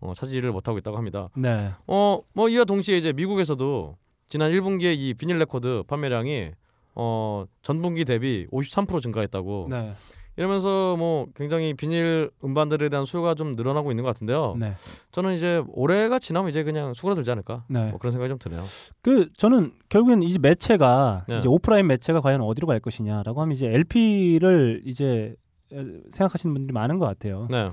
[0.04, 1.30] 어, 차지를 못하고 있다고 합니다.
[1.36, 1.72] 네.
[1.88, 3.96] 어, 뭐 이와 동시에 이제 미국에서도
[4.28, 6.52] 지난 1분기에 이 비닐 레코드 판매량이
[6.96, 9.68] 어, 전분기 대비 53% 증가했다고.
[9.70, 9.94] 네.
[10.36, 14.56] 이러면서 뭐 굉장히 비닐 음반들에 대한 수요가 좀 늘어나고 있는 것 같은데요.
[14.60, 14.74] 네.
[15.12, 17.66] 저는 이제 올해가 지나면 이제 그냥 수그러들지 않을까.
[17.70, 17.92] 네.
[17.92, 18.64] 뭐 그런 생각이 좀 드네요.
[19.04, 21.38] 그 저는 결국엔 이제 매체가 네.
[21.38, 25.36] 이제 오프라인 매체가 과연 어디로 갈 것이냐라고 하면 이제 LP를 이제
[25.72, 27.48] 에, 생각하시는 분들이 많은 것 같아요.
[27.52, 27.70] 네.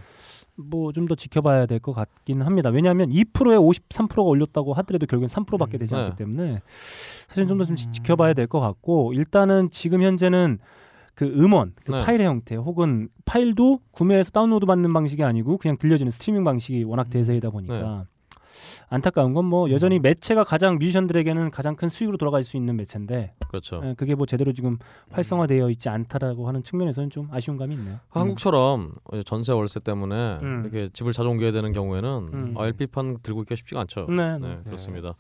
[0.69, 2.71] 뭐 좀 더 지켜봐야 될 것 같긴 합니다.
[2.71, 6.01] 왜냐하면 2%에 53%가 올렸다고 하더라도 결국엔 3%밖에 되지 네.
[6.01, 6.61] 않기 때문에
[7.29, 10.59] 사실 좀더 좀 지켜봐야 될 것 같고 일단은 지금 현재는
[11.15, 12.01] 그 음원, 그 네.
[12.01, 17.11] 파일의 형태 혹은 파일도 구매해서 다운로드 받는 방식이 아니고 그냥 들려지는 스트리밍 방식이 워낙 음.
[17.11, 18.05] 대세이다 보니까 네.
[18.89, 23.81] 안타까운 건 뭐 여전히 매체가 가장 뮤지션들에게는 가장 큰 수익으로 돌아갈 수 있는 매체인데 그렇죠.
[23.85, 24.77] 예, 그게 뭐 제대로 지금
[25.11, 27.99] 활성화되어 있지 않다라고 하는 측면에서는 좀 아쉬운 감이 있네요.
[28.11, 30.63] 한국처럼 이제 전세 월세 때문에 음.
[30.65, 32.55] 이렇게 집을 자주 옮겨야 되는 경우에는 음.
[32.57, 34.07] 아, LP판 들고 있기가 쉽지가 않죠.
[34.09, 34.49] 네, 네.
[34.49, 35.15] 네, 그렇습니다.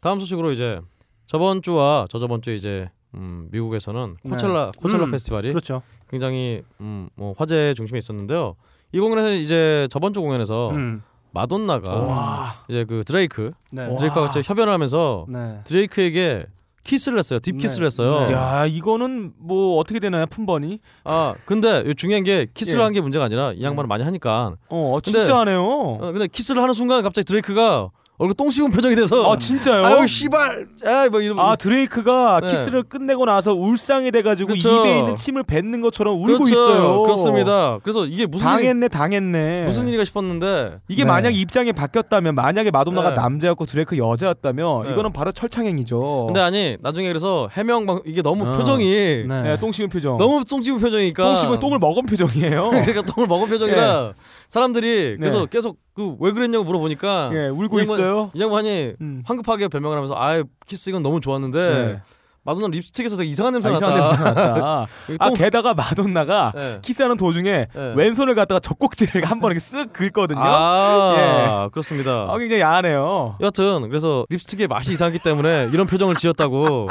[0.00, 0.80] 다음 소식으로 이제
[1.26, 4.30] 저번 주와 저저번 주에 이제 음, 미국에서는 네.
[4.30, 5.82] 코첼라 코첼라 음, 페스티벌이 그렇죠.
[6.08, 8.56] 굉장히 음, 뭐 화제 중심에 있었는데요.
[8.92, 11.02] 이 공연에서 이제 저번 주 공연에서 음.
[11.32, 12.54] 마돈나가 와.
[12.68, 13.82] 이제 그 드레이크 네.
[13.86, 13.96] 와.
[13.96, 15.60] 드레이크와 같이 협연을 하면서 네.
[15.64, 16.46] 드레이크에게
[16.84, 17.38] 키스를 했어요.
[17.40, 17.58] deep 네.
[17.58, 18.26] 키스를 했어요.
[18.28, 18.32] 네.
[18.32, 20.78] 야 이거는 뭐 어떻게 되나요 품번이?
[21.04, 22.84] 아 근데 요 중요한 게 키스를 예.
[22.84, 25.62] 한게 문제가 아니라 이 양반은 많이 하니까 어 근데- 진짜 하네요.
[25.64, 29.84] 어, 근데 키스를 하는 순간 갑자기 드레이크가 얼굴 똥 씹은 표정이 돼서 아 진짜요?
[29.84, 32.48] 아유 씨발 아뭐 이러면 아 드레이크가 네.
[32.48, 34.68] 키스를 끝내고 나서 울상이 돼가지고 그쵸.
[34.80, 36.52] 입에 있는 침을 뱉는 것처럼 울고 그렇죠.
[36.52, 37.02] 있어요.
[37.04, 37.78] 그렇습니다.
[37.80, 39.64] 그래서 이게 무슨 당했네, 당했네.
[39.66, 41.08] 무슨 일이가 싶었는데 이게 네.
[41.08, 43.14] 만약 입장이 바뀌었다면 만약에 마돈나가 네.
[43.14, 44.92] 남자였고 드레이크 여자였다면 네.
[44.92, 46.24] 이거는 바로 철창행이죠.
[46.26, 48.56] 근데 아니 나중에 그래서 해명 방 이게 너무 어.
[48.56, 48.84] 표정이
[49.28, 49.42] 네.
[49.42, 50.18] 네, 똥 씹은 표정.
[50.18, 52.70] 너무 똥 씹은 표정이니까 똥 씹은 똥을 먹은 표정이에요.
[52.82, 54.12] 그러니까 똥을 먹은 표정이라
[54.48, 55.46] 사람들이 그래서 네.
[55.50, 58.30] 계속 그 왜 그랬냐고 물어보니까 예, 울고 이 있어요.
[58.34, 59.22] 이 양반이 음.
[59.26, 62.00] 황급하게 변명을 하면서 아 키스 이건 너무 좋았는데 네.
[62.44, 63.86] 마돈나 립스틱에서 되게 이상한 냄새 아, 났다.
[63.86, 64.86] 이상한 냄새 났다.
[65.18, 66.78] 아 똥- 게다가 마돈나가 네.
[66.82, 67.94] 키스하는 도중에 네.
[67.96, 70.40] 왼손을 갖다가 젖꼭지를 한 번에 이렇게 쓱 긁거든요.
[70.40, 72.26] 아 그렇습니다.
[72.32, 73.36] 아, 굉장히 야하네요.
[73.40, 76.88] 여하튼 그래서 립스틱의 맛이 이상하기 때문에 이런 표정을 지었다고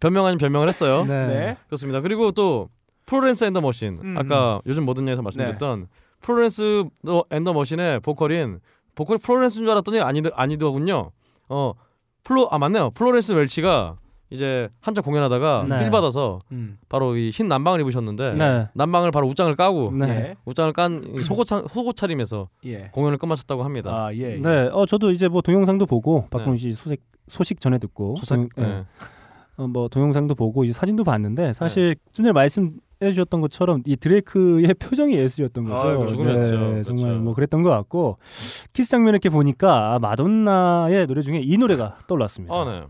[0.00, 1.04] 변명 아닌 변명을 했어요.
[1.06, 1.26] 네.
[1.26, 1.56] 네.
[1.66, 2.00] 그렇습니다.
[2.00, 2.68] 그리고 또
[3.06, 5.86] Florence and the Machine 음, 아까 요즘 모든 예에서 말씀드렸던
[6.20, 6.84] Florence
[7.30, 8.60] and the Machine의 보컬인
[8.94, 11.10] 보컬이 플로렌스인 줄 알았더니 아니 아니더군요.
[11.48, 11.72] 어
[12.22, 12.90] 플로 아 맞네요.
[12.90, 13.96] 플로렌스 웰치가
[14.32, 15.78] 이제 한창 공연하다가 네.
[15.80, 16.78] 필 받아서 음.
[16.88, 18.68] 바로 이 흰 남방을 입으셨는데 네.
[18.74, 20.08] 남방을 바로 웃장을 까고 네.
[20.08, 20.36] 예.
[20.44, 22.90] 웃장을 깐 속옷 차, 속옷 차림에서 예.
[22.92, 23.90] 공연을 끝마쳤다고 합니다.
[24.06, 24.34] 아, 예.
[24.34, 24.36] 예.
[24.36, 24.68] 네.
[24.72, 28.62] 어 저도 이제 뭐 동영상도 보고 박홍 씨 소식 소식 전에 듣고 소삭 동- 예.
[28.62, 28.84] 네.
[29.56, 33.96] 어, 뭐 동영상도 보고 이제 사진도 봤는데 사실 좀 전에 말씀 해 주셨던 것처럼 이
[33.96, 35.76] 드레이크의 표정이 예술이었던 거죠.
[35.88, 36.58] 아유, 죽음이었죠.
[36.58, 37.22] 네, 정말 그렇죠.
[37.22, 38.18] 뭐 그랬던 것 같고
[38.74, 42.54] 키스 장면 이렇게 보니까 아, 마돈나의 노래 중에 이 노래가 떠올랐습니다.
[42.54, 42.84] 아 네.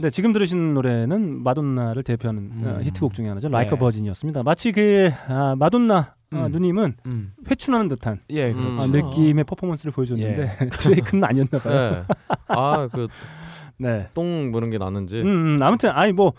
[0.00, 2.80] 네, 지금 들으신 노래는 마돈나를 대표하는 어, 음.
[2.84, 3.48] 히트곡 중에 하나죠.
[3.48, 3.78] 라이크 네.
[3.78, 4.44] 버진이었습니다.
[4.44, 6.52] 마치 그 아, 마돈나 어, 음.
[6.52, 7.32] 누님은 음.
[7.50, 8.78] 회춘하는 듯한 예, 음.
[8.78, 9.08] 어, 그렇죠.
[9.10, 11.90] 느낌의 퍼포먼스를 보여줬는데 드레이크는 아니었나 봐요.
[11.90, 12.02] 네.
[12.46, 13.08] 아그
[13.78, 14.08] 네.
[14.14, 15.20] 똥 무는 게 났는지.
[15.20, 16.32] 음, 음, 아무튼 아니 뭐.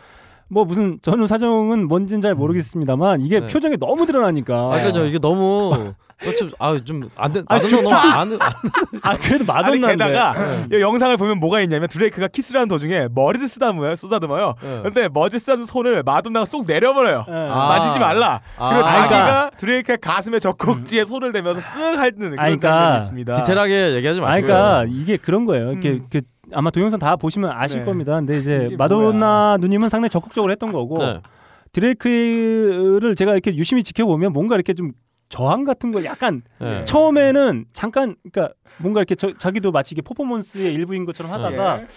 [0.51, 3.45] 뭐 무슨 전후 사정은 뭔지는 잘 모르겠습니다만 이게 네.
[3.45, 5.93] 표정이 너무 드러나니까 아, 그러니까 이게 너무
[6.59, 10.35] 아좀안돼 아, 나도 너무 안아 그래도 마돈나인데 게다가
[10.71, 14.81] 이 영상을 보면 뭐가 있냐면 드레이크가 키스를 하는 도중에 머리를 쓰다듬어요 쏟아듬어요 네.
[14.83, 17.33] 근데 머리를 쓰다듬은 손을 마돈나가 쏙 내려버려요 예.
[17.33, 17.67] 아.
[17.69, 18.69] 만지지 말라 아.
[18.69, 19.49] 그리고 아, 자기가 그러니까.
[19.57, 24.23] 드레이크의 가슴에 젖꼭지에 손을 대면서 쓱 핥는 그런 아니, 그러니까 장면이 있습니다 디테일하게 얘기하지 아
[24.23, 24.47] 마시고요.
[24.47, 25.71] 그러니까 이게 그런 거예요.
[25.71, 26.05] 이렇게 음.
[26.09, 26.21] 그
[26.53, 27.85] 아마 동영상 다 보시면 아실 네.
[27.85, 28.15] 겁니다.
[28.15, 31.21] 근데 이제 마돈나 누님은 상당히 적극적으로 했던 거고 네.
[31.71, 34.91] 드레이크를 제가 이렇게 유심히 지켜보면 뭔가 이렇게 좀
[35.29, 36.83] 저항 같은 거 약간 네.
[36.85, 41.87] 처음에는 잠깐 그러니까 뭔가 이렇게 저, 자기도 마치 이게 퍼포먼스의 일부인 것처럼 하다가 예.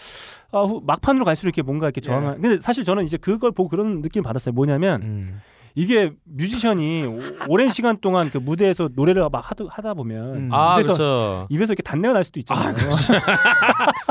[0.52, 2.40] 아, 후, 막판으로 갈수록 이렇게 뭔가 이렇게 저항한.
[2.42, 4.52] 근데 사실 저는 이제 그걸 보고 그런 느낌 받았어요.
[4.52, 5.40] 뭐냐면 음.
[5.74, 10.48] 이게 뮤지션이 오- 오랜 시간 동안 그 무대에서 노래를 막 하다, 하다 보면 음.
[10.52, 11.46] 아 입에서 그렇죠.
[11.48, 12.74] 입에서 이렇게 단내가 날 수도 있잖아요.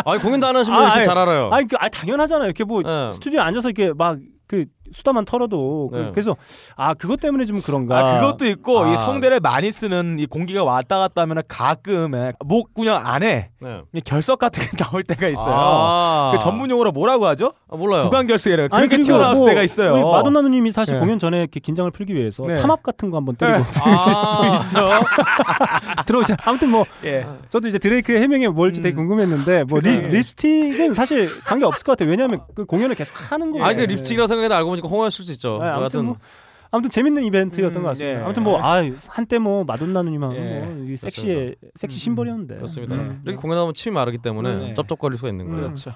[0.04, 1.50] 아 공연도 안 하시면 아, 이렇게 아니, 잘 알아요.
[1.52, 2.46] 아니, 그, 아니 당연하잖아요.
[2.48, 3.12] 이렇게 뭐 네.
[3.12, 6.12] 스튜디오에 앉아서 이렇게 막그 수다만 털어도 그- 네.
[6.14, 6.36] 그래서
[6.76, 7.98] 아 그것 때문에 좀 그런가.
[8.00, 8.94] 아 그것도 있고 아.
[8.94, 12.12] 이 성대를 많이 쓰는 이 공기가 왔다 갔다 하면 가끔
[12.46, 13.82] 목 구녕 안에 네.
[13.94, 15.54] 이 결석 같은 게 나올 때가 있어요.
[15.56, 16.32] 아.
[16.34, 17.54] 그 전문 용어로 뭐라고 하죠?
[17.70, 18.02] 아, 몰라요.
[18.04, 18.22] 구강.
[18.22, 20.12] 아니, 그렇게 튀어나왔을 뭐 때가 있어요.
[20.12, 21.00] 마돈나 누님이 사실 네.
[21.00, 22.56] 공연 전에 이렇게 긴장을 풀기 위해서 네.
[22.56, 24.62] 삼합 같은 거 한번 때리고 아.
[24.64, 24.80] 있죠.
[26.06, 26.38] 들어오세요.
[26.44, 27.26] 아무튼 뭐 예.
[27.50, 30.08] 저도 이제 드레이크의 해명이 뭘지 되게 궁금했는데 뭐 립, 그래.
[30.10, 32.10] 립스틱은 사실 관계 없을 것 같아요.
[32.10, 33.66] 왜냐하면 그 공연을 계속 하는 거예요.
[33.66, 35.60] 아, 그 립스틱이라 생각해도 알고 보니까 홍어였을 수 있죠.
[35.62, 36.18] 네, 아무튼 뭐
[36.72, 38.20] 아무튼 재밌는 이벤트였던 음, 것 같습니다.
[38.20, 38.24] 예.
[38.24, 40.60] 아무튼 뭐 아, 한때 뭐 마돈나 누님하고 예.
[40.60, 42.56] 뭐 이게 섹시의 섹시 심벌이었는데.
[42.56, 42.96] 그렇습니다.
[42.96, 43.22] 음.
[43.26, 44.74] 이렇게 공연하면 침이 마르기 때문에 네.
[44.74, 45.64] 쩝쩝거릴 수가 있는 거예요.
[45.64, 45.94] 그렇죠.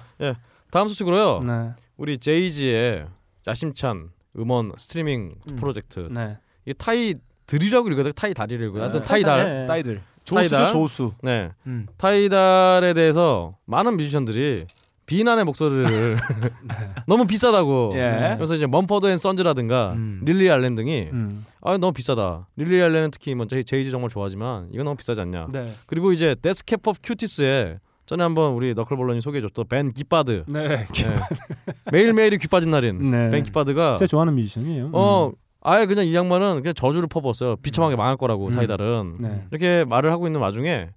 [0.70, 1.40] 다음 소식으로요.
[1.46, 1.70] 네.
[1.96, 3.06] 우리 제이지의
[3.46, 5.56] 야심찬 음원 스트리밍 음.
[5.56, 6.08] 프로젝트.
[6.10, 6.36] 네.
[6.66, 7.14] 이 타이
[7.46, 8.12] 들이라고 읽어요.
[8.12, 8.82] 타이 다리를 읽어요.
[8.82, 9.06] 하여튼 네.
[9.06, 9.44] 타이달.
[9.44, 9.66] 네.
[9.66, 10.02] 따이들.
[10.26, 10.48] 타이달.
[10.48, 11.12] 조수죠 조수.
[11.22, 11.52] 네.
[11.66, 11.86] 음.
[11.96, 14.66] 타이달에 대해서 많은 뮤지션들이
[15.06, 16.18] 비난의 목소리를
[17.06, 17.92] 너무 비싸다고.
[17.94, 18.34] 예.
[18.36, 20.20] 그래서 이제 Mumford and Sons라든가 음.
[20.24, 21.46] 릴리 알렌 등이 음.
[21.62, 22.48] 아 너무 비싸다.
[22.56, 25.48] 릴리 알렌은 특히 뭐 제이- 제이지 정말 좋아하지만 이건 너무 비싸지 않냐.
[25.52, 25.72] 네.
[25.86, 30.68] 그리고 이제 Death Cab of Cutie스의 전에 한번 우리 너클볼런이 소개해줬던 벤 기빠드 네.
[30.68, 30.86] 네.
[31.92, 33.30] 매일매일이 귀 빠진 날인 네.
[33.30, 34.90] 벤 기빠드가 제가 좋아하는 뮤지션이에요.
[34.92, 35.32] 어 음.
[35.62, 38.52] 아예 그냥 이 양반은 그냥 저주를 퍼부었어요 비참하게 망할 거라고 음.
[38.52, 39.42] Tidal은 네.
[39.50, 40.90] 이렇게 말을 하고 있는 와중에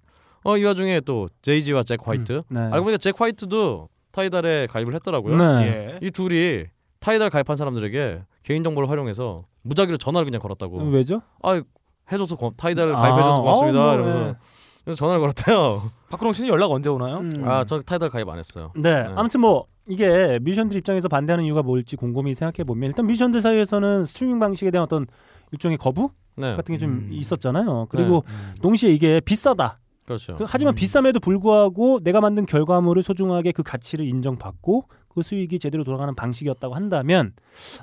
[0.44, 2.40] 어 이 와중에 또 제이지와 잭 화이트 음.
[2.48, 2.60] 네.
[2.60, 5.98] 알고 보니까 잭 화이트도 타이달에 가입을 했더라고요 네.
[6.02, 6.06] 예.
[6.06, 6.64] 이 둘이
[6.98, 11.20] 타이달 가입한 사람들에게 개인 정보를 활용해서 무작위로 전화를 그냥 걸었다고 왜죠?
[11.42, 11.60] 아
[12.10, 14.34] 해줘서 고, 타이달 아, 가입해줘서 고맙습니다 어, 뭐, 이러면서 예.
[14.84, 17.18] 그래서 전화를 걸었대요 박근홍 씨는 연락 언제 오나요?
[17.18, 17.30] 음.
[17.48, 19.06] 아저 타이달 가입 안 했어요 네.
[19.16, 24.38] 아무튼 뭐 이게 뮤지션들 입장에서 반대하는 이유가 뭘지 곰곰이 생각해 보면 일단 뮤지션들 사이에서는 스트리밍
[24.38, 25.06] 방식에 대한 어떤
[25.52, 27.08] 일종의 거부 네 같은 게좀 음.
[27.12, 27.86] 있었잖아요.
[27.90, 28.54] 그리고 음.
[28.62, 29.79] 동시에 이게 비싸다.
[30.10, 30.76] 그렇죠 그- 하지만 음.
[30.76, 37.32] 비쌈에도 불구하고 내가 만든 결과물을 소중하게 그 가치를 인정받고 그 수익이 제대로 돌아가는 방식이었다고 한다면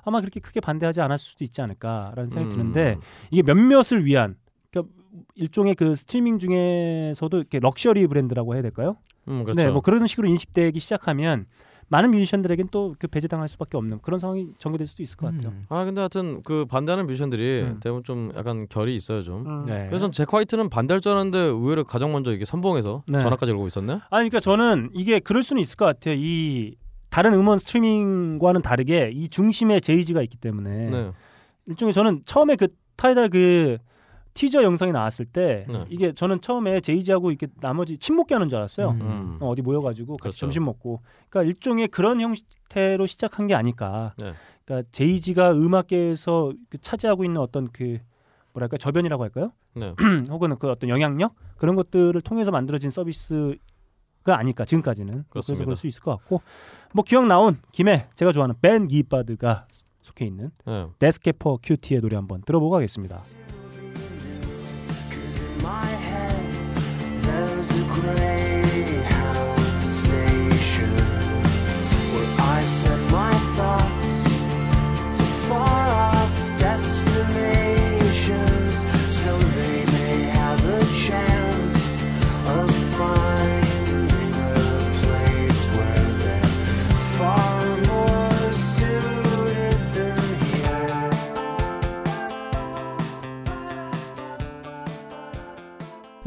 [0.04, 2.58] 아마 그렇게 크게 반대하지 않았을 수도 있지 않을까라는 생각이 음.
[2.58, 2.98] 드는데
[3.32, 4.36] 이게 몇몇을 위한
[4.72, 4.94] 그러니까
[5.36, 8.98] 일종의 그 스트리밍 중에서도 이렇게 럭셔리 브랜드라고 해야 될까요?
[9.30, 11.46] 음, 그렇죠 네, 뭐 그런 식으로 인식되기 시작하면
[11.90, 15.52] 많은 뮤지션들에겐 또 그 배제당할 수밖에 없는 그런 상황이 전개될 수도 있을 것 같아요.
[15.52, 15.64] 음.
[15.70, 17.80] 아 근데 하여튼 그 반대하는 뮤지션들이 음.
[17.82, 19.66] 대부분 좀 약간 결이 있어요 좀 음.
[19.68, 19.88] 네.
[19.90, 23.20] 그래서 전잭 화이트는 반대할 줄 알았는데 의외로 가장 먼저 이게 선봉해서 네.
[23.20, 26.16] 전화까지 걸고 있었네 아니 그러니까 저는 이게 그럴 수는 있을 것 같아요.
[26.18, 26.76] 이
[27.10, 31.12] 다른 음원 스트리밍과는 다르게 이 중심에 제이지가 있기 때문에 네.
[31.68, 33.78] 일종의 저는 처음에 그 타이달 그
[34.38, 35.84] 티저 영상이 나왔을 때 네.
[35.90, 38.92] 이게 저는 처음에 제이지하고 이렇게 나머지 침묵게 하는 줄 알았어요.
[38.92, 39.02] 음.
[39.02, 39.38] 음.
[39.42, 40.38] 어, 어디 모여가지고 같이 그렇죠.
[40.38, 44.14] 점심 먹고 그러니까 일종의 그런 형태로 시작한 게 아닐까.
[44.20, 44.34] 네.
[44.64, 47.98] 그러니까 제이지가 음악계에서 그 차지하고 있는 어떤 그
[48.54, 49.54] 뭐랄까 저변이라고 할까요?
[49.74, 49.96] 네.
[50.30, 53.58] 혹은 그 어떤 영향력 그런 것들을 통해서 만들어진 서비스가
[54.38, 55.66] 아닐까 지금까지는 뭐 그래서 그렇습니다.
[55.66, 56.42] 그럴 수 있을 것 같고
[56.94, 59.66] 뭐 기억 나온 김에 제가 좋아하는 벤 기바드가
[60.04, 60.86] 속해 있는 네.
[61.00, 63.20] 데스케퍼 큐티의 노래 한번 들어보고 가겠습니다.
[65.68, 65.97] My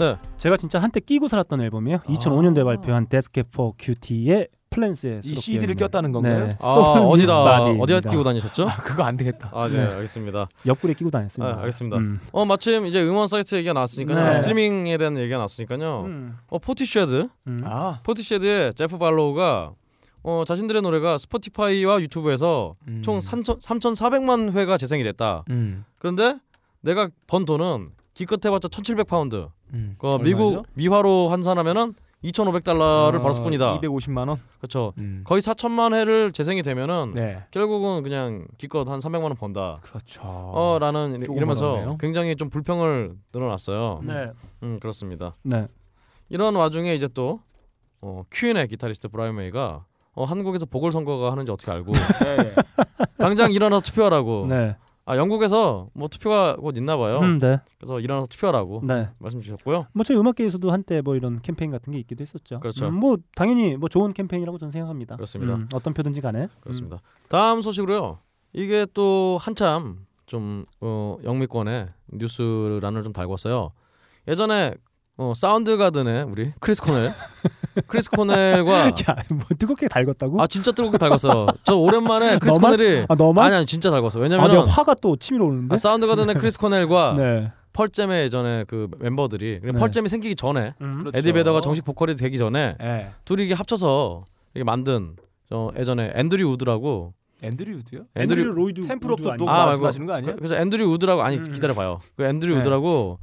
[0.01, 0.17] 네.
[0.39, 1.99] 제가 진짜 한때 끼고 살았던 앨범이에요.
[2.07, 6.47] 2005년도에 발표한 데스케퍼 큐티의 플랜스에 이 CD를 꼈다는 건가요?
[6.47, 6.57] 네.
[6.61, 7.63] 아 어디다.
[7.73, 8.67] 어디다 끼고 다니셨죠?
[8.69, 9.51] 아, 그거 안 되겠다.
[9.53, 11.55] 아네 알겠습니다 옆구리에 끼고 다녔습니다.
[11.55, 11.99] 아, 알겠습니다.
[11.99, 12.19] 음.
[12.33, 14.35] 어 마침 이제 음원 사이트 얘기가 나왔으니까요 네.
[14.35, 16.39] 스트리밍에 대한 얘기가 나왔으니까요 음.
[16.49, 17.61] 어 포티쉐드 음.
[17.65, 19.73] 아, 포티쉐드의 제프 발로우가
[20.23, 23.03] 어 자신들의 노래가 스포티파이와 유튜브에서 음.
[23.03, 25.85] 총 3,400만 회가 재생이 됐다 음.
[25.99, 26.39] 그런데
[26.81, 29.97] 내가 번 돈은 기껏 해봤자 1,700파운드 음.
[29.99, 30.67] 그 미국?
[30.75, 31.95] 미화로 환산하면은
[32.25, 34.39] 2,500달러를 어, 벌었을 뿐이다 250만 원.
[34.59, 35.23] 그렇죠 음.
[35.25, 37.43] 거의 4천만 회를 재생이 되면은 네.
[37.51, 40.21] 결국은 그냥 기껏 한 300만 원 번다 그렇죠.
[40.23, 41.97] 어 라는 조금 이러면서 어렵네요.
[41.99, 44.31] 굉장히 좀 불평을 늘어놨어요 네.
[44.63, 45.67] 음 그렇습니다 네.
[46.29, 47.41] 이런 와중에 이제 또
[48.03, 52.55] 어, 퀸의 기타리스트 브라이언 메이가 어, 한국에서 보궐선거가 하는지 어떻게 알고 네.
[53.19, 54.77] 당장 일어나서 투표하라고 네.
[55.07, 57.59] 아 영국에서 뭐 투표가 곧 있나 봐요 음, 네.
[57.79, 59.09] 그래서 일어나서 투표하라고 네.
[59.19, 62.61] 말씀 주셨고요 뭐 저희 음악계에서도 한때 뭐 이런 캠페인 같은 게 있기도 했었죠.
[62.61, 62.89] 그렇죠.
[62.89, 65.17] 음, 뭐 당연히 뭐 좋은 캠페인이라고 저는 생각합니다.
[65.17, 65.55] 그렇습니다.
[65.55, 66.49] 음, 어떤 표든지 간에.
[66.61, 68.19] 그렇습니다 다음 소식으로요
[68.53, 73.73] 이게 또 한참 좀 어, 영미권의 뉴스란을 좀 달궜어요
[74.29, 74.75] 예전에
[75.21, 77.11] 어, 사운드 가든의 우리 크리스 코넬
[77.87, 78.93] 크리스 코넬과 야,
[79.29, 80.41] 뭐 뜨겁게 달궜다고?
[80.41, 82.71] 아 진짜 뜨겁게 달궜어요 저 오랜만에 크리스 너만?
[82.79, 83.45] 코넬이 아, 너만?
[83.45, 85.75] 아니 아니 진짜 달궜어 아, 왜냐면 내가 화가 또 치밀어 오는데.
[85.75, 87.53] 아, 사운드 가든의 크리스 코넬과 네.
[87.75, 89.73] 펄잼의 예전에 그 멤버들이 네.
[89.73, 90.99] 펄잼이 생기기 전에 음.
[91.01, 91.19] 그렇죠.
[91.19, 93.11] 에디 베더가 정식 보컬이 되기 전에 예.
[93.27, 95.17] 둘이 이게 합쳐서 이게 만든
[95.51, 97.13] 저 예전에 앤드류 우드라고
[97.43, 98.01] 앤드류 우드요?
[98.17, 100.33] 앤드류 로이드 Temple of 아, 말씀하시는 거 아니에요?
[100.37, 101.45] 그- 그래서 앤드류 우드라고 아니 음.
[101.45, 102.61] 기다려 봐요 그 앤드류 네.
[102.61, 103.19] 우드라고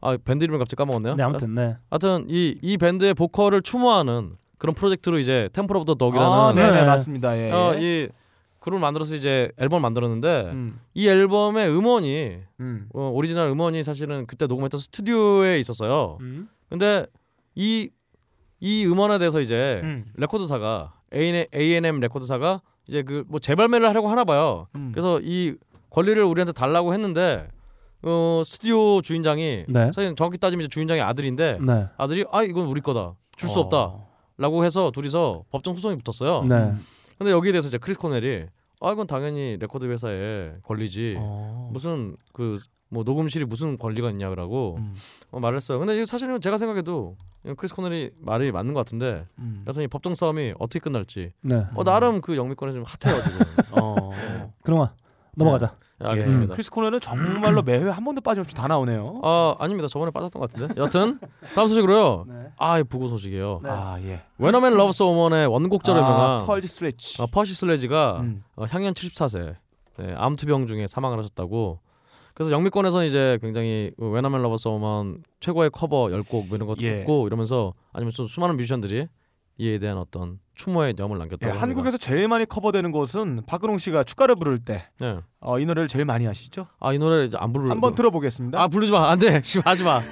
[0.00, 1.76] 아 밴드 이름을 갑자기 까먹었네요 네, 아무튼 네.
[1.90, 6.70] 하여튼 이, 이 밴드의 보컬을 추모하는 그런 프로젝트로 이제 Temple of the Dog이라는 아, 네네
[6.72, 6.84] 네.
[6.84, 7.38] 맞습니다.
[7.38, 7.50] 예.
[7.50, 8.08] 어, 이
[8.60, 10.80] 그룹을 만들어서 이제 앨범을 만들었는데 음.
[10.94, 12.88] 이 앨범의 음원이 음.
[12.94, 16.18] 어, 오리지널 음원이 사실은 그때 녹음했던 스튜디오에 있었어요.
[16.20, 16.48] 음.
[16.68, 17.06] 근데
[17.54, 17.90] 이
[18.58, 20.06] 이 음원에 대해서 이제 음.
[20.14, 24.66] 레코드사가 A&M, A&M 레코드사가 이제 그 뭐 재발매를 하려고 하나 봐요.
[24.76, 24.92] 음.
[24.92, 25.54] 그래서 이
[25.90, 27.48] 권리를 우리한테 달라고 했는데
[28.02, 29.86] 어 스튜디오 주인장이 네.
[29.92, 31.86] 사실 정확히 따지면 이제 주인장의 아들인데 네.
[31.96, 33.62] 아들이 아 이건 우리 거다 줄 수 어.
[33.62, 36.44] 없다라고 해서 둘이서 법정 소송이 붙었어요.
[36.44, 36.74] 네.
[37.18, 38.46] 근데 여기에 대해서 이제 크리스 코넬이
[38.80, 41.70] 아 이건 당연히 레코드 회사의 권리지 어.
[41.72, 42.58] 무슨 그
[42.88, 44.94] 뭐 녹음실이 무슨 권리가 있냐라고 음.
[45.32, 45.78] 어, 말했어요.
[45.80, 47.16] 근데 사실은 제가 생각해도
[47.56, 49.64] 크리스 코넬이 말이 맞는 것 같은데 음.
[49.66, 51.66] 여튼 이 법정 싸움이 어떻게 끝날지 네.
[51.74, 53.38] 어 나름 그 영미권에 좀 핫해요 지금.
[53.82, 54.10] 어.
[54.62, 54.90] 그동안
[55.34, 55.76] 넘어가자.
[55.98, 56.52] 네, 알겠습니다.
[56.54, 59.20] 크리스 코넬은 정말로 매회 한 번도 빠짐없이 다 나오네요.
[59.22, 59.88] 아 아닙니다.
[59.88, 60.74] 저번에 빠졌던 것 같은데.
[60.80, 61.18] 여튼
[61.54, 62.24] 다음 소식으로요.
[62.28, 62.34] 네.
[62.58, 63.60] 아, 이 부고 소식이에요.
[63.64, 64.22] 아 예.
[64.38, 67.22] 웨너맨 러브스 오먼의 원곡자로 유명한 아, 펄지 스트레치.
[67.22, 68.44] 어, 퍼시 슬레지가 음.
[68.56, 69.54] 어, 향년 74세
[69.98, 71.80] 네, 암투병 중에 사망을 하셨다고.
[72.34, 76.66] 그래서 영미권에서는 이제 굉장히 그 When a Man Loves a Woman 최고의 커버 10곡 이런
[76.66, 77.00] 것도 예.
[77.00, 79.08] 있고 이러면서 아니면 수- 수많은 뮤지션들이
[79.58, 81.62] 이에 대한 어떤 추모의 염을 예, 남겼다고 합니다.
[81.62, 85.18] 한국에서 제일 많이 커버되는 곡은 박근홍 씨가 축가를 부를 때 네.
[85.40, 86.66] 어, 이 노래를 제일 많이 하시죠?
[86.78, 88.60] 아, 이 노래를 이제 안 부르 한번 들어보겠습니다.
[88.60, 89.10] 아, 부르지 마.
[89.10, 89.40] 안 돼.
[89.42, 90.02] 씨, 하지 마.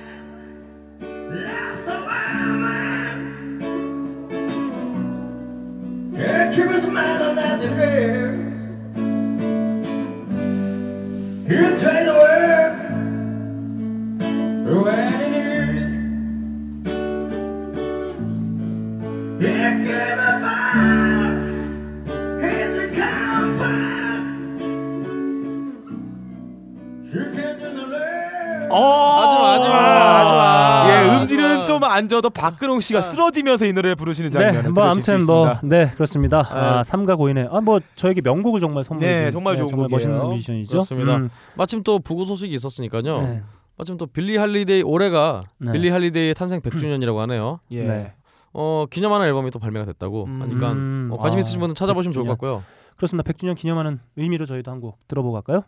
[32.25, 35.61] 좋아도 박근홍 씨가 쓰러지면서 이 노래를 부르시는 네, 장면을 뭐 아무튼 뭐 있습니다.
[35.77, 36.43] 네 그렇습니다.
[36.43, 36.59] 네.
[36.59, 40.09] 아, 삼가 고인의 아뭐 저에게 명곡을 정말 선물해 네, 준 정말 좋은 정말 곡이에요.
[40.11, 40.71] 멋있는 뮤지션이죠.
[40.71, 41.17] 그렇습니다.
[41.17, 43.21] 음, 마침 또 부고 소식이 있었으니까요.
[43.23, 43.43] 네.
[43.77, 45.73] 마침 또 빌리 할리데이 올해가 네.
[45.73, 47.61] 빌리 할리데이의 탄생 100주년이라고 하네요.
[47.73, 48.13] 예.
[48.55, 48.61] 네.
[48.61, 50.41] 어 기념하는 앨범이 또 발매가 됐다고 음.
[50.43, 52.37] 하니까 음, 어, 관심 아, 있으신 분은 찾아보시면 좋을 것 100주년.
[52.39, 52.65] 같고요.
[52.97, 53.31] 그렇습니다.
[53.33, 55.63] 100주년 기념하는 의미로 저희도 한 곡 들어보고 갈까요?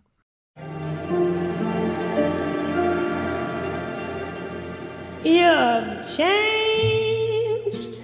[5.25, 7.99] You've changed.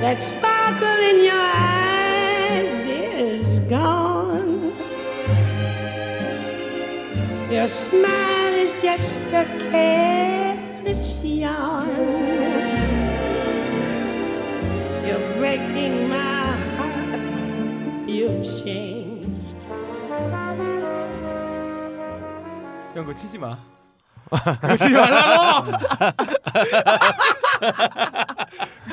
[0.00, 4.72] That sparkle in your eyes is gone.
[7.50, 9.44] Your smile is just a
[10.93, 11.87] careless yawn.
[15.05, 18.07] You're breaking my heart.
[18.07, 19.55] You've changed.
[22.95, 23.57] 형 그거 치지 마.
[24.30, 25.72] 그거 치지 말라고.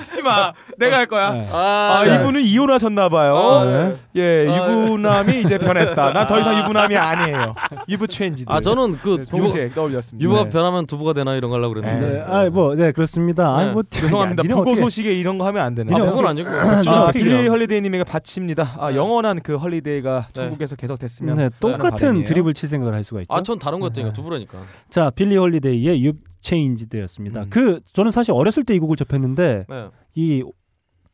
[0.01, 0.53] 치지 마.
[0.77, 1.31] 내가 할 거야.
[1.31, 1.47] 네.
[1.51, 3.33] 아, 자, 이분은 이혼하셨나 봐요.
[3.35, 3.93] 어, 네.
[4.15, 6.13] 예, 유부남이 이제 변했다.
[6.13, 7.55] 난 더 이상 유부남이 아니에요.
[7.89, 8.45] 유부 change.
[8.47, 10.23] 아 저는 그 유부, 동시에 떠올렸습니다.
[10.23, 10.49] 유부가 네.
[10.49, 13.55] 변하면 두부가 되나 이런 거 하려고 그랬는데 네, 아, 뭐, 네, 그렇습니다.
[13.55, 13.71] 아니, 네.
[13.73, 14.43] 뭐, 죄송합니다.
[14.43, 15.93] 부고 소식에 이런 거 하면 안 되는.
[15.93, 18.75] 아 그건 아니고 아, 아, 빌리 헐리데이님에게 바칩니다.
[18.79, 18.95] 아, 네.
[18.95, 20.33] 영원한 그 헐리데이가 네.
[20.33, 21.35] 천국에서 계속됐으면.
[21.35, 22.25] 네, 똑같은 바람이에요.
[22.25, 23.33] 드립을 칠 생각을 할 수가 있죠.
[23.33, 24.13] 아 전 다른 거였다니까 네.
[24.13, 24.57] 두부라니까.
[24.89, 27.43] 자, 빌리 홀리데이의 You've Changed였습니다.
[27.43, 27.49] 음.
[27.49, 29.89] 그 저는 사실 어렸을 때 이 곡을 접했는데 네.
[30.15, 30.43] 이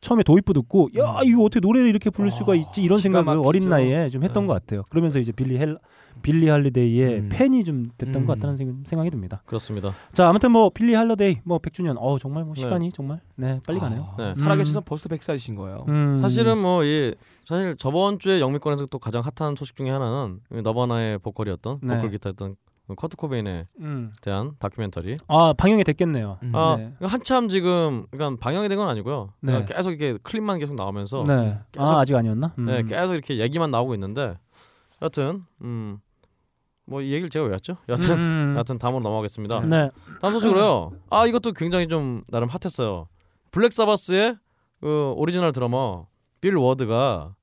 [0.00, 3.42] 처음에 도입부 듣고 야 이거 어떻게 노래를 이렇게 부를 수가 아, 있지 이런 생각을.
[3.44, 4.46] 어린 나이에 좀 했던 네.
[4.46, 4.84] 것 같아요.
[4.90, 5.76] 그러면서 이제 빌리 헬
[6.22, 7.28] 빌리 할리데이의 음.
[7.30, 8.26] 팬이 좀 됐던 음.
[8.26, 9.42] 것 같다는 생, 생각이 듭니다.
[9.44, 9.92] 그렇습니다.
[10.12, 14.14] 자 아무튼 뭐 빌리 할리데이 뭐 100주년 어 정말 뭐 시간이 정말 네 빨리 가네요.
[14.18, 14.34] 네.
[14.36, 15.84] 살아계시면 벌써 100살이신 거예요.
[15.88, 16.16] 음.
[16.16, 21.80] 사실은 뭐 이 사실 저번 주에 영미권에서 또 가장 핫한 소식 중에 하나는 너바나의 보컬이었던
[21.82, 21.96] 네.
[21.96, 22.54] 보컬 기타였던
[22.96, 24.12] 커트 코베인에 음.
[24.22, 25.16] 대한 다큐멘터리.
[25.28, 26.38] 아 방영이 됐겠네요.
[26.42, 26.52] 음.
[26.54, 26.92] 아 네.
[27.02, 29.32] 한참 지금 그러니까 방영이 된 건 아니고요.
[29.40, 29.64] 네.
[29.64, 31.58] 계속 이렇게 클립만 계속 나오면서 네.
[31.72, 32.54] 계속- 아 아직 아니었나?
[32.58, 32.66] 음.
[32.66, 34.38] 네, 계속 이렇게 얘기만 나오고 있는데
[35.02, 35.98] 여튼 음.
[36.86, 37.76] 뭐 이 얘기를 제가 왜 했죠?
[37.88, 38.54] 여튼 음.
[38.56, 39.60] 여튼 다음으로 넘어가겠습니다.
[39.66, 39.90] 네.
[40.22, 40.92] 다음 소식으로요.
[41.10, 43.08] 아 이것도 굉장히 좀 나름 핫했어요.
[43.50, 44.36] 블랙 사바스의
[44.80, 46.06] 그 오리지널 드러머
[46.40, 47.34] 빌 워드가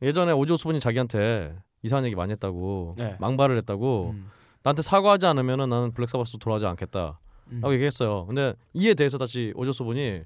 [0.00, 3.16] 예전에 오지 오스본이 자기한테 이상한 얘기 많이 했다고 네.
[3.18, 4.30] 망발을 했다고 음.
[4.68, 7.18] 나한테 사과하지 않으면은 나는 블랙 사바스 돌아가지 않겠다.
[7.52, 7.60] 음.
[7.62, 8.26] 라고 얘기했어요.
[8.26, 10.20] 근데 이에 대해서 다시 오지 오스본이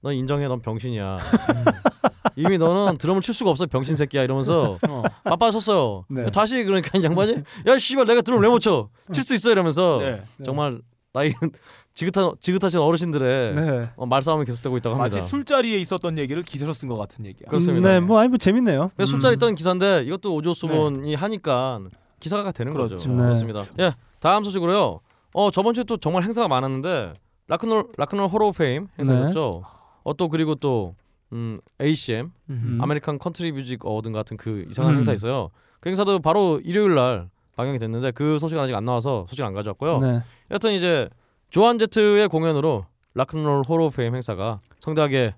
[0.00, 1.18] 넌 인정해, 넌 병신이야.
[2.36, 5.02] 이미 너는 드럼을 칠 수가 없어, 병신 새끼야 이러면서 어.
[5.24, 6.04] 바빠졌어요.
[6.08, 6.30] 네.
[6.30, 8.88] 다시 그러니까 이 양반이 야 씨발 내가 드럼 왜 못 쳐?
[9.12, 10.22] 칠 수 있어 이러면서 네.
[10.44, 10.80] 정말
[11.12, 11.32] 나이
[11.94, 13.90] 지긋한 지긋하신 어르신들의 네.
[13.96, 15.16] 어, 말싸움이 계속되고 있다고 합니다.
[15.16, 17.48] 마치 술자리에 있었던 얘기를 기사로 쓴 것 같은 얘기야.
[17.48, 17.88] 그렇습니다.
[17.88, 18.90] 네, 뭐 아니 뭐 재밌네요.
[18.96, 19.36] 그래서 술자리 음.
[19.36, 21.80] 있던 기사인데 이것도 오지 오스본이 하니까
[22.24, 22.96] 기사가 되는 거죠.
[22.96, 23.10] 그렇죠.
[23.10, 23.16] 네.
[23.18, 23.60] 그렇습니다.
[23.80, 25.00] 예, 다음 소식으로요.
[25.34, 27.12] 어 저번 주에 또 정말 행사가 많았는데
[27.48, 29.62] 라크놀 라크놀 호러 페임 행사였죠.
[30.04, 30.94] 어또 그리고 또
[31.32, 32.78] 음, ACM 음.
[32.80, 34.96] American Country Music Award 같은 그 이상한 음.
[34.96, 35.50] 행사 있어요.
[35.80, 39.98] 그 행사도 바로 일요일 날 방영이 됐는데 그 소식은 아직 안 나와서 소식 안 가져왔고요.
[39.98, 40.22] 네.
[40.50, 41.10] 여튼 이제
[41.50, 45.34] 조안 제트의 공연으로 Rock and Roll Hall of Fame 행사가 성대하게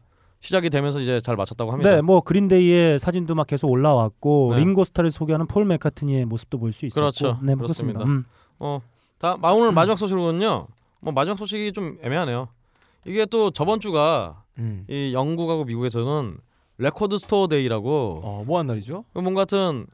[0.46, 1.90] 시작이 되면서 이제 잘 마쳤다고 합니다.
[1.94, 4.60] 네, 뭐 그린데이의 사진도 막 계속 올라왔고 네.
[4.60, 7.00] 링고스타를 소개하는 폴 맥카트니의 모습도 볼 수 있었고.
[7.00, 7.38] 그렇죠.
[7.42, 7.98] 네, 뭐 그렇습니다.
[7.98, 8.04] 그렇습니다.
[8.04, 8.24] 음.
[8.60, 8.80] 어,
[9.18, 10.68] 다 마- 오늘 마지막 소식으로는요.
[11.00, 12.48] 뭐 마지막 소식이 좀 애매하네요.
[13.04, 14.84] 이게 또 저번 주가 음.
[14.88, 16.38] 이 영국하고 미국에서는
[16.78, 19.04] Record Store Day라고 어, 뭐한 날이죠?
[19.14, 19.86] 뭔가 같은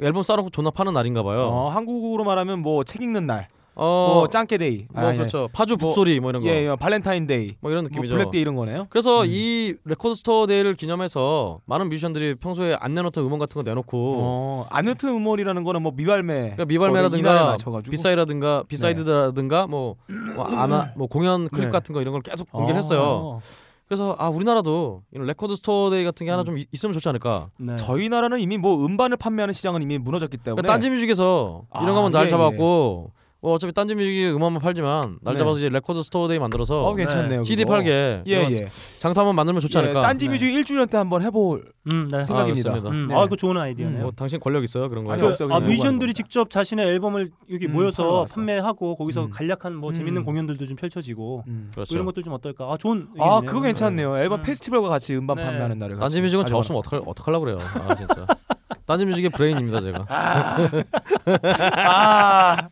[0.00, 1.42] 앨범 싸놓고 존나 파는 날인가 봐요.
[1.42, 3.48] 어, 한국으로 말하면 뭐 책 읽는 날.
[3.74, 4.86] 어, 뭐 짱깨데이.
[4.92, 5.16] 뭐 아, 예.
[5.16, 5.48] 그렇죠.
[5.52, 6.48] 파주 북소리 뭐 이런 거.
[6.48, 7.54] 예, 예, 발렌타인데이.
[7.60, 8.14] 뭐 이런 뭐 느낌이죠.
[8.14, 8.86] 블랙데이 이런 거네요.
[8.90, 9.26] 그래서 음.
[9.30, 14.66] 이 Record Store Day를 기념해서 많은 뮤지션들이 평소에 안 내놓던 음원 같은 거 내놓고 어,
[14.70, 16.34] 아누트 음원이라는 거는 뭐 미발매.
[16.40, 17.90] 그러니까 미발매라든가 맞춰가지고.
[17.90, 19.96] B-side라든가 B-side라든가 뭐,
[20.34, 21.70] 뭐 아마 뭐 공연 클립 네.
[21.70, 23.00] 같은 거 이런 걸 계속 공개를 했어요.
[23.02, 23.40] 어.
[23.86, 27.48] 그래서 아 우리나라도 이런 Record Store Day 같은 게 하나 좀 이- 있으면 좋지 않을까.
[27.56, 27.74] 네.
[27.76, 32.12] 저희 나라는 이미 뭐 음반을 판매하는 시장은 이미 무너졌기 때문에 그러니까 딴지뮤직에서 아, 이런 거면
[32.12, 33.10] 날 예, 잡았고 뭐
[33.42, 35.38] 어차피 딴지 뮤직이 음원만 팔지만 날 네.
[35.38, 37.42] 잡아서 이제 Record Store Day 만들어서 어 괜찮네요.
[37.44, 37.74] CD 그거.
[37.76, 38.66] 팔게 예, 이런 예.
[39.00, 40.02] 장터 한번 만들면 좋지 예, 않을까.
[40.02, 42.22] 딴지 뮤직 1주년 때 한번 해볼 음, 네.
[42.24, 42.70] 생각입니다.
[42.70, 42.90] 그렇습니다.
[42.90, 43.14] 음, 네.
[43.14, 44.02] 아, 그 좋은 아이디어네요.
[44.02, 45.14] 뭐 당신 권력 있어요 그런 거에.
[45.14, 45.52] 아니, 그, 없어요.
[45.54, 48.26] 아, 뮤지션들이 직접 자신의 앨범을 여기 음, 모여서.
[48.30, 49.30] 판매하고 거기서 음.
[49.30, 49.94] 간략한 뭐 음.
[49.94, 51.70] 재밌는 공연들도 좀 펼쳐지고 음.
[51.72, 51.94] 그렇죠.
[51.94, 52.64] 이런 것도 좀 어떨까?
[52.66, 53.40] 아 좋은 아 의견이네요.
[53.50, 54.18] 그거 괜찮네요.
[54.18, 54.44] 앨범 음.
[54.44, 55.44] 페스티벌과 같이 음반 네.
[55.44, 55.94] 판매하는 날을.
[55.96, 56.58] 같이 딴지 뮤직은 저.
[56.58, 57.58] 없으면 어떡 어떡하려고 그래요.
[57.88, 58.26] 아 진짜.
[58.90, 60.04] 딴지뮤직의 브레인입니다 제가.
[60.08, 60.56] 아,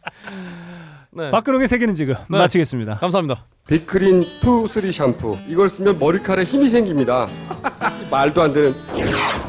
[1.13, 1.31] 네.
[1.31, 2.39] 박근홍의 세계는 지금 네.
[2.39, 2.97] 마치겠습니다.
[2.97, 3.45] 감사합니다.
[3.69, 7.29] 빅그린 투 쓰리 샴푸 이걸 쓰면 머리카락에 힘이 생깁니다
[8.11, 8.75] 말도 안 되는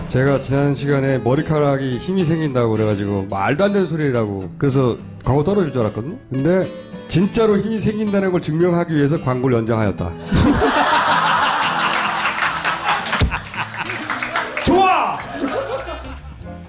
[0.09, 5.81] 제가 지난 시간에 머리카락이 힘이 생긴다고 그래가지고 말도 안 되는 소리라고 그래서 광고 떨어질 줄
[5.81, 6.17] 알았거든요.
[6.31, 6.69] 근데
[7.07, 10.11] 진짜로 힘이 생긴다는 걸 증명하기 위해서 광고를 연장하였다.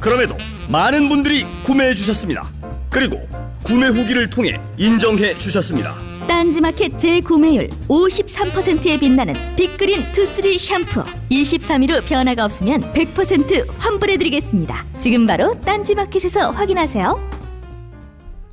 [0.01, 0.37] 그럼에도
[0.69, 2.49] 많은 분들이 구매해 주셨습니다.
[2.89, 3.21] 그리고
[3.65, 5.95] 구매 후기를 통해 인정해 주셨습니다.
[6.27, 15.55] 딴지마켓 재구매율 53%에 빛나는 빅그린 투쓰리 샴푸 23일 후 변화가 없으면 100% 환불해드리겠습니다 지금 바로
[15.55, 17.31] 딴지마켓에서 확인하세요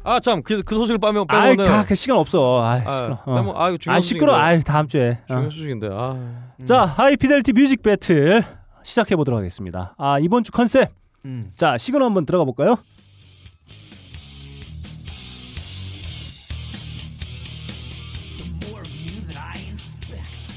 [0.04, 2.64] 아 참 그 그 소식을 빼면 아이, 빼면은 가, 그 시간 없어.
[2.64, 3.24] 아이, 아, 시끄러.
[3.26, 4.32] 빼면 아 이거 중요한 아, 시끄러.
[4.32, 4.48] 소식인데.
[4.48, 5.10] 아이, 다음 주에.
[5.12, 5.26] 어.
[5.28, 5.90] 중요한 소식인데.
[5.92, 6.18] 아.
[6.66, 8.44] 자, High Fidelity Music Battle
[8.84, 9.94] 시작해 보도록 하겠습니다.
[9.98, 10.90] 아, 이번 주 컨셉.
[11.26, 11.52] 음.
[11.56, 12.78] 자, 시그널 한번 들어가 볼까요?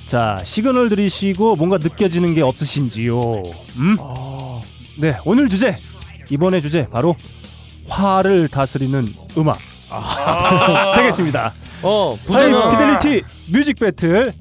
[0.06, 3.20] 자, 시그널 들으시고 뭔가 느껴지는 게 없으신지요?
[3.76, 3.96] 음?
[4.98, 5.76] 네, 오늘 주제.
[6.28, 7.14] 이번의 주제 바로
[7.88, 9.06] 화를 다스리는
[9.38, 9.58] 음악.
[10.96, 11.52] 되겠습니다.
[11.82, 14.32] 어 부제는 하이피델리티 뮤직 배틀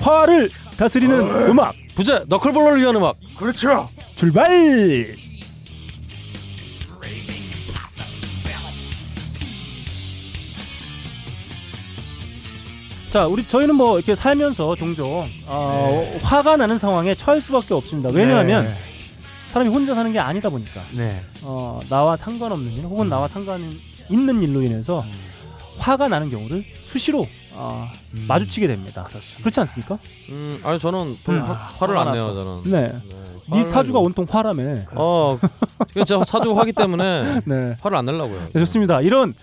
[0.00, 3.16] 화를 다스리는 음악 부제 너클볼러를 위한 음악.
[3.36, 3.86] 그렇죠.
[4.16, 5.14] 출발!
[13.14, 18.10] 자, 우리 저희는 뭐 이렇게 살면서 종종 어, 화가 나는 상황에 처할 수밖에 없습니다.
[18.12, 18.74] 왜냐하면 네.
[19.46, 21.22] 사람이 혼자 사는 게 아니다 보니까 네.
[21.44, 23.72] 어, 나와 상관없는 일 혹은 나와 상관
[24.10, 25.04] 있는 일로 인해서
[25.78, 27.88] 화가 나는 경우를 수시로 어,
[28.26, 29.06] 마주치게 됩니다.
[29.38, 29.96] 그렇지 않습니까?
[30.30, 31.42] 음, 아니 저는 별 음.
[31.42, 32.34] 화, 화를 화가 안 내요.
[32.34, 32.62] 저는.
[32.64, 33.00] 네.
[33.46, 34.86] 네 사주가 온통 화라며.
[34.96, 35.38] 어,
[35.94, 37.76] 그제 사주가 화기 때문에 네.
[37.80, 38.48] 화를 안 내려고요.
[38.52, 39.02] 네, 좋습니다.
[39.02, 39.34] 이런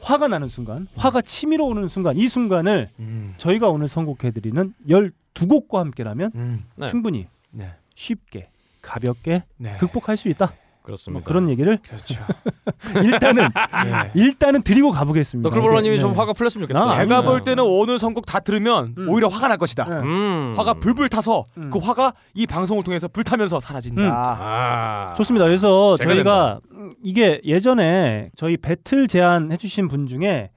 [0.00, 3.34] 화가 나는 순간, 화가 치밀어 오는 순간, 이 순간을 음.
[3.38, 6.64] 저희가 오늘 선곡해드리는 12곡과 함께라면 음.
[6.76, 6.86] 네.
[6.86, 7.72] 충분히 네.
[7.94, 8.50] 쉽게,
[8.82, 9.76] 가볍게 네.
[9.78, 10.52] 극복할 수 있다.
[10.80, 11.24] 뭐 그렇습니다.
[11.26, 12.14] 그런 얘기를 그렇죠.
[13.04, 13.48] 일단은
[13.84, 14.10] 네.
[14.14, 15.48] 일단은 드리고 가보겠습니다.
[15.48, 16.00] 너클볼러님이 네.
[16.00, 16.84] 좀 화가 풀렸으면 좋겠어요.
[16.84, 17.26] 아, 제가 네.
[17.26, 19.08] 볼 때는 오늘 선곡 다 들으면 음.
[19.08, 19.84] 오히려 화가 날 것이다.
[19.84, 19.96] 네.
[19.96, 20.54] 음.
[20.56, 21.70] 화가 불불 타서 음.
[21.70, 24.02] 그 화가 이 방송을 통해서 불타면서 사라진다.
[24.02, 24.10] 음.
[24.12, 25.12] 아.
[25.16, 25.44] 좋습니다.
[25.44, 30.50] 그래서 제가 저희가 음, 이게 예전에 저희 배틀 제안 해주신 분 중에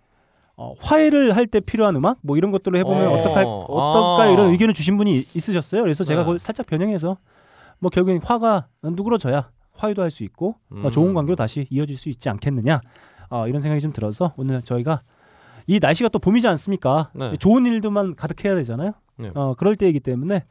[0.55, 3.13] 어, 화해를 할 때 필요한 음악 뭐 이런 것들로 해보면 어.
[3.19, 4.27] 어떨까 어떨까 아.
[4.33, 5.81] 이런 의견을 주신 분이 있으셨어요.
[5.81, 6.25] 그래서 제가 네.
[6.25, 7.17] 그걸 살짝 변형해서
[7.79, 10.91] 뭐 결국엔 화가 누그러져야 화해도 할 수 있고 어, 음.
[10.91, 12.79] 좋은 관계로 다시 이어질 수 있지 않겠느냐
[13.29, 15.01] 어, 이런 생각이 좀 들어서 오늘 저희가
[15.65, 17.09] 이 날씨가 또 봄이지 않습니까?
[17.13, 17.33] 네.
[17.37, 18.91] 좋은 일들만 가득해야 되잖아요.
[19.17, 19.31] 네.
[19.33, 20.43] 어, 그럴 때이기 때문에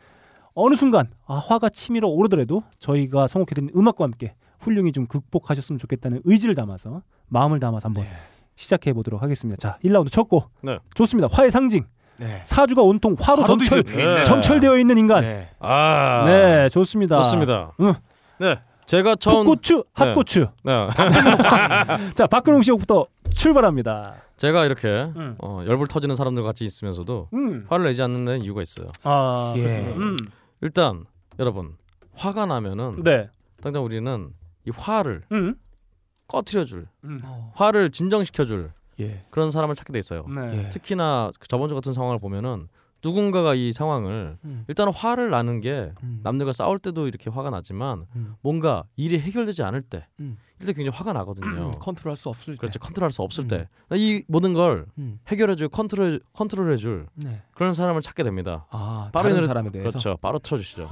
[0.55, 6.55] 어느 순간 아, 화가 치밀어 오르더라도 저희가 선곡해드린 음악과 함께 훌륭히 좀 극복하셨으면 좋겠다는 의지를
[6.55, 8.05] 담아서 마음을 담아서 한번
[8.57, 9.57] 시작해 보도록 하겠습니다.
[9.59, 10.51] 자, 1라운드 첫 곡.
[10.63, 10.79] 네.
[10.95, 11.29] 좋습니다.
[11.31, 11.85] 화의 상징.
[12.19, 12.41] 네.
[12.45, 14.25] 사주가 온통 화로 점철 있네.
[14.25, 15.23] 점철되어 있는 인간.
[15.23, 15.49] 네.
[15.59, 16.23] 아.
[16.27, 17.17] 네, 좋습니다.
[17.23, 17.73] 좋습니다.
[17.81, 17.95] 응.
[18.39, 18.59] 네.
[18.93, 20.49] 제가 처음 풋고추, 핫고추.
[20.65, 20.89] 네.
[22.15, 24.17] 자, 박근홍 씨 곡부터 출발합니다.
[24.37, 25.35] 제가 이렇게 음.
[25.39, 27.65] 어, 열불 터지는 사람들 같이 있으면서도 음.
[27.71, 28.89] 화를 내지 않는 데는 이유가 있어요.
[29.03, 29.95] 아, 예.
[29.97, 30.19] 음.
[30.61, 31.07] 일단
[31.39, 31.75] 여러분
[32.17, 33.31] 화가 나면은 네.
[33.63, 34.35] 당장 우리는
[34.67, 35.55] 이 화를 음.
[36.29, 37.23] 꺼트려줄 음.
[37.55, 39.25] 화를 진정시켜줄 예.
[39.31, 40.27] 그런 사람을 찾게 돼 있어요.
[40.29, 40.65] 네.
[40.65, 40.69] 예.
[40.69, 42.69] 특히나 그 저번 주 같은 상황을 보면은
[43.05, 44.65] 누군가가 이 상황을 음.
[44.69, 46.21] 일단 은 화를 나는 게 음.
[46.23, 48.35] 남들과 싸울 때도 이렇게 화가 나지만 음.
[48.43, 50.37] 뭔가 일이 해결되지 않을 때 음.
[50.61, 51.73] 일단 굉장히 화가 나거든요.
[51.81, 52.79] 컨트롤할 수 없을 그렇죠.
[52.79, 52.79] 때.
[52.79, 53.67] 컨트롤할 수 없을 음.
[53.91, 55.19] 때이 모든 걸 음.
[55.29, 57.43] 해결해줄 컨트롤 컨트롤해줄 네.
[57.55, 58.67] 그런 사람을 찾게 됩니다.
[58.71, 59.91] 아, 빠른 사람에 대해서.
[59.91, 60.17] 그렇죠.
[60.21, 60.89] 바로 틀어주시죠.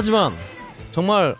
[0.00, 0.34] 하지만
[0.92, 1.36] 정말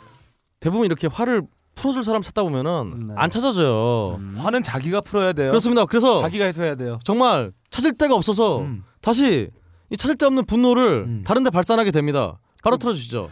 [0.61, 1.41] 대부분 이렇게 화를
[1.77, 3.15] 풀어줄 사람 찾다 보면은 네.
[3.17, 4.17] 안 찾아져요.
[4.17, 4.35] 음.
[4.37, 5.49] 화는 자기가 풀어야 돼요.
[5.49, 5.87] 그렇습니다.
[5.87, 6.99] 그래서 자기가 해서 해야 돼요.
[7.03, 8.85] 정말 찾을 데가 없어서 음.
[9.01, 9.49] 다시
[9.89, 11.23] 이 찾을 데 없는 분노를 음.
[11.25, 12.39] 다른데 발산하게 됩니다.
[12.63, 13.31] 바로 틀어주시죠.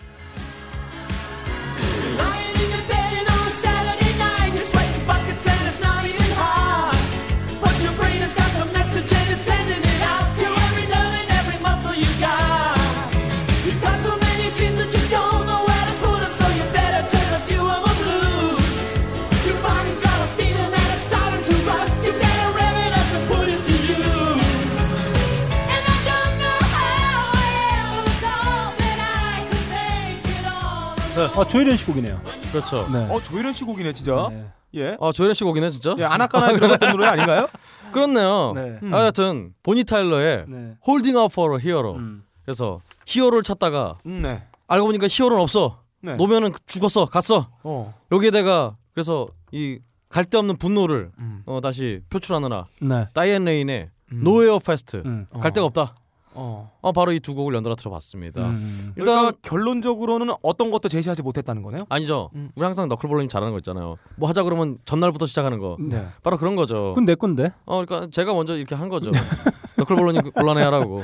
[31.27, 32.21] 아, 조혜련 씨 곡이네요.
[32.53, 32.89] 그렇죠.
[32.93, 33.09] 네.
[33.11, 34.29] 어 조혜련 씨 곡이네 진짜.
[34.31, 34.45] 네.
[34.75, 34.97] 예.
[35.01, 35.95] 아 조혜련 씨 곡이네 진짜.
[35.99, 37.49] 예, 아나까나 들어갔던 노래 아닌가요?
[37.93, 38.53] 그렇네요.
[38.55, 38.79] 네.
[38.83, 38.95] 음.
[38.95, 40.77] 하여튼 보니 타일러의 네.
[40.87, 41.95] Holding Out for a Hero.
[41.97, 42.25] 음.
[42.45, 44.43] 그래서 히어로를 찾다가 음, 네.
[44.69, 45.83] 알고 보니까 히어로는 없어.
[46.01, 46.15] 네.
[46.15, 47.07] 노면은 죽었어.
[47.07, 47.49] 갔어.
[47.63, 47.95] 어.
[48.13, 49.81] 여기에다가 그래서 이
[50.11, 51.43] 갈데없는 분노를 음.
[51.47, 53.07] 어, 다시 표출하느라 네.
[53.13, 54.21] 다이앤 레인의 음.
[54.25, 55.27] Nowhere Fast 음.
[55.41, 55.97] 갈 데가 없다.
[56.39, 56.71] 어.
[56.81, 58.47] 어, 바로 이 두 곡을 연달아 들어봤습니다.
[58.47, 58.93] 음.
[58.97, 61.85] 일단 그러니까 결론적으로는 어떤 것도 제시하지 못했다는 거네요.
[61.89, 62.31] 아니죠.
[62.35, 62.51] 음.
[62.55, 63.97] 우리 항상 너클볼러님 잘하는 거 있잖아요.
[64.17, 65.77] 뭐 하자 그러면 전날부터 시작하는 거.
[65.81, 66.07] 네.
[66.23, 66.91] 바로 그런 거죠.
[66.91, 67.53] 그건 내 건데.
[67.67, 69.11] 어, 그러니까 제가 먼저 이렇게 한 거죠.
[69.79, 71.03] 너클볼러님 곤란해하라고.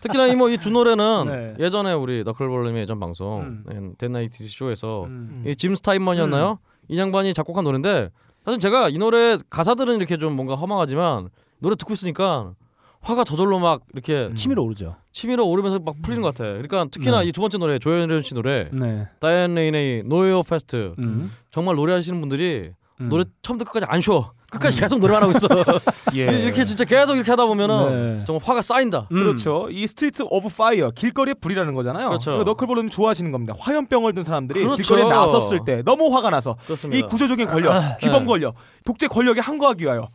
[0.00, 1.64] 특히나 이 뭐 이 두 노래는 네.
[1.64, 3.94] 예전에 우리 너클볼러님의 예전 방송 음.
[3.98, 5.44] 덴나이티 쇼에서 음.
[5.46, 6.58] 이짐 스타인먼이었나요?
[6.88, 8.10] 이 양반이 작곡한 노래인데
[8.44, 11.28] 사실 제가 이 노래 가사들은 이렇게 좀 뭔가 허망하지만
[11.58, 12.52] 노래 듣고 있으니까
[13.00, 14.96] 화가 저절로 막 이렇게 치밀어 오르죠.
[15.12, 16.44] 치밀어 오르면서 막 풀리는 것 같아.
[16.44, 17.28] 그러니까 특히나 네.
[17.28, 19.06] 이두 번째 노래 조혜련 씨 노래 네.
[19.20, 21.32] 다이앤 레인의 Nowhere Fast 음.
[21.50, 23.08] 정말 노래하시는 분들이 음.
[23.08, 24.32] 노래 처음부터 끝까지 안 쉬어.
[24.50, 25.46] 끝까지 계속 노래만 하고 있어.
[26.16, 26.42] 예.
[26.44, 28.24] 이렇게 진짜 계속 이렇게 하다 보면은 네.
[28.24, 29.06] 정말 화가 쌓인다.
[29.12, 29.16] 음.
[29.16, 29.68] 그렇죠.
[29.70, 32.08] 이 Street of Fire 길거리의 불이라는 거잖아요.
[32.08, 32.34] 그렇죠.
[32.34, 33.52] 이거 너클볼러님 좋아하시는 겁니다.
[33.58, 34.82] 화염병을 든 사람들이 그렇죠.
[34.82, 36.98] 길거리에 나섰을 때 너무 화가 나서 그렇습니다.
[36.98, 38.26] 이 구조적인 권력, 규범 네.
[38.26, 38.54] 권력,
[38.84, 40.08] 독재 권력에 항거하기 위하여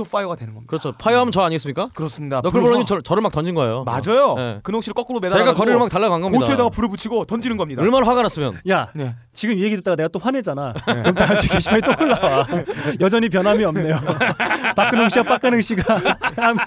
[0.00, 0.70] of Fire가 되는 겁니다.
[0.70, 0.92] 그렇죠.
[0.92, 1.90] Fire하면 저 아니겠습니까?
[1.94, 2.40] 그렇습니다.
[2.42, 2.86] 너클볼러님.
[2.86, 3.84] 저, 저를 막 던진 거예요.
[3.84, 4.34] 맞아요.
[4.36, 4.60] 네.
[4.62, 6.40] 그 녹실을 거꾸로 매달아 제가 거리를 막 달려간 겁니다.
[6.40, 7.82] 고추에다가 불을 붙이고 던지는 겁니다.
[7.82, 8.58] 얼마나 화가 났으면.
[8.68, 9.14] 야, 네.
[9.32, 10.74] 지금 이 얘기 듣다가 내가 또 화내잖아.
[10.84, 12.46] 그럼 다음 주 게시판에 또 올라와.
[13.00, 13.96] 여전히 변함이 없네요.
[14.76, 16.02] 박근홍 씨와 박근홍 씨가
[16.36, 16.58] 하면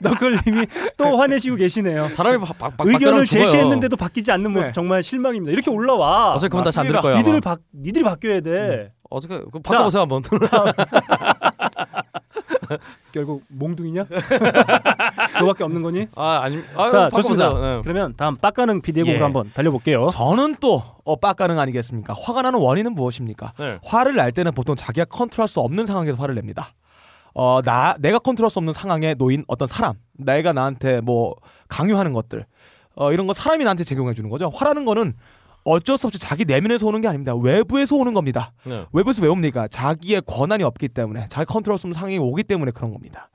[0.00, 0.66] 너클님이
[0.96, 2.08] 또 화내시고 계시네요.
[2.08, 3.24] 사람이 바, 바, 바, 의견을.
[3.24, 4.72] 제시했는데도 바뀌지 않는 모습 네.
[4.72, 5.52] 정말 실망입니다.
[5.52, 6.34] 이렇게 올라와.
[6.34, 7.00] 어차피 들을 맞습니다.
[7.00, 7.16] 거야.
[7.18, 8.92] 니들을 바, 니들이 바뀌어야 돼.
[9.10, 10.22] 어떻게 그 바꿔보세요 한번.
[13.12, 14.04] 결국 몽둥이냐?
[15.38, 16.06] 그거밖에 없는 거니?
[16.14, 16.62] 아 아니.
[16.76, 17.08] 아, 자.
[17.10, 17.60] 좋습니다.
[17.60, 17.80] 네.
[17.82, 19.22] 그러면 다음 빡가는 비디오 곡으로 예.
[19.22, 20.10] 한번 달려볼게요.
[20.12, 22.14] 저는 또 어, 빡가능 아니겠습니까?
[22.14, 23.52] 화가 나는 원인은 무엇입니까?
[23.58, 23.78] 네.
[23.84, 26.74] 화를 날 때는 보통 자기가 컨트롤할 수 없는 상황에서 화를 냅니다.
[27.34, 31.34] 어, 나 내가 컨트롤할 수 없는 상황에 놓인 어떤 사람, 내가 나한테 뭐
[31.68, 32.44] 강요하는 것들,
[32.96, 34.50] 어, 이런 거 사람이 나한테 제공해 주는 거죠.
[34.52, 35.14] 화라는 거는
[35.68, 37.34] 어쩔 수 없이 자기 내면에서 오는 게 아닙니다.
[37.34, 38.52] 외부에서 오는 겁니다.
[38.64, 38.86] 네.
[38.92, 39.68] 외부에서 왜 옵니까?
[39.68, 41.46] 자기의 권한이 없기 때문에, 자기
[41.78, 43.30] 수 없는 상황이 오기 때문에 그런 겁니다.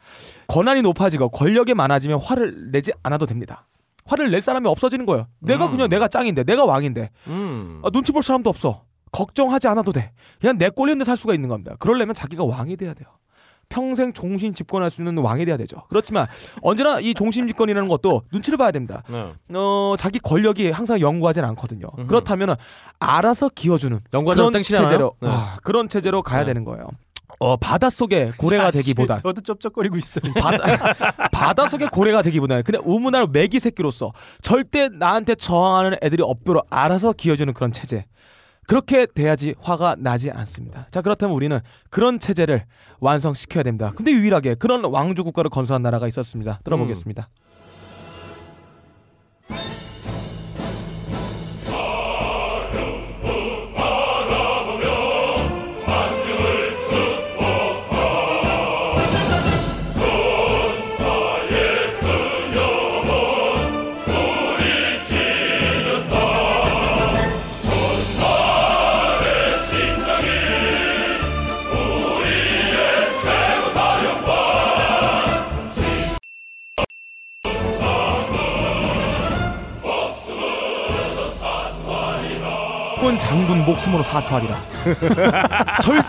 [0.48, 3.68] 권한이 높아지고 권력이 많아지면 화를 내지 않아도 됩니다.
[4.06, 5.28] 화를 낼 사람이 없어지는 거예요.
[5.40, 5.72] 내가 음.
[5.72, 7.82] 그냥 내가 짱인데, 내가 왕인데, 음.
[7.84, 8.84] 아, 눈치 볼 사람도 없어.
[9.12, 10.12] 걱정하지 않아도 돼.
[10.42, 11.76] 그냥 내 꼴리는데 살 수가 있는 겁니다.
[11.80, 13.08] 그러려면 자기가 왕이 돼야 돼요.
[13.74, 15.78] 평생 종신 집권할 수 있는 왕이 돼야 되죠.
[15.90, 16.28] 그렇지만
[16.62, 19.02] 언제나 이 종신 집권이라는 것도 눈치를 봐야 됩니다.
[19.10, 19.34] 네.
[19.56, 21.88] 어, 자기 권력이 항상 연구하진 않거든요.
[21.98, 22.08] 음흠.
[22.08, 22.56] 그렇다면
[23.00, 24.88] 알아서 기어주는 연구하자고 그런 땡치잖아요.
[24.88, 25.30] 체제로 네.
[25.32, 26.48] 아, 그런 체제로 가야 네.
[26.48, 26.88] 되는 거예요.
[27.40, 30.22] 어, 바닷속에 고래가 되기보단 저도 쩝쩝거리고 있어.
[30.40, 30.94] 바다,
[31.34, 34.14] 바닷속의 고래가 되기보다는 그냥 우문화로 매기 새끼로서
[34.44, 38.06] 절대 나한테 저항하는 애들이 없도록 알아서 기어주는 그런 체제.
[38.68, 40.88] 그렇게 돼야지 화가 나지 않습니다.
[40.92, 41.60] 자, 그렇다면 우리는
[41.90, 42.66] 그런 체제를
[43.00, 43.92] 완성시켜야 됩니다.
[43.96, 46.60] 근데 유일하게 그런 왕조 국가를 건설한 나라가 있었습니다.
[46.64, 47.30] 들어보겠습니다.
[49.48, 49.83] 군
[83.34, 84.56] 장군 목숨으로 사수하리라.
[85.82, 86.04] 절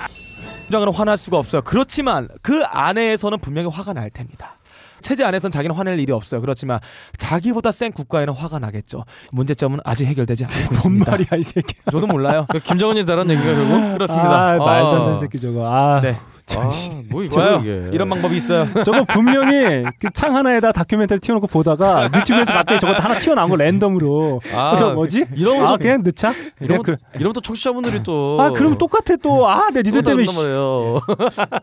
[0.70, 1.62] 장으로 화날 수가 없어요.
[1.62, 4.58] 그렇지만 그 안에서는 분명히 화가 날 텐니다.
[5.00, 6.42] 체제 안에서는 자기는 화낼 일이 없어요.
[6.42, 6.80] 그렇지만
[7.16, 9.04] 자기보다 센 국가에는 화가 나겠죠.
[9.32, 11.10] 문제점은 아직 해결되지 않고 뭔 있습니다.
[11.10, 11.74] 말이야 이 새끼.
[11.90, 12.44] 저도 몰라요.
[12.50, 14.28] 그 김정은이 다른 얘기가 결국 그렇습니다.
[14.28, 15.04] 아, 말도 안 아.
[15.04, 15.66] 되는 새끼 저거.
[15.66, 16.20] 아, 네.
[16.56, 16.70] 아,
[17.10, 17.58] 뭐 이거야.
[17.60, 17.88] 이게.
[17.92, 18.66] 이런 방법이 있어요.
[18.84, 24.40] 저거 분명히 그 창 하나에다 다큐멘터리 튀어놓고 보다가 유튜브에서 갑자기 저거 하나 튀어나온 거 랜덤으로
[24.54, 25.24] 아, 어, 저 뭐지?
[25.36, 26.32] 이러면 아 또- 그냥 넣자.
[26.60, 28.36] 이러면, 그냥 이러면 또 청취자분들이 또.
[28.40, 29.48] 아 그럼 똑같아 또.
[29.48, 30.26] 아, 내 니들 때문에.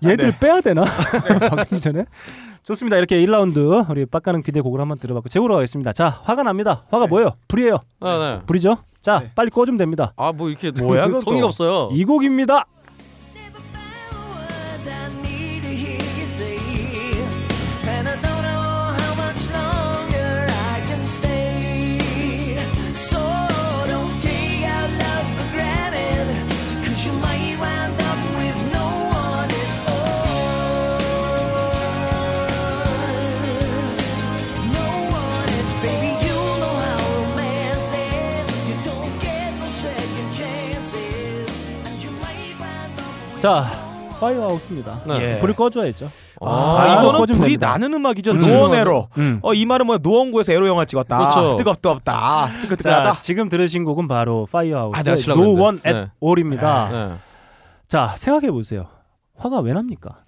[0.03, 0.83] 얘들 빼야 되나?
[1.55, 2.05] 방금 전에.
[2.63, 2.97] 좋습니다.
[2.97, 5.93] 이렇게 1라운드 우리 빡가는 기대 곡을 한번 들어봤고 제고로 가겠습니다.
[5.93, 6.83] 자, 화가 납니다.
[6.91, 7.31] 화가 뭐예요?
[7.47, 7.79] 불이에요.
[8.01, 8.45] 아, 네.
[8.45, 8.77] 불이죠?
[9.01, 10.13] 자, 빨리 꺼주면 됩니다.
[10.15, 11.07] 아, 뭐 이렇게 뭐야?
[11.23, 11.89] 성의가 없어요.
[11.91, 12.65] 이 곡입니다.
[43.41, 43.65] 자,
[44.19, 44.99] 파이어하우스입니다.
[45.07, 45.19] 네.
[45.35, 45.39] 예.
[45.39, 46.11] 불을 꺼줘야죠.
[46.41, 47.69] 아, 이거는 꺼주면 불이 됩니다.
[47.69, 48.33] 나는 음악이죠.
[48.33, 48.39] 음.
[48.39, 49.07] 노원에로.
[49.17, 49.39] 음.
[49.41, 49.97] 어, 이 말은 뭐야?
[50.03, 51.17] 노원구에서 에로 영화 찍었다.
[51.17, 51.55] 그렇죠.
[51.57, 52.61] 뜨겁뜨겁다.
[52.61, 53.13] 뜨끈뜨끈하다.
[53.13, 55.89] 자, 지금 들으신 곡은 바로 아, 내가 파이어하우스의 치려고 No One 그랬는데.
[55.89, 56.27] at 네.
[56.27, 56.89] All입니다.
[56.91, 57.15] 네.
[57.87, 58.85] 자, 생각해 보세요.
[59.37, 60.19] 화가 왜 납니까?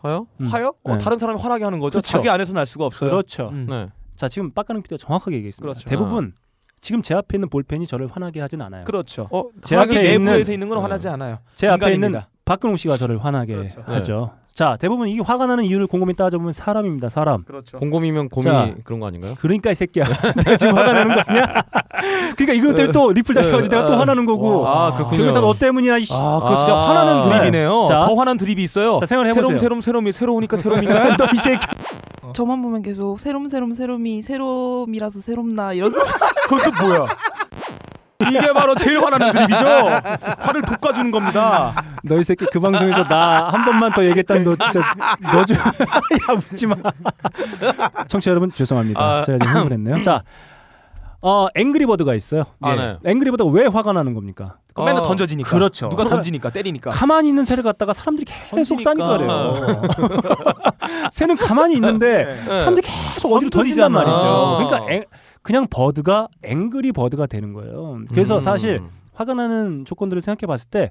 [0.00, 0.26] 화요?
[0.50, 0.74] 화요?
[0.82, 0.98] 어, 네.
[0.98, 1.92] 다른 사람이 화나게 하는 거죠.
[2.00, 2.10] 그렇죠.
[2.10, 3.10] 자기 안에서 날 수가 없어요.
[3.10, 3.50] 그렇죠.
[3.52, 3.66] 음.
[3.70, 3.86] 네.
[4.16, 5.62] 자, 지금 빡가는 PD가 정확하게 얘기했습니다.
[5.74, 5.88] 그렇죠.
[5.88, 6.34] 대부분
[6.80, 8.84] 지금 제 앞에 있는 볼펜이 저를 화나게 하진 않아요.
[8.84, 9.28] 그렇죠.
[9.30, 10.82] 어, 제 자기 앞에 내부에서 있는 있는 건 네.
[10.82, 11.38] 화나지 않아요.
[11.54, 12.28] 제 앞에 있는 인간입니다.
[12.48, 13.82] 박근홍 씨가 저를 화나게 그렇죠.
[13.84, 14.30] 하죠.
[14.54, 17.10] 자, 대부분 이게 화가 나는 이유를 곰곰이 따져보면 사람입니다.
[17.10, 17.44] 사람.
[17.44, 17.78] 그렇죠.
[17.78, 18.74] 곰곰이면 곰이 자.
[18.82, 19.34] 그런 거 아닌가요?
[19.38, 20.04] 그러니까 이 새끼야.
[20.44, 21.44] 내가 지금 화가 나는 거 아니야?
[22.36, 24.66] 그러니까 이것 때문에 또 리플 달려가지고 내가 또 화나는 거고.
[24.66, 25.16] 아, 그렇군요.
[25.16, 25.98] 그러면 다너 때문이야.
[25.98, 26.12] 이씨.
[26.14, 26.88] 아, 그거 진짜 아.
[26.88, 27.86] 화나는 드립이네요.
[27.88, 28.00] 자.
[28.00, 28.96] 더 화난 드립이 있어요.
[28.98, 29.46] 자, 생각을 해보세요.
[29.46, 31.14] 새롬 새롬 새롬이 새로우니까 새롬인가요?
[31.20, 31.64] 너이 새끼.
[32.32, 37.06] 저만 보면 계속 새롬 새롬 새롬이 새롬이라서 새롬나 이런 그건 또 뭐야?
[38.26, 39.64] 이게 바로 제일 화나는 드립이죠.
[40.38, 41.72] 화를 돋궈주는 겁니다.
[42.02, 44.80] 너이 새끼 그 방송에서 나 한 번만 더 얘기했다는 너 진짜
[45.32, 45.56] 너 좀
[46.28, 46.74] 야 웃지 마.
[48.08, 49.00] 청취자 여러분 죄송합니다.
[49.00, 49.22] 아.
[49.24, 50.02] 제가 좀 흥분했네요.
[50.02, 50.22] 자,
[51.22, 52.44] 어 앵그리버드가 있어요.
[52.60, 52.76] 아, 예.
[52.76, 52.96] 네.
[53.04, 54.56] 앵그리버드가 왜 화가 나는 겁니까?
[54.68, 55.48] 그거 맨날 어, 던져지니까.
[55.50, 55.88] 그렇죠.
[55.88, 56.90] 누가 던지니까 때리니까.
[56.90, 58.82] 가만히 있는 새를 갖다가 사람들이 계속 던지니까.
[58.90, 59.82] 싸니까 그래요.
[61.12, 62.58] 새는 가만히 있는데 네.
[62.58, 63.92] 사람들이 계속 어디로 던진단.
[63.92, 64.12] 말이죠.
[64.16, 64.56] 아.
[64.64, 65.04] 그러니까 앵-
[65.48, 68.00] 그냥 버드가 앵그리 버드가 되는 거예요.
[68.10, 68.40] 그래서 음.
[68.40, 68.82] 사실
[69.14, 70.90] 화가 나는 조건들을 생각해 봤을 때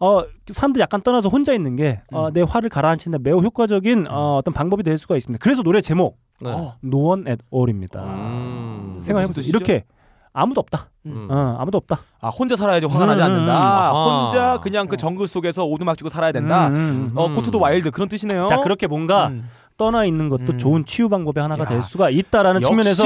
[0.00, 2.32] 어, 사람들 약간 떠나서 혼자 있는 게 어, 음.
[2.32, 5.42] 내 화를 가라앉히는 데 매우 효과적인 어, 어떤 방법이 될 수가 있습니다.
[5.42, 6.50] 그래서 노래 제목 네.
[6.50, 6.76] 어.
[6.82, 8.02] No One at All입니다.
[8.02, 9.00] 음.
[9.02, 9.42] 생각해 무슨 보세요.
[9.42, 9.58] 뜻이죠?
[9.58, 9.84] 이렇게
[10.32, 10.88] 아무도 없다.
[11.04, 11.28] 음.
[11.30, 12.00] 어, 아무도 없다.
[12.22, 13.52] 아 혼자 살아야지 화가 나지 음, 않는다.
[13.52, 14.22] 아하.
[14.22, 16.68] 혼자 그냥 그 정글 속에서 오두막 치고 살아야 된다.
[16.68, 17.10] 음, 음, 음.
[17.14, 18.46] 어 Go to the Wild 그런 뜻이네요.
[18.46, 19.46] 자 그렇게 뭔가 음.
[19.76, 20.58] 떠나 있는 것도 음.
[20.58, 21.68] 좋은 치유 방법의 하나가 야.
[21.68, 23.04] 될 수가 있다라는 측면에서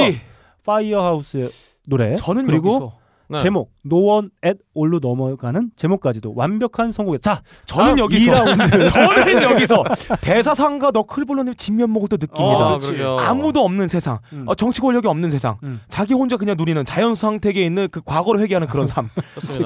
[0.66, 1.48] 파이어하우스의
[1.84, 2.16] 노래.
[2.16, 2.92] 저는 그리고 여기서
[3.28, 3.38] 네.
[3.38, 9.84] 제목 One at All로 넘어가는 제목까지도 완벽한 성공에 자 저는 여기서 2라운드 저는 여기서
[10.20, 12.74] 대사상과 너클볼러님 진면목을 또 느낍니다.
[12.74, 13.18] 아, 그러게요.
[13.18, 14.44] 아무도 없는 세상, 음.
[14.46, 15.80] 어, 정치 권력이 없는 세상, 음.
[15.88, 19.08] 자기 혼자 그냥 누리는 자연 상태계에 있는 그 과거를 회귀하는 그런 삶.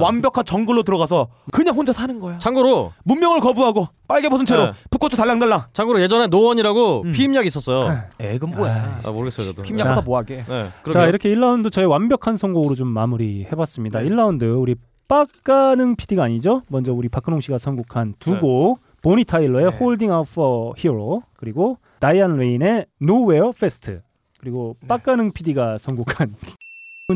[0.01, 2.39] 완벽한 정글로 들어가서 그냥 혼자 사는 거야.
[2.39, 4.73] 참고로 문명을 거부하고 빨개 벗은 채로 네.
[4.91, 5.65] 붓고추 달랑달랑.
[5.73, 7.12] 참고로 예전에 노원이라고 음.
[7.12, 8.01] 피임약이 있었어요.
[8.19, 9.01] 애건 뭐야?
[9.05, 9.62] 아 모르겠어요 저도.
[9.62, 9.85] 자.
[9.85, 10.45] 갖다 뭐하게?
[10.49, 10.69] 네.
[10.93, 11.07] 자.
[11.07, 14.01] 이렇게 1라운드 저의 완벽한 선곡으로 좀 마무리 해봤습니다.
[14.01, 14.09] 네.
[14.09, 14.77] 1라운드 우리
[15.09, 16.62] 빡가능 PD가 아니죠.
[16.68, 18.39] 먼저 우리 박근홍 씨가 선곡한 두 네.
[18.39, 19.77] 곡 보니 타일러의 네.
[19.77, 23.98] Holding Out for Hero 그리고 다이안 레인의 Nowhere Fast
[24.39, 24.86] 그리고 네.
[24.86, 26.35] 빡가능 PD가 선곡한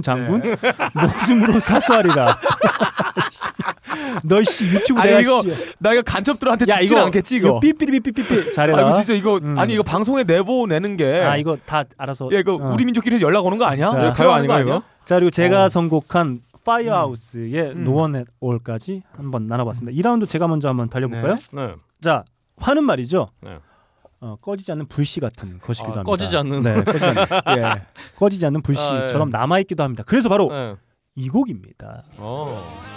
[0.02, 0.42] 장군
[0.94, 2.36] 목숨으로 사수하리라.
[4.24, 7.60] 너씨 유튜브 아니 내가 이거 씨- 나 이거 간첩들한테 야 죽진 이거 않겠지 이거.
[7.60, 8.78] 삐삐삐삐삐삐 잘해라.
[8.78, 9.58] 아 이거 진짜 이거 음.
[9.58, 11.22] 아니 이거 방송에 내보 내는 게.
[11.22, 12.28] 아 이거 다 알아서.
[12.32, 12.70] 야 이거 어.
[12.72, 13.90] 우리 민족끼리 연락 오는 거 아니야?
[13.90, 14.82] 자, 가요 아닌가 이거?
[15.04, 15.68] 자 그리고 제가 어.
[15.68, 17.84] 선곡한 파이어하우스의 음.
[17.84, 19.96] No One at All까지 한번 나눠봤습니다.
[20.00, 21.36] 2라운드 제가 먼저 한번 달려볼까요?
[21.52, 21.72] 네.
[22.00, 22.24] 자
[22.58, 23.28] 화는 말이죠.
[23.42, 23.58] 네.
[24.24, 26.02] 어, 꺼지지 않는 불씨 같은 것이기도 아, 합니다.
[26.04, 26.60] 꺼지지 않는.
[26.60, 27.26] 네, 꺼지지 않는,
[27.58, 27.82] 예,
[28.16, 30.02] 꺼지지 않는 불씨처럼 남아 있기도 합니다.
[30.06, 30.76] 그래서 바로 네.
[31.14, 32.04] 이 곡입니다.
[32.16, 32.94] 어.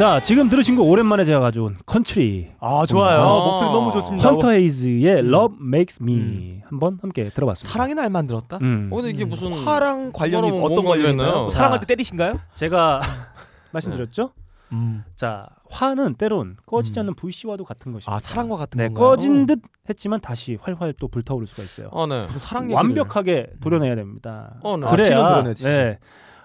[0.00, 3.20] 자 지금 들으신 거 오랜만에 제가 가져온 컨트리 아 좋아요.
[3.20, 3.50] 어.
[3.50, 4.26] 목소리 너무 좋습니다.
[4.30, 7.70] 헌터 헤이즈의 Love Makes Me 한번 함께 들어봤습니다.
[7.70, 8.56] 사랑의 날만 들었다.
[8.62, 8.88] 음.
[8.90, 11.32] 어, 근데 이게 무슨 화랑 관련이 어떤 관련이 있나요?
[11.42, 12.40] 뭐 사랑할 때 때리신가요?
[12.54, 13.00] 제가
[13.72, 14.30] 말씀드렸죠.
[14.72, 15.04] 음.
[15.16, 18.12] 자 화는 때론 꺼지지 않는 불씨와도 같은 것입니다.
[18.14, 19.06] 아 사랑과 같은 네, 건가요?
[19.06, 21.88] 꺼진 듯 했지만 다시 활활 또 불타오를 수가 있어요.
[21.92, 22.24] 어, 네.
[22.24, 24.58] 무슨 사랑 얘기를 완벽하게 도려내야 됩니다.
[24.62, 24.86] 어, 네.
[24.86, 25.64] 아, 그래야 도려내지.
[25.64, 25.98] 네,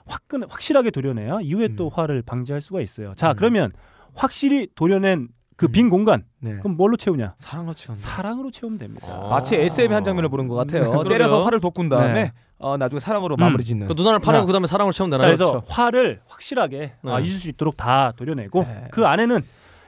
[0.06, 1.76] 화끈 확실하게 도려내야 이후에 음.
[1.76, 3.14] 또 화를 방지할 수가 있어요.
[3.16, 3.72] 자, 그러면
[4.14, 6.58] 확실히 도려낸 그빈 공간 네.
[6.58, 7.34] 그럼 뭘로 채우냐?
[7.38, 8.00] 사랑으로 채운다.
[8.00, 9.08] 사랑으로 채우면 됩니다.
[9.10, 9.28] 아.
[9.30, 10.92] 마치 SM의 한 장면을 보는 것 같아요.
[10.92, 11.10] 그러게요.
[11.10, 12.34] 때려서 화를 돋군 다음에 네.
[12.58, 13.40] 어, 나중에 사랑으로 음.
[13.40, 13.88] 마무리 짓는.
[13.88, 14.46] 그 누나를 파내고 자.
[14.48, 15.36] 그다음에 사랑을 채우면 자, 되나요?
[15.36, 15.66] 그래서 그렇죠.
[15.70, 17.26] 화를 확실하게 아, 네.
[17.26, 18.88] 잊을 수 있도록 다 도려내고 네.
[18.92, 19.42] 그 안에는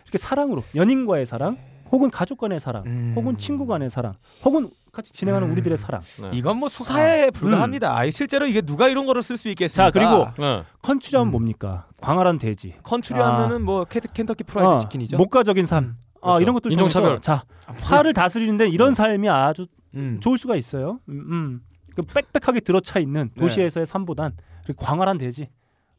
[0.03, 1.57] 이렇게 사랑으로 연인과의 사랑,
[1.91, 3.13] 혹은 가족 간의 사랑, 음.
[3.15, 4.13] 혹은 친구 간의 사랑,
[4.43, 5.51] 혹은 같이 진행하는 음.
[5.53, 6.01] 우리들의 사랑.
[6.21, 6.29] 네.
[6.33, 7.95] 이건 뭐 수사에 불과합니다.
[7.97, 9.89] 아이, 실제로 이게 누가 이런 거를 쓸 수 있겠습니까?
[9.89, 10.63] 자, 그리고 네.
[10.81, 11.31] 컨츄리하면 음.
[11.31, 11.87] 뭡니까?
[12.01, 13.27] 광활한 대지, 컨츄리 아.
[13.33, 15.17] 하면은 뭐 캐, 켄터키 프라이드 어, 치킨이죠.
[15.17, 16.41] 목가적인 삶, 아, 그렇죠.
[16.41, 17.09] 이런 것들 인종차별.
[17.09, 17.43] 통해서 자
[17.83, 20.19] 화를 다스리는데 이런 삶이 아주 음.
[20.21, 20.99] 좋을 수가 있어요.
[21.09, 21.61] 음, 음.
[21.61, 23.41] 그 빽빽하게 들어차 있는 네.
[23.41, 23.85] 도시에서의
[24.65, 25.49] 이렇게 광활한 대지,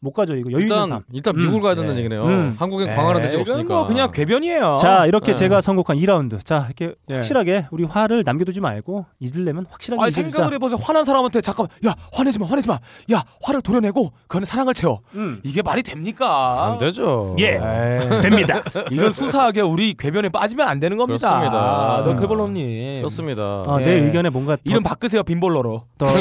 [0.01, 1.03] 목가적 이거 여유 있는 일단 삶.
[1.13, 1.39] 일단 음.
[1.41, 2.01] 미국을 가야 된다는 네.
[2.01, 2.25] 얘기네요.
[2.25, 2.57] 음.
[2.59, 3.75] 한국엔 광활한 대지가 이건 없으니까.
[3.75, 4.77] 뭐 그냥 궤변이에요.
[4.81, 5.35] 자 이렇게 네.
[5.35, 6.45] 제가 선곡한 2라운드.
[6.45, 7.15] 자 이렇게 예.
[7.15, 10.23] 확실하게 우리 화를 남겨두지 말고 잊으려면 확실하게 아니 잊어주자.
[10.31, 10.79] 생각을 해보세요.
[10.81, 12.79] 화난 사람한테 잠깐만, 야 화내지 마, 화내지 마,
[13.13, 15.01] 야 화를 도려내고 그거는 사랑을 채워.
[15.15, 15.41] 음.
[15.43, 16.73] 이게 말이 됩니까?
[16.73, 17.35] 안 되죠.
[17.41, 17.55] 예.
[17.55, 18.63] 에이, 됩니다.
[18.91, 21.29] 이런 수사하게 우리 궤변에 빠지면 안 되는 겁니다.
[21.41, 22.03] 그렇습니다.
[22.05, 23.01] 너 궤변론님.
[23.01, 23.43] 그렇습니다.
[23.67, 23.85] 어, 예.
[23.85, 25.85] 내 의견에 뭔가 더, 이름 바꾸세요 빈볼러로.
[25.99, 26.07] 더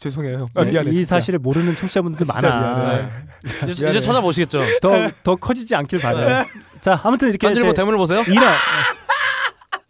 [0.00, 0.46] 죄송해요.
[0.54, 0.90] 네, 아, 미안해.
[0.90, 1.16] 이 진짜.
[1.16, 2.40] 사실을 모르는 청취자분들 많아.
[2.40, 3.08] 미안해.
[3.64, 4.00] 이제, 이제 미안해.
[4.00, 4.60] 찾아보시겠죠.
[4.80, 4.90] 더
[5.22, 6.44] 더 커지지 않길 바래.
[6.80, 8.20] 자 아무튼 이렇게 한줄보 제 대문을 보세요.
[8.28, 8.54] 이라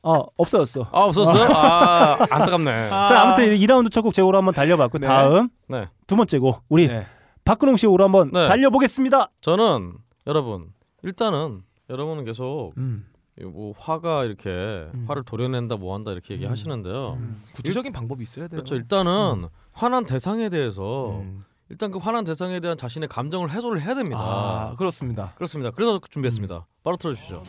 [0.02, 0.88] 어 없어졌어.
[0.92, 1.44] 아 없었어요?
[1.54, 2.88] 아 안타깝네.
[3.08, 5.06] 자 아무튼 2라운드 첫 곡 제고로 한번 달려봤고 네.
[5.06, 5.88] 다음 네.
[6.06, 7.06] 두 번째 곡 우리 네.
[7.44, 8.48] 박근홍 씨 오로 한번 네.
[8.48, 9.30] 달려보겠습니다.
[9.42, 9.92] 저는
[10.26, 10.66] 여러분
[11.02, 13.06] 일단은 여러분은 계속 음.
[13.40, 17.16] 이뭐 화가 이렇게 화를 도려낸다 뭐 한다 이렇게 얘기하시는데요.
[17.18, 17.42] 음.
[17.54, 18.56] 구체적인 방법이 있어야 돼요.
[18.56, 18.74] 그렇죠.
[18.74, 21.44] 일단은 화난 대상에 대해서 음.
[21.68, 24.18] 일단 그 화난 대상에 대한 자신의 감정을 해소를 해야 됩니다.
[24.20, 25.32] 아 그렇습니다.
[25.36, 25.70] 그렇습니다.
[25.70, 26.66] 그래서 준비했습니다.
[26.82, 27.44] 바로 틀어주시죠.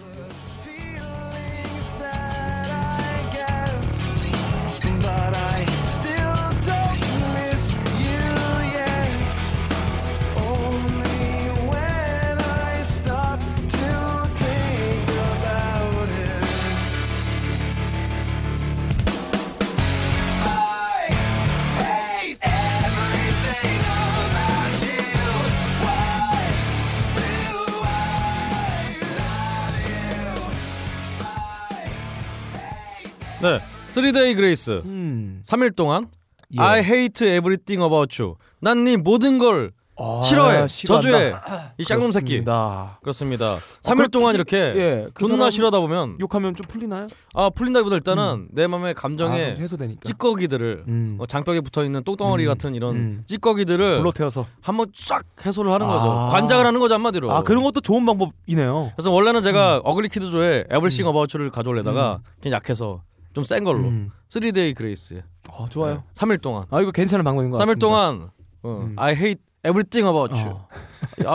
[33.42, 33.60] 네,
[33.90, 34.74] 3day grace.
[34.86, 35.42] 음.
[35.46, 36.08] 3일 동안
[36.54, 36.62] 예.
[36.62, 38.36] I hate everything about you.
[38.60, 39.72] 난 네 모든 걸
[40.04, 41.08] 아, 싫어해, 싫어한다.
[41.12, 41.34] 저주해.
[41.78, 42.44] 이 쌍놈 새끼.
[42.44, 42.98] 그렇습니다.
[43.04, 43.46] 그렇습니다.
[43.54, 47.08] 아, 3일 그 동안 피- 이렇게 예, 그 존나 싫어하다 보면 욕하면 좀 풀리나요?
[47.36, 49.96] 아 풀린다기보다 일단은 내 마음의 감정에 아.
[50.04, 51.18] 찌꺼기들을 음.
[51.20, 52.50] 어, 장벽에 붙어 있는 똥덩어리 음.
[52.50, 53.24] 같은 이런 음.
[53.28, 54.46] 찌꺼기들을 불로 태워서.
[54.62, 56.12] 한번 쫙 해소를 하는 거죠.
[56.12, 56.30] 아.
[56.30, 57.32] 관장을 하는 거죠 한마디로.
[57.32, 58.92] 아 그런 것도 좋은 방법이네요.
[58.96, 62.32] 그래서 원래는 제가 어글리 키드조의 에브리싱 어바우츠를 가져올래다가 음.
[62.42, 64.12] 그냥 약해서 좀 센 걸로 음.
[64.30, 65.22] 3day grace.
[65.50, 66.04] 어, 좋아요.
[66.14, 66.66] 3일 동안.
[66.70, 67.80] 아 이거 괜찮은 방법인 것 3일 같습니다.
[67.80, 68.30] 동안
[68.64, 68.96] 어, 음.
[68.98, 70.56] I hate everything about you.
[70.56, 70.68] 어.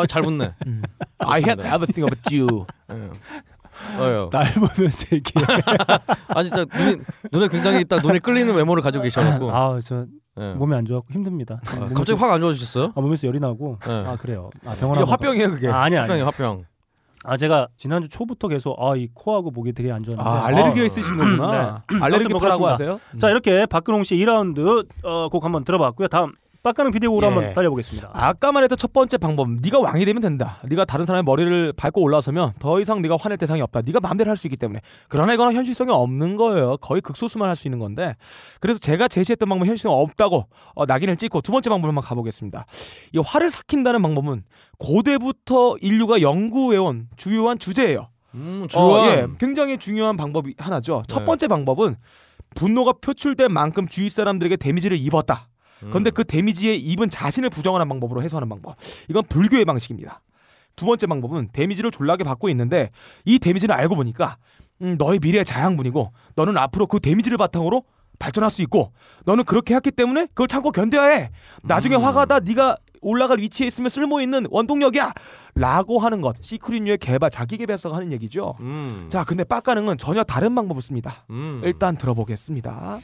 [0.01, 0.52] 아 잘 붙네.
[0.66, 0.82] 음.
[1.18, 2.66] I had everything about you.
[2.93, 3.10] 예.
[4.01, 4.31] 어요.
[4.32, 5.32] 날 보면 세계.
[6.28, 6.97] 아 진짜 눈이,
[7.32, 9.51] 눈에 굉장히 딱 눈에 끌리는 외모를 가지고 계셔갖고.
[9.55, 10.02] 아저
[10.39, 10.52] 예.
[10.55, 11.60] 몸이 안 좋았고 힘듭니다.
[11.64, 12.93] 아, 갑자기 화가 안 좋아지셨어요?
[12.94, 13.78] 아, 몸에서 열이 나고.
[13.86, 13.98] 네.
[14.05, 14.51] 아 그래요.
[14.64, 15.68] 아 병원 이게 화병이에요 그게.
[15.68, 16.09] 가- 아, 아니 아니.
[16.09, 16.64] 화병이 화병.
[17.27, 20.28] 아 제가 지난주 초부터 계속 아 이 코하고 목이 되게 안 좋았는데.
[20.31, 21.82] 아 알레르기가 아, 있으신 거구나.
[21.90, 21.98] 네.
[22.01, 22.73] 알레르기 아무튼 파라고 그렇습니다.
[22.73, 23.01] 하세요?
[23.19, 26.09] 자 이렇게 박근홍 씨 2라운드 어, 곡 한번 들어봤고요.
[26.09, 26.31] 다음
[26.66, 27.30] 빡가는 비디오로 예.
[27.30, 28.10] 한번 달려보겠습니다.
[28.12, 30.59] 아까 말했던 첫 번째 방법, 네가 왕이 되면 된다.
[30.64, 33.82] 네가 다른 사람의 머리를 밟고 올라서면 더 이상 네가 화낼 대상이 없다.
[33.82, 34.80] 네가 마음대로 할 수 있기 때문에.
[35.09, 36.76] 그러나 이거는 현실성이 없는 거예요.
[36.78, 38.16] 거의 극소수만 할 수 있는 건데.
[38.60, 42.66] 그래서 제가 제시했던 방법은 현실성이 없다고 어, 낙인을 찍고 두 번째 방법을 한번 가보겠습니다.
[43.12, 44.43] 이 화를 삭힌다는 방법은
[44.78, 48.09] 고대부터 인류가 연구해온 주요한 주제예요.
[48.34, 49.06] 음, 어, 주요한.
[49.09, 51.05] 예, 굉장히 중요한 방법이 하나죠.
[51.06, 51.24] 첫 네.
[51.26, 51.97] 번째 방법은
[52.56, 55.48] 분노가 표출된 만큼 주위 사람들에게 데미지를 입었다.
[55.82, 55.89] 음.
[55.90, 58.77] 그런데 그 데미지에 입은 자신을 부정하는 방법으로 해소하는 방법.
[59.09, 60.23] 이건 불교의 방식입니다.
[60.74, 62.90] 두 번째 방법은 데미지를 졸라게 받고 있는데
[63.24, 64.36] 이 데미지를 알고 보니까
[64.82, 67.82] 음, 너의 미래의 자양분이고 너는 앞으로 그 데미지를 바탕으로
[68.19, 68.93] 발전할 수 있고
[69.24, 71.31] 너는 그렇게 했기 때문에 그걸 참고 견뎌야 해.
[71.62, 72.05] 나중에 음.
[72.05, 75.12] 화가 다 네가 올라갈 위치에 있으면 쓸모 있는 원동력이야.
[75.55, 76.36] 라고 하는 것.
[76.43, 78.55] 시크릿류의 개발, 자기 개발서가 하는 얘기죠.
[78.61, 79.07] 음.
[79.09, 81.24] 자, 근데 빡가능은 전혀 다른 방법을 씁니다.
[81.31, 81.62] 음.
[81.65, 83.01] 일단 들어보겠습니다.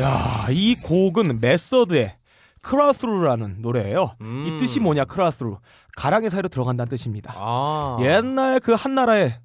[0.00, 2.14] 야, 이 곡은 메서드의
[2.62, 4.14] 크라스루라는 노래예요.
[4.20, 4.44] 음.
[4.46, 5.04] 이 뜻이 뭐냐?
[5.04, 5.58] Crotch Through.
[5.96, 7.34] 가랑이 사이로 들어간다는 뜻입니다.
[7.36, 7.98] 아.
[8.00, 9.40] 옛날 그 한나라의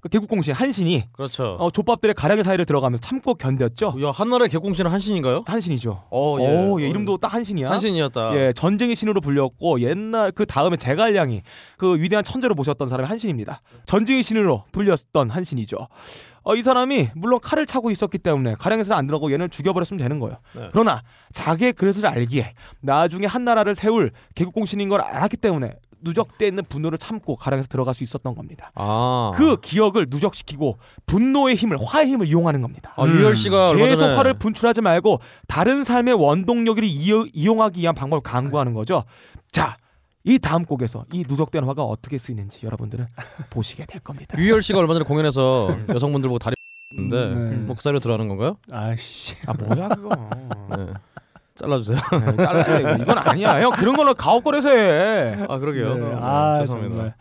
[0.00, 1.56] 그 개국공신 한신이 그렇죠.
[1.58, 4.00] 어, 족밥들의 가랑이 사이를 들어가면서 참고 견뎠죠.
[4.04, 5.42] 야, 한나라의 개국공신은 한신인가요?
[5.46, 6.04] 한신이죠.
[6.10, 6.68] 어, 예.
[6.70, 7.68] 오, 예, 이름도 딱 한신이야.
[7.68, 8.36] 한신이었다.
[8.36, 11.42] 예, 전쟁의 신으로 불렸고 옛날 그 다음에 제갈량이
[11.76, 13.60] 그 위대한 천재로 모셨던 사람이 한신입니다.
[13.86, 15.76] 전쟁의 신으로 불렸던 한신이죠.
[16.44, 20.38] 어, 이 사람이 물론 칼을 차고 있었기 때문에 가량에서는 안 들어가고 얘는 죽여버렸으면 되는 거예요.
[20.54, 20.68] 네.
[20.72, 21.02] 그러나
[21.32, 27.68] 자기의 그릇을 알기에 나중에 한나라를 세울 개국공신인 걸 알았기 때문에 누적돼 있는 분노를 참고 가량에서
[27.68, 28.70] 들어갈 수 있었던 겁니다.
[28.74, 29.32] 아.
[29.34, 32.92] 그 기억을 누적시키고 분노의 힘을 화의 힘을 이용하는 겁니다.
[32.96, 39.04] 아, 유열 씨가 계속 화를 분출하지 말고 다른 삶의 원동력을 이용하기 위한 방법을 강구하는 거죠.
[39.50, 39.76] 자,
[40.24, 43.06] 이 다음 곡에서 이 누적된 화가 어떻게 쓰이는지 여러분들은
[43.50, 44.38] 보시게 될 겁니다.
[44.38, 46.54] 유열 씨가 얼마 전에 공연에서 여성분들 보고 다리
[46.94, 47.56] 는데 네.
[47.56, 48.56] 뭐그 사이로 들어가는 건가요?
[48.72, 49.36] 아씨.
[49.46, 50.16] 아 뭐야 그거?
[50.76, 50.86] 네.
[51.58, 51.98] 잘라주세요.
[52.12, 53.02] 네, 잘라야 돼.
[53.02, 53.60] 이건 아니야.
[53.62, 55.36] 형 그런 걸로 가옥거리에서 해.
[55.48, 55.94] 아 그러게요.
[55.94, 56.96] 네, 네, 아, 죄송합니다.
[56.96, 57.14] 정말.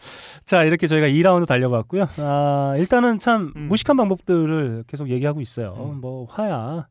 [0.45, 2.07] 자, 이렇게 저희가 2라운드 달려봤고요.
[2.17, 3.67] 아, 일단은 참 음.
[3.67, 5.73] 무식한 방법들을 계속 얘기하고 있어요.
[6.01, 6.87] 뭐 화야.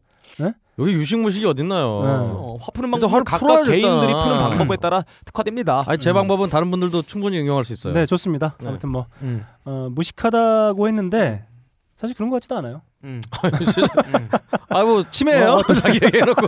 [0.79, 1.87] 여기 유식 무식이 어딨나요?
[1.87, 4.21] 어, 화 푸는 방법 각각 풀어야죠, 개인들이 일단.
[4.25, 5.85] 푸는 방법에 따라 특화됩니다.
[5.87, 7.95] 아니 제 방법은 다른 분들도 충분히 응용할 수 있어요.
[7.95, 8.57] 네, 좋습니다.
[8.61, 8.69] 네.
[8.69, 9.43] 아무튼 뭐 음.
[9.65, 11.47] 어, 무식하다고 했는데
[11.97, 12.83] 사실 그런 것 같지도 않아요.
[13.05, 13.23] 음.
[14.69, 15.53] 아뭐 치매예요?
[15.53, 16.47] 어, 자기 얘기해놓고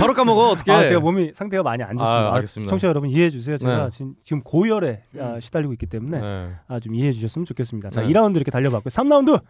[0.00, 0.72] 바로 까먹어 어떻게?
[0.72, 2.18] 아, 제가 몸이 상태가 많이 안 좋습니다.
[2.30, 2.70] 아, 알겠습니다.
[2.70, 3.58] 청취자 여러분 이해해 주세요.
[3.58, 3.90] 제가 네.
[3.90, 6.52] 지- 지금 고열에 아, 시달리고 있기 때문에 네.
[6.68, 7.90] 아, 좀 이해해 주셨으면 좋겠습니다.
[7.90, 8.08] 자, 네.
[8.08, 8.90] 2라운드 이렇게 달려봤고요.
[8.90, 9.42] 3라운드.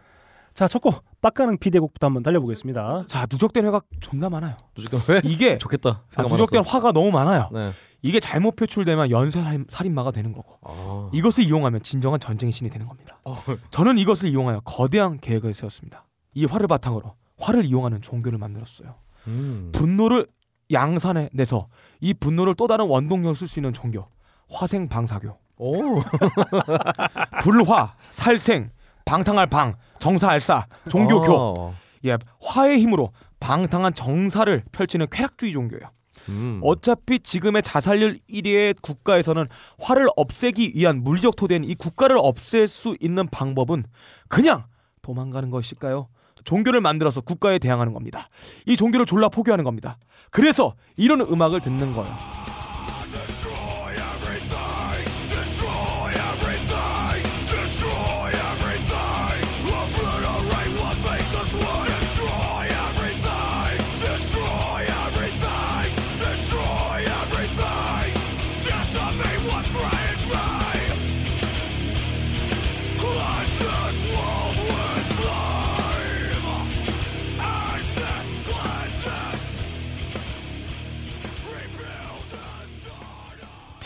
[0.55, 3.05] 자, 첫곡 빡가능 피대곡부터 한번 달려보겠습니다.
[3.07, 4.57] 자 누적된 회가 존나 많아요.
[4.75, 5.21] 누적된 회?
[5.23, 6.03] 이게 좋겠다.
[6.15, 6.69] 아, 누적된 많아서.
[6.77, 7.49] 화가 너무 많아요.
[7.53, 7.71] 네.
[8.01, 11.09] 이게 잘못 표출되면 연쇄 살인- 살인마가 되는 거고 아.
[11.13, 13.19] 이것을 이용하면 진정한 전쟁의 신이 되는 겁니다.
[13.25, 13.35] 어.
[13.71, 16.05] 저는 이것을 이용하여 거대한 계획을 세웠습니다.
[16.33, 18.95] 이 화를 바탕으로 화를 이용하는 종교를 만들었어요.
[19.27, 19.71] 음.
[19.73, 20.27] 분노를
[20.71, 21.67] 양산에 내서
[21.99, 24.07] 이 분노를 또 다른 원동력을 쓸 수 있는 종교
[24.49, 25.99] 화생 방사교 오.
[27.41, 28.69] 불화 살생
[29.05, 31.75] 방탕할 방 정사알사 종교교 어.
[32.05, 35.89] 예 화의 힘으로 방탕한 정사를 펼치는 쾌락주의 종교예요.
[36.29, 36.59] 음.
[36.63, 39.47] 어차피 지금의 자살률 1위의 국가에서는
[39.79, 43.83] 화를 없애기 위한 물리적 토대인 이 국가를 없앨 수 있는 방법은
[44.27, 44.63] 그냥
[45.01, 46.07] 도망가는 것일까요?
[46.43, 48.29] 종교를 만들어서 국가에 대항하는 겁니다.
[48.65, 49.97] 이 종교를 졸라 포기하는 겁니다.
[50.31, 52.38] 그래서 이런 음악을 듣는 거예요.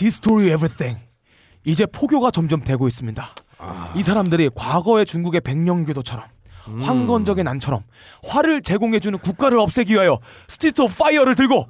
[0.03, 0.99] Destroy Everything.
[1.63, 3.25] 이제 포교가 점점 되고 있습니다.
[3.95, 6.25] 이 사람들이 과거의 중국의 백령교도처럼
[6.81, 7.83] 황건적의 난처럼
[8.27, 11.67] 화를 제공해주는 국가를 없애기 위하여 Street of Fire를 들고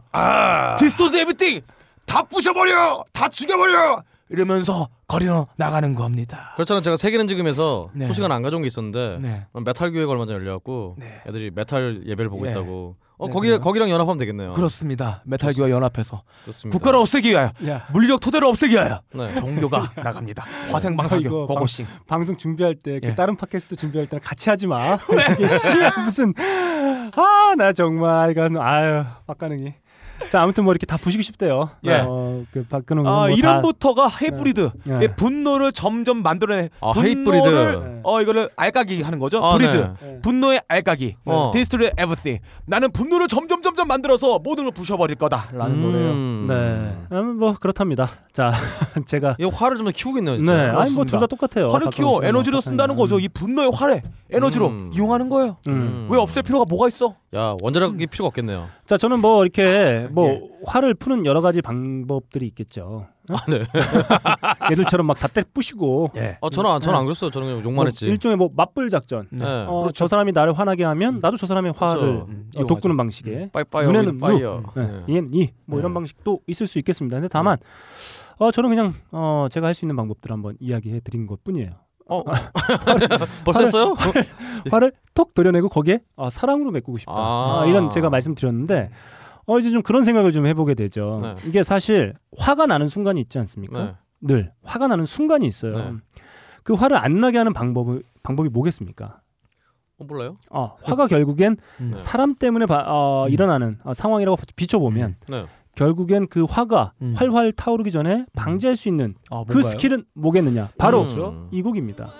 [0.79, 1.61] Destroy Everything
[2.07, 6.53] 다 부셔버려 다 죽여버려 이러면서 거리로 나가는 겁니다.
[6.55, 8.07] 그렇잖아 제가 세계는 지금에서 네.
[8.07, 9.45] 소식은 안 가져온 게 있었는데 네.
[9.63, 10.97] 메탈 교회가 얼마 전에 열려갖고
[11.27, 12.51] 애들이 메탈 예배를 보고 예.
[12.51, 13.59] 있다고 어 네, 거기 그래요?
[13.61, 14.53] 거기랑 연합하면 되겠네요.
[14.53, 15.21] 그렇습니다.
[15.25, 16.77] 메탈 교회와 연합해서 그렇습니다.
[16.77, 17.87] 국가를 없애기 위하여 야.
[17.93, 19.35] 물리적 토대를 없애기 위하여 네.
[19.35, 20.43] 종교가 나갑니다.
[20.71, 21.85] 화생방사교 방- 고고싱.
[22.07, 23.15] 방송 준비할 때 그 예.
[23.15, 24.97] 다른 팟캐스트 준비할 때는 같이 하지 마.
[26.03, 26.33] 무슨
[27.15, 29.73] 아 나 정말 이건 아유 빡가능이.
[30.29, 31.69] 자 아무튼 뭐 이렇게 다 부시고 싶대요.
[31.85, 32.03] 예.
[32.05, 34.71] 어, 그 박근홍 아, 뭐 이름부터가 Hatebreed.
[34.85, 34.99] 네.
[35.03, 36.69] 예, 분노를 점점 만들어내.
[36.81, 38.01] 아, 분노를 Hatebreed.
[38.03, 39.43] 어 이거를 알까기 하는 거죠.
[39.43, 39.93] 아, breed.
[40.01, 40.19] 네.
[40.21, 41.15] 분노의 알까기.
[41.25, 41.51] 어.
[41.53, 42.39] Destroy Every.
[42.65, 46.11] 나는 분노를 점점 점점 만들어서 모든 걸 부셔 버릴 거다라는 노래예요.
[46.11, 46.45] 음.
[46.47, 47.15] 네.
[47.17, 48.09] 음, 뭐 그렇답니다.
[48.31, 48.53] 자
[49.05, 50.35] 제가 이 화를 좀더 키우겠네요.
[50.35, 50.39] 네.
[50.39, 50.53] 진짜.
[50.53, 50.73] 아니 뭐
[51.03, 51.19] 그렇습니다.
[51.19, 51.67] 둘다 똑같아요.
[51.67, 53.19] 화를 키워 씨랑 에너지로 쓴다는 거죠.
[53.19, 54.01] 이 분노의 화를
[54.31, 54.91] 에너지로 음.
[54.93, 55.57] 이용하는 거예요.
[55.67, 56.07] 음.
[56.09, 57.15] 왜 없앨 필요가 뭐가 있어?
[57.35, 58.67] 야 원자력이 필요가 없겠네요.
[58.85, 60.41] 자 저는 뭐 이렇게 뭐 예.
[60.65, 63.07] 화를 푸는 여러 가지 방법들이 있겠죠.
[63.29, 63.63] 아, 네.
[64.71, 66.37] 얘들처럼 막 다 때 부시고 예.
[66.41, 67.29] 아 저는 안- 저는 안 그랬어요.
[67.31, 68.05] 저는 그냥 욕만 뭐 했지.
[68.05, 69.27] 일종의 뭐 맞불 작전.
[69.31, 69.43] 네.
[69.45, 69.93] 어, 그렇죠.
[69.93, 72.25] 저 사람이 나를 화나게 하면 나도 저 사람의 화를 그렇죠.
[72.29, 72.97] 음, 어, 돋구는 이용하죠.
[72.97, 74.63] 방식의 빠이빠이어 눈에는 fire.
[74.75, 75.21] 눈, 네.
[75.21, 75.27] 네.
[75.67, 75.93] 이뭐 이런 네.
[75.95, 77.15] 방식도 있을 수 있겠습니다.
[77.17, 77.57] 근데 다만
[78.37, 81.71] 어, 저는 그냥 어, 제가 할 수 있는 방법들 을 한번 이야기해 드린 것뿐이에요.
[82.09, 82.21] 어
[83.45, 83.95] 벌써 했어요?
[84.69, 87.13] 화를 톡 도려내고 거기에 아, 사랑으로 메꾸고 싶다.
[87.15, 87.61] 아.
[87.61, 88.89] 아, 이런 제가 말씀드렸는데
[89.45, 91.19] 어 이제 좀 그런 생각을 좀 해보게 되죠.
[91.21, 91.35] 네.
[91.47, 93.83] 이게 사실 화가 나는 순간이 있지 않습니까?
[93.83, 93.95] 네.
[94.21, 95.77] 늘 화가 나는 순간이 있어요.
[95.77, 95.91] 네.
[96.63, 99.19] 그 화를 안 나게 하는 방법은 방법이 뭐겠습니까?
[99.99, 100.37] 어, 몰라요?
[100.49, 101.97] 어, 화가 결국엔 네.
[101.97, 105.45] 사람 때문에 바- 어, 일어나는 어, 상황이라고 비춰보면 네.
[105.75, 107.13] 결국엔 그 화가 음.
[107.17, 109.61] 활활 타오르기 전에 방지할 수 있는 아, 그?
[109.61, 110.69] 스킬은 뭐겠느냐?
[110.77, 111.49] 바로 음.
[111.51, 112.11] 이 곡입니다.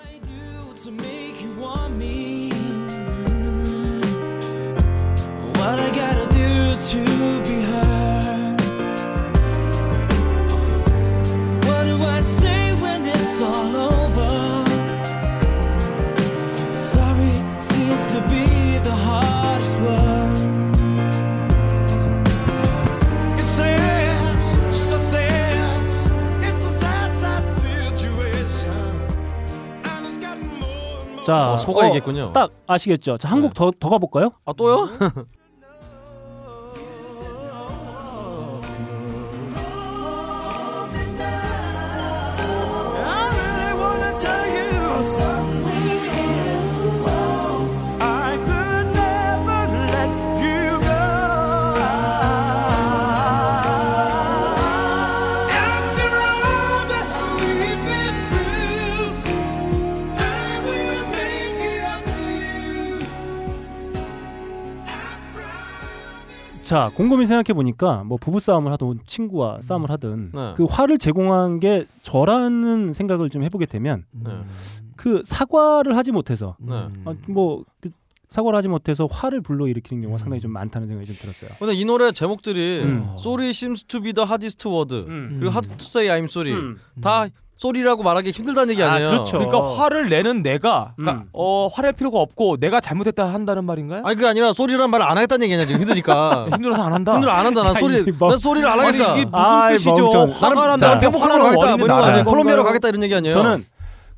[5.56, 6.23] What I gotta
[31.24, 32.32] 자, 어, 소가 얘기했군요.
[32.32, 33.16] 딱 아시겠죠?
[33.16, 34.32] 자, 한곡더더 가볼까요?
[34.44, 34.90] 아 또요?
[66.64, 70.54] 자, 곰곰이 생각해 보니까 뭐 부부 싸움을 하든 친구와 싸움을 하든 네.
[70.56, 74.30] 그 화를 제공한 게 저라는 생각을 좀 해보게 되면 네.
[74.96, 76.88] 그 사과를 하지 못해서 네.
[77.04, 77.90] 어, 뭐그
[78.30, 81.50] 사과를 하지 못해서 화를 불러 일으키는 경우가 상당히 좀 많다는 생각이 좀 들었어요.
[81.58, 83.14] 근데 이 노래 제목들이 음.
[83.18, 85.36] Sorry seems to be the hardest word 음.
[85.38, 86.78] 그리고 Hard to say I'm sorry 음.
[87.02, 89.10] 다 쏘리라고 말하기 힘들다는 얘기 아, 아니에요?
[89.10, 89.38] 그렇죠.
[89.38, 91.28] 그러니까 화를 내는 내가 음.
[91.32, 94.02] 어 화낼 필요가 없고 내가 잘못했다 한다는 말인가요?
[94.04, 97.14] 아니 그게 아니라 sorry란 말을 안 하겠다는 얘기냐 지금 힘드니까 힘들어서 안 한다.
[97.14, 99.72] 힘들어 안 한다 난 sorry 아니, 뭐- 난 sorry를 안 하겠다 아니, 이게 무슨 아이,
[99.74, 99.94] 뜻이죠?
[99.94, 100.20] 멍청.
[100.30, 102.64] 화가 나는 난다는 게 행복하러 화를 가겠다 뭐 이런 거 아니에요 콜롬비아로?
[102.64, 103.32] 가겠다 이런 얘기 아니에요?
[103.32, 103.64] 저는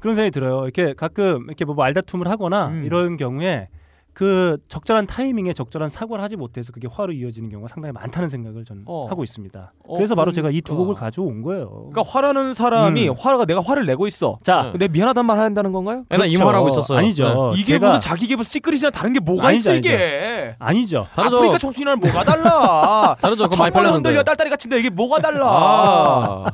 [0.00, 0.62] 그런 생각이 들어요.
[0.64, 2.82] 이렇게 가끔 이렇게 뭐 말다툼을 하거나 음.
[2.84, 3.68] 이런 경우에
[4.16, 8.84] 그 적절한 타이밍에 적절한 사과를 하지 못해서 그게 화로 이어지는 경우가 상당히 많다는 생각을 저는
[8.86, 9.06] 어.
[9.10, 9.74] 하고 있습니다.
[9.86, 10.78] 어, 그래서 바로 제가 이두 그러니까.
[10.78, 11.90] 곡을 가져온 거예요.
[11.90, 13.14] 그러니까 화라는 사람이 음.
[13.14, 14.38] 화가 내가 화를 내고 있어.
[14.42, 16.04] 자, 근데 미안하단 말 한다는 건가요?
[16.08, 17.52] 나 이모하라고 있었어요 아니죠.
[17.56, 20.56] 이게 제가 무슨 자기 개발 시크릿이나 다른 게 뭐가 아니죠, 있어 이게?
[20.60, 21.06] 아니죠.
[21.14, 23.16] 다르죠 아프리카 청춘이랑 뭐가 달라?
[23.20, 25.46] 다르죠 그거 많이 팔렸는데 흔들려 딸딸이 같은데 이게 뭐가 달라?
[25.46, 26.46] 아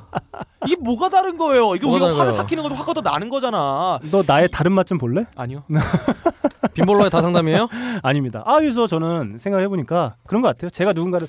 [0.67, 1.75] 이게 뭐가 다른 거예요?
[1.75, 2.33] 이거 뭐가 우리가 화를 다른 거예요?
[2.33, 3.99] 삭히는 거죠 화가 더 나는 거잖아.
[4.11, 5.25] 너 나의 다른 맛 좀 볼래?
[5.37, 5.65] 아니요.
[6.75, 7.69] 빈볼러의 다상담이에요?
[8.03, 8.43] 아닙니다.
[8.47, 10.71] 아 그래서 저는 생각을 해보니까 그런 것 같아요.
[10.71, 11.27] 제가 누군가를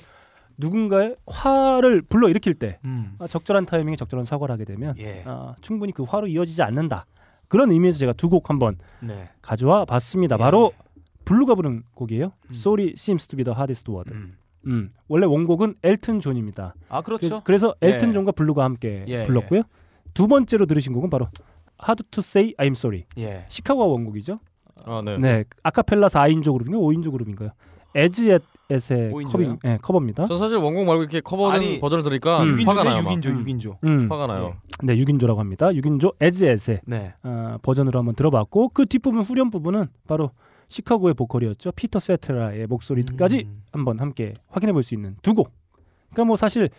[0.56, 3.16] 누군가의 화를 불러 일으킬 때 음.
[3.18, 5.24] 아, 적절한 타이밍에 적절한 사과를 하게 되면 예.
[5.26, 7.06] 아, 충분히 그 화로 이어지지 않는다.
[7.48, 9.28] 그런 의미에서 제가 두 곡 한번 네.
[9.42, 10.36] 가져와 봤습니다.
[10.36, 10.38] 예.
[10.38, 10.72] 바로
[11.24, 12.32] 블루가 부른 곡이에요.
[12.52, 14.12] Sorry seems to be the hardest word.
[14.14, 14.36] 음.
[14.66, 14.90] 음.
[15.08, 16.74] 원래 원곡은 엘튼 존입니다.
[16.88, 17.42] 아 그렇죠.
[17.44, 18.12] 그래서, 그래서 엘튼 예.
[18.12, 19.62] 존과 블루가 함께 예, 불렀고요.
[20.14, 21.28] 두 번째로 들으신 곡은 바로
[21.82, 23.04] Hard to Say I'm Sorry.
[23.18, 23.44] 예.
[23.48, 24.38] 시카고가 원곡이죠.
[24.86, 26.82] 아 네 네, 아카펠라 4인조 그룹인가요?
[26.82, 27.50] 5인조 그룹인가요?
[27.94, 29.12] 에즈엣의?
[29.30, 30.26] 커빙, 네, 커버입니다.
[30.26, 32.60] 전 사실 원곡 말고 이렇게 커버된 아니, 버전을 들으니까 음.
[32.66, 33.44] 화가 나요 막 6인조 음.
[33.44, 33.76] 6인조.
[33.84, 34.10] 음.
[34.10, 35.68] 화가 나요 네, 6인조라고 합니다.
[35.68, 37.14] 6인조 에즈엣의 네.
[37.22, 40.30] 어, 버전으로 한번 들어봤고 그 뒷부분 후렴 부분은 바로
[40.68, 41.72] 시카고의 보컬이었죠.
[41.72, 43.62] 피터 세트라의 목소리까지 음.
[43.72, 45.50] 한번 함께 확인해 볼 수 있는 두 곡.
[46.10, 46.70] 그러니까 뭐 사실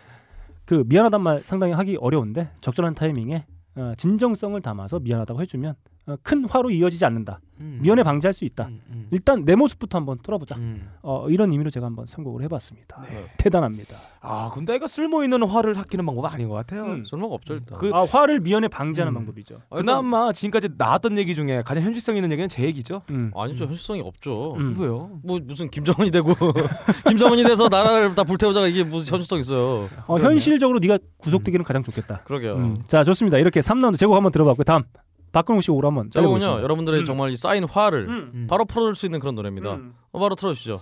[0.64, 3.46] 그 미안하단 말 상당히 하기 어려운데 적절한 타이밍에
[3.76, 5.76] 어, 진정성을 담아서 미안하다고 해주면 어,
[6.22, 7.40] 큰 화로 이어지지 않는다.
[7.58, 7.78] 음.
[7.82, 8.66] 미연에 방지할 수 있다.
[8.66, 9.08] 음, 음.
[9.10, 10.56] 일단 내 모습부터 한번 돌아보자.
[10.56, 10.88] 음.
[11.02, 13.00] 어, 이런 의미로 제가 한번 선곡을 해봤습니다.
[13.08, 13.26] 네.
[13.38, 13.96] 대단합니다.
[14.20, 16.84] 아 근데 이거 쓸모 있는 화를 삭히는 방법은 아닌 것 같아요.
[16.84, 17.04] 음.
[17.04, 19.14] 쓸모가 없죠 일단 그- 아, 화를 미연에 방지하는 음.
[19.14, 19.62] 방법이죠.
[19.70, 23.02] 아, 그나마 지금까지 나왔던 얘기 중에 가장 현실성 있는 얘기는 제 얘기죠.
[23.10, 23.32] 음.
[23.34, 24.76] 아니죠 현실성이 없죠 음.
[24.78, 25.18] 왜요?
[25.24, 26.32] 뭐 무슨 김정은이 되고
[27.08, 32.20] 김정은이 돼서 나라를 다 불태우자가 이게 무슨 현실성 있어요 어, 현실적으로 네가 구속되기는 가장 좋겠다.
[32.24, 32.76] 그러게요 음.
[32.86, 33.38] 자 좋습니다.
[33.38, 34.82] 이렇게 3라운드 제곡 한번 들어봤고 다음
[35.32, 36.62] 박근홍 씨 제목은요 잘해보겠습니다.
[36.62, 37.04] 여러분들의 음.
[37.04, 38.30] 정말 이 쌓인 화를 음.
[38.34, 38.46] 음.
[38.48, 39.94] 바로 풀어줄 수 있는 그런 노래입니다 음.
[40.12, 40.80] 어, 바로 틀어주시죠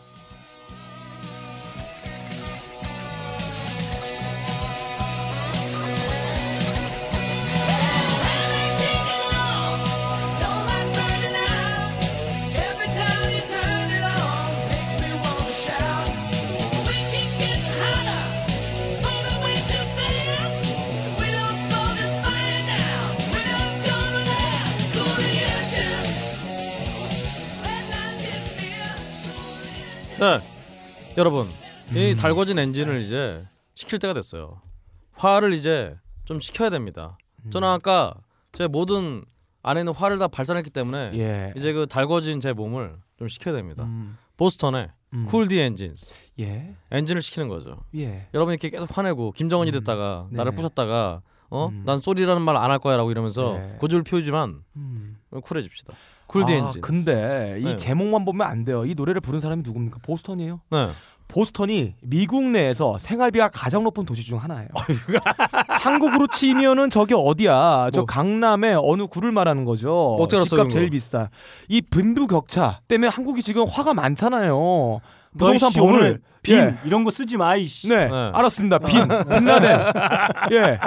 [30.25, 30.41] 네
[31.19, 31.47] 여러분
[31.91, 31.97] 음.
[31.97, 34.63] 이 달궈진 엔진을 이제 식힐 때가 됐어요
[35.13, 35.95] 화를 이제
[36.25, 37.51] 좀 식혀야 됩니다 음.
[37.51, 38.15] 저는 아까
[38.53, 39.23] 제 모든
[39.63, 41.53] 안에 있는 화를 다 발산했기 때문에 예.
[41.57, 44.17] 이제 그 달궈진 제 몸을 좀 식혀야 됩니다 음.
[44.39, 45.27] 보스턴의 음.
[45.27, 46.75] Cool the Engines 예.
[46.91, 48.27] 엔진을 식히는 거죠 예.
[48.33, 50.37] 여러분 이렇게 계속 화내고 김정은이 됐다가 네네.
[50.39, 51.21] 나를 부셨다가
[51.51, 51.67] 어?
[51.69, 51.83] 음.
[51.85, 53.77] 난 sorry라는 말 안 할 거야라고 이러면서 네.
[53.79, 55.17] 고집을 피우지만 음.
[55.43, 55.93] 쿨해집시다.
[56.27, 56.81] Cool the 아, Engines.
[56.81, 57.77] 근데 이 네.
[57.77, 58.85] 제목만 보면 안 돼요.
[58.85, 59.99] 이 노래를 부른 사람이 누굽니까?
[60.03, 60.61] 보스턴이에요.
[60.71, 60.89] 네.
[61.29, 64.69] 보스턴이 미국 내에서 생활비가 가장 높은 도시 중 하나예요.
[65.69, 67.91] 한국으로 치면은 저게 어디야?
[67.93, 68.07] 저 뭐.
[68.07, 70.17] 강남의 어느 구를 말하는 거죠.
[70.21, 70.91] 알았어요, 집값 제일 거?
[70.93, 71.31] 비싸.
[71.69, 75.01] 이 빈부 격차 때문에 한국이 지금 화가 많잖아요.
[75.37, 76.75] 부동산 너이 빈 예.
[76.85, 77.89] 이런 거 쓰지 마 이씨.
[77.89, 78.31] 네, 네.
[78.33, 78.79] 알았습니다.
[78.79, 79.81] 빈, 빈라덴.
[80.53, 80.79] 예.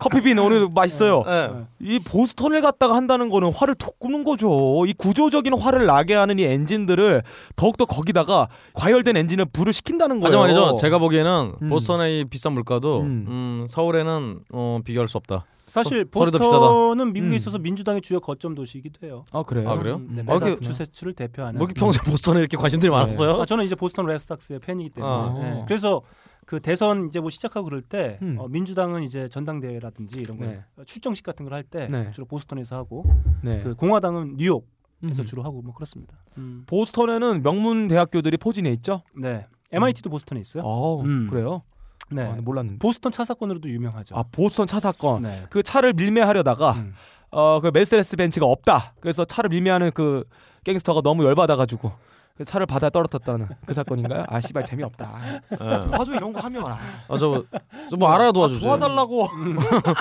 [0.00, 1.22] 커피빈 오늘 맛있어요.
[1.24, 1.50] 네.
[1.80, 4.84] 이 보스턴을 갖다가 한다는 거는 화를 돋구는 거죠.
[4.86, 7.22] 이 구조적인 화를 나게 하는 이 엔진들을
[7.56, 10.26] 더욱더 거기다가 과열된 엔진을 불을 시킨다는 거예요.
[10.26, 10.76] 하지만 말이죠.
[10.76, 11.68] 제가 보기에는 음.
[11.70, 13.24] 보스턴의 이 비싼 물가도 음.
[13.28, 15.46] 음, 서울에는 어, 비교할 수 없다.
[15.64, 17.34] 사실 서- 보스턴은 미국에 음.
[17.34, 19.24] 있어서 민주당의 주요 거점 도시이기도 해요.
[19.32, 19.68] 아 그래요?
[19.70, 19.96] 아, 그래요?
[19.96, 21.58] 음, 네, 아, 그- 매사추세츠를 대표하는.
[21.58, 23.40] 뭐 이렇게 평소에 보스턴에 이렇게 관심들이 많았어요?
[23.40, 25.12] 아, 저는 이제 보스턴 레드삭스의 팬이기 때문에.
[25.12, 25.38] 아.
[25.40, 25.64] 네.
[25.66, 26.02] 그래서
[26.46, 28.36] 그 대선 이제 뭐 시작하고 그럴 때 음.
[28.38, 30.62] 어, 민주당은 이제 전당대회라든지 이런 거 네.
[30.84, 32.10] 출정식 같은 걸 할때 네.
[32.10, 33.04] 주로 보스턴에서 하고
[33.42, 33.62] 네.
[33.62, 34.66] 그 공화당은 뉴욕
[35.04, 35.26] 에서 음.
[35.26, 36.14] 주로 하고 뭐 그렇습니다.
[36.38, 36.64] 음.
[36.66, 39.02] 보스턴에는 명문 대학교들이 포진해 있죠.
[39.14, 39.46] 네.
[39.70, 40.62] MIT도 보스턴에 있어요.
[40.64, 41.26] 어, 음.
[41.28, 41.62] 그래요?
[42.10, 42.22] 네.
[42.22, 42.78] 아, 몰랐는데.
[42.78, 44.16] 보스턴 차 사건으로도 유명하죠.
[44.16, 45.22] 아 보스턴 차 사건.
[45.22, 45.42] 네.
[45.50, 46.94] 그 차를 밀매하려다가 음.
[47.30, 48.94] 어그 메르세데스 벤츠가 없다.
[49.00, 50.24] 그래서 차를 밀매하는 그
[50.64, 51.90] 갱스터가 너무 열받아가지고
[52.36, 54.24] 그 차를 바다에 떨어졌다는 그 사건인가요?
[54.28, 55.12] 아 씨발 재미없다.
[55.50, 55.56] 네.
[55.58, 56.78] 도와줘 이런 거 하면 아,
[57.08, 57.44] 아, 저,
[57.90, 58.60] 저뭐 알아야 도와주죠.
[58.60, 59.28] 도와달라고.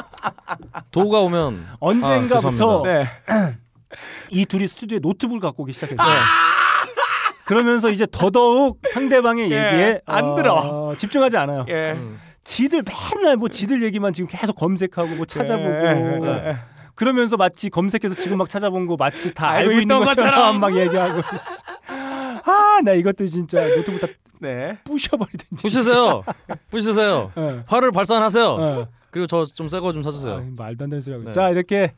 [0.92, 2.92] 도우가 오면 아, 언젠가부터 죄송합니다.
[2.92, 3.58] 네.
[4.32, 6.22] 이 둘이 스튜디오에 노트북을 갖고 오기 시작했어요.
[7.46, 10.96] 그러면서 이제 더더욱 상대방의 예, 얘기에 안 어, 들어.
[10.98, 11.66] 집중하지 않아요.
[11.70, 11.92] 예.
[11.94, 12.20] 음.
[12.44, 12.84] 지들
[13.16, 16.58] 맨날 뭐 지들 얘기만 지금 계속 검색하고 뭐 찾아보고 예.
[16.96, 20.60] 그러면서 마치 검색해서 지금 막 찾아본 거 마치 다 알고 알고 있는 것처럼 것처럼.
[20.60, 21.22] 막 얘기하고
[22.46, 24.08] 아 나 이것도 진짜 노트북 다
[24.40, 24.78] 네.
[24.84, 26.24] 부셔버리든지 부시세요.
[26.70, 27.32] 부시세요.
[27.36, 27.64] 어.
[27.66, 28.46] 화를 발산하세요.
[28.46, 28.88] 어.
[29.10, 30.44] 그리고 저 좀 새거좀 아, 사주세요.
[30.58, 31.32] 말도 안 되는 소리 하고 네.
[31.32, 31.94] 자 이렇게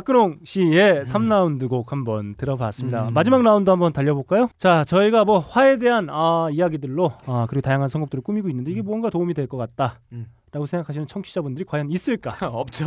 [0.00, 3.04] 박근홍 씨의 3라운드 곡 한번 들어봤습니다.
[3.08, 3.14] 음.
[3.14, 4.50] 마지막 라운드 한번 달려볼까요?
[4.58, 9.08] 자, 저희가 뭐 화에 대한 아, 이야기들로 아, 그리고 다양한 선곡들을 꾸미고 있는데 이게 뭔가
[9.08, 9.98] 도움이 될 것 같다.
[10.12, 10.26] 음.
[10.52, 12.30] 라고 생각하시는 청취자분들이 과연 있을까?
[12.52, 12.84] 없죠.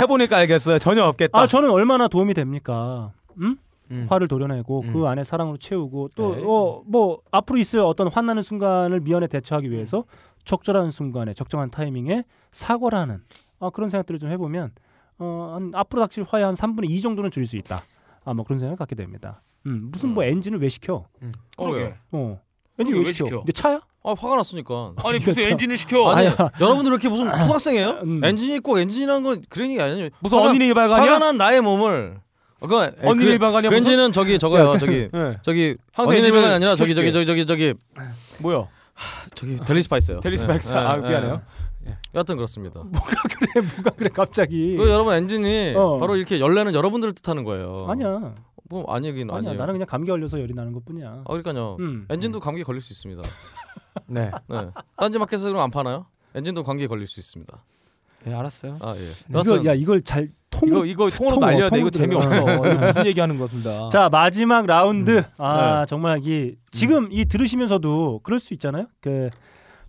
[0.00, 0.78] 해보니까 알겠어요.
[0.78, 1.38] 전혀 없겠다.
[1.38, 3.12] 아, 저는 얼마나 도움이 됩니까?
[3.38, 3.58] 음?
[3.90, 4.06] 음.
[4.08, 4.92] 화를 도려내고 음.
[4.94, 6.42] 그 안에 사랑으로 채우고 또 네.
[6.46, 10.04] 어, 뭐 앞으로 있을 어떤 화나는 순간을 미연에 대처하기 위해서
[10.46, 13.22] 적절한 순간에 적정한 타이밍에 사과를 하는
[13.60, 14.70] 아, 그런 생각들을 좀 해보면
[15.18, 17.82] 어, 한, 앞으로 닥칠 화의 한 3분의 2 정도는 줄일 수 있다.
[18.24, 19.42] 아, 뭐 그런 생각을 갖게 됩니다.
[19.66, 21.06] 음, 무슨 뭐 엔진을 왜 식혀?
[21.56, 21.92] 어, 왜요?
[22.12, 22.40] 어,
[22.78, 23.24] 엔진 왜, 왜 식혀?
[23.26, 23.42] 식혀?
[23.46, 23.80] 내 차야?
[24.04, 24.94] 아, 화가 났으니까.
[25.04, 25.48] 아니 무슨 그렇죠.
[25.50, 26.10] 엔진을 식혀?
[26.10, 26.26] 아니.
[26.60, 27.88] 여러분들 왜 이렇게 무슨 초등학생이에요?
[28.02, 28.24] 음.
[28.24, 30.08] 엔진이 꼭 엔진이라는 건 그런 얘기 아니에요.
[30.20, 31.12] 무슨 화가- 언니네 이발관이야?
[31.12, 32.18] 화가 난 나의 몸을.
[32.60, 33.76] 어, 그건 에, 언니네 그, 이발관이야, 그?
[33.76, 34.78] 엔진은 저기 저거요.
[34.78, 35.38] 저기 예.
[35.42, 37.12] 저기 항상 언니네 이발관이 아니라 저기 저기.
[37.12, 37.74] 저기 저기 저기
[38.40, 38.68] 뭐요?
[39.34, 40.20] 저기 델리 스파이스요.
[40.20, 40.72] 델리 네, 스파이스.
[40.72, 41.08] 네, 아 네.
[41.08, 41.42] 미안해요.
[42.14, 42.80] 여하튼 그렇습니다.
[42.84, 43.66] 뭐가 그래?
[43.74, 44.08] 뭐가 그래?
[44.12, 44.76] 갑자기?
[44.76, 45.98] 그 여러분 엔진이 어.
[45.98, 47.86] 바로 이렇게 열내는 여러분들을 뜻하는 거예요.
[47.88, 48.34] 아니야.
[48.68, 49.38] 뭐 아니긴 아니야.
[49.38, 49.58] 아니에요.
[49.58, 51.08] 나는 그냥 감기 걸려서 열이 나는 것뿐이야.
[51.24, 51.76] 아 그러니까요.
[51.80, 52.06] 음.
[52.10, 53.22] 엔진도 감기 걸릴 수 있습니다.
[54.06, 54.30] 네.
[54.48, 54.68] 네.
[54.96, 56.06] 딴지 마켓에서 그럼 안 파나요?
[56.34, 57.62] 엔진도 감기에 걸릴 수 있습니다.
[58.24, 58.78] 네 알았어요.
[58.80, 59.00] 아 예.
[59.28, 60.68] 이거 여하튼 야 이걸 잘 통.
[60.68, 61.80] 이거 이거 통으로 통으로, 날려야 돼.
[61.80, 62.40] 이거 재미없어.
[62.54, 63.88] 이거 무슨 얘기하는 거 둘 다.
[63.90, 65.18] 자 마지막 라운드.
[65.18, 65.22] 음.
[65.38, 65.86] 아 네.
[65.88, 68.86] 정말 이 지금 이 들으시면서도 그럴 수 있잖아요.
[69.00, 69.28] 그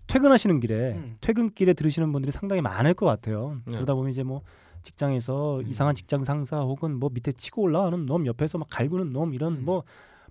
[0.07, 1.15] 퇴근하시는 길에 음.
[1.21, 3.59] 퇴근길에 들으시는 분들이 상당히 많을 것 같아요.
[3.65, 3.75] 네.
[3.75, 4.41] 그러다 보면 이제 뭐
[4.83, 9.53] 직장에서 이상한 직장 상사 혹은 뭐 밑에 치고 올라가는 놈 옆에서 막 갈구는 놈 이런
[9.53, 9.65] 음.
[9.65, 9.83] 뭐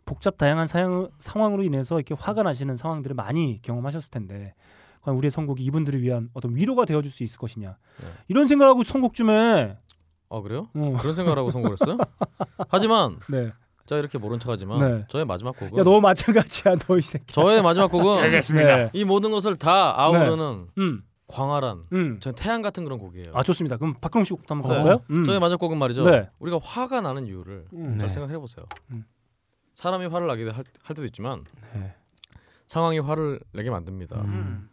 [0.04, 4.54] 복잡 다양한 사양, 상황으로 인해서 이렇게 화가 나시는 상황들을 많이 경험하셨을 텐데
[5.02, 8.08] 과연 우리의 선곡이 이분들을 위한 어떤 위로가 되어줄 수 있을 것이냐 네.
[8.28, 9.76] 이런 생각하고 선곡 좀 해.
[10.28, 10.68] 아 그래요?
[10.74, 10.96] 어.
[10.98, 11.98] 그런 생각을 하고 선곡했어요?
[12.68, 13.52] 하지만 네.
[13.86, 15.04] 제가 이렇게 모른 척하지만 네.
[15.08, 17.32] 저의 마지막 곡은 야 너 마찬가지야 너 이 새끼.
[17.32, 18.22] 저의 마지막 곡은
[18.54, 18.90] 네.
[18.92, 21.02] 이 모든 것을 다 아우르는 음.
[21.28, 22.20] 광활한 음.
[22.20, 23.32] 전 태양 같은 그런 곡이에요.
[23.34, 23.76] 아 좋습니다.
[23.78, 24.76] 그럼 박근홍 씨 곡도 한번 네.
[24.76, 25.04] 가볼까요?
[25.10, 25.24] 음.
[25.24, 26.04] 저의 마지막 곡은 말이죠.
[26.04, 26.28] 네.
[26.38, 27.98] 우리가 화가 나는 이유를 음.
[27.98, 28.14] 잘 네.
[28.14, 28.66] 생각해 보세요.
[28.90, 29.04] 음.
[29.74, 30.52] 사람이 화를 나게 할,
[30.82, 31.44] 할 때도 있지만
[31.74, 31.94] 네.
[32.66, 34.20] 상황이 화를 내게 만듭니다.
[34.20, 34.68] 음.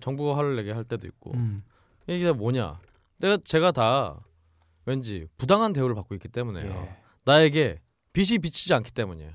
[0.00, 1.62] 정부가 화를 내게 할 때도 있고 음.
[2.06, 2.78] 이게 뭐냐?
[3.18, 4.18] 내가 제가 다
[4.86, 6.66] 왠지 부당한 대우를 받고 있기 때문에요.
[6.70, 6.96] 예.
[7.24, 7.80] 나에게
[8.14, 9.32] 빛이 비치지 않기 때문이에요.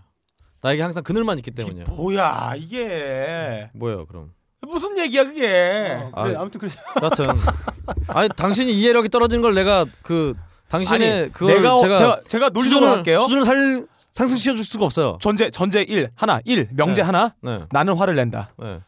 [0.64, 1.85] 나에게 항상 그늘만 있기 때문이에요.
[1.89, 4.34] 뭐야 이게 뭐예요, 그럼?
[4.61, 5.97] 무슨 얘기야 그게?
[6.14, 6.72] 어, 그래 아, 아무튼 그래.
[7.01, 7.30] 여하튼
[8.07, 10.34] 아니 당신이 이해력이 떨어진 걸 내가 그
[10.69, 13.22] 당신의 아니, 그걸 내가 제가 제가 제가 논리적으로 할게요.
[13.22, 15.18] 수준을 살 상승시켜 줄 수가 없어요.
[15.22, 17.01] 전제 전제 1 하나 1 명제 네.
[17.01, 17.65] 하나 네.
[17.72, 18.53] 나는 화를 낸다.
[18.57, 18.80] 네.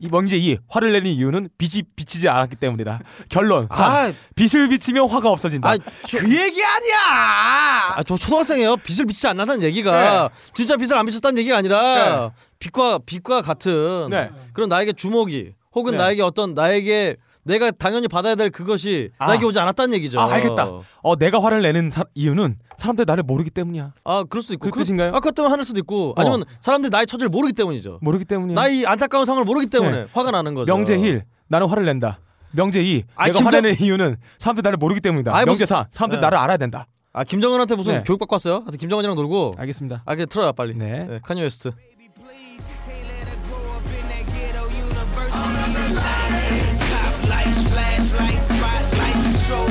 [0.00, 3.00] 이 명제 2 화를 내는 이유는 빛이 비치지 않았기 때문이다.
[3.28, 5.70] 결론 3 아, 빛을 비치면 화가 없어진다.
[5.70, 7.94] 아, 그 얘기 아니야.
[7.96, 8.78] 아, 저 초등학생이에요.
[8.78, 14.30] 빛을 비치지 않는다는 얘기가 진짜 빛을 안 비쳤다는 얘기가 아니라 빛과 빛과 같은 네.
[14.54, 15.98] 그런 나에게 주목이 혹은 네.
[15.98, 17.16] 나에게 어떤 나에게
[17.50, 19.26] 내가 당연히 받아야 될 그것이 아.
[19.26, 20.18] 나에게 오지 않았다는 얘기죠.
[20.20, 20.70] 아, 알겠다.
[21.02, 23.92] 어, 내가 화를 내는 사- 이유는 사람들이 나를 모르기 때문이야.
[24.04, 25.08] 아 그럴 수도 있고 그 뜻인가요?
[25.10, 27.98] 아 그것 때문에 화낼 수도 있고 아니면 사람들이 나의 처지를 모르기 때문이죠.
[28.02, 28.54] 모르기 때문이야.
[28.54, 30.06] 나의 안타까운 상황을 모르기 때문에 네.
[30.12, 30.72] 화가 나는 거죠.
[30.72, 32.20] 명제일 나는 화를 낸다.
[32.52, 35.32] 명제이 아, 내가 김정- 화내는 이유는 사람들이 나를 모르기 때문이다.
[35.32, 36.24] 아이, 무슨- 명제사 사람들이 네.
[36.24, 36.86] 나를 알아야 된다.
[37.12, 38.02] 아 김정은한테 무슨 네.
[38.06, 38.54] 교육 받고 왔어요?
[38.64, 39.54] 하여튼 김정은이랑 놀고.
[39.58, 40.02] 알겠습니다.
[40.06, 40.74] 아 그냥 틀어요 빨리.
[40.76, 41.04] 네.
[41.04, 41.72] 네, 카니 웨스트.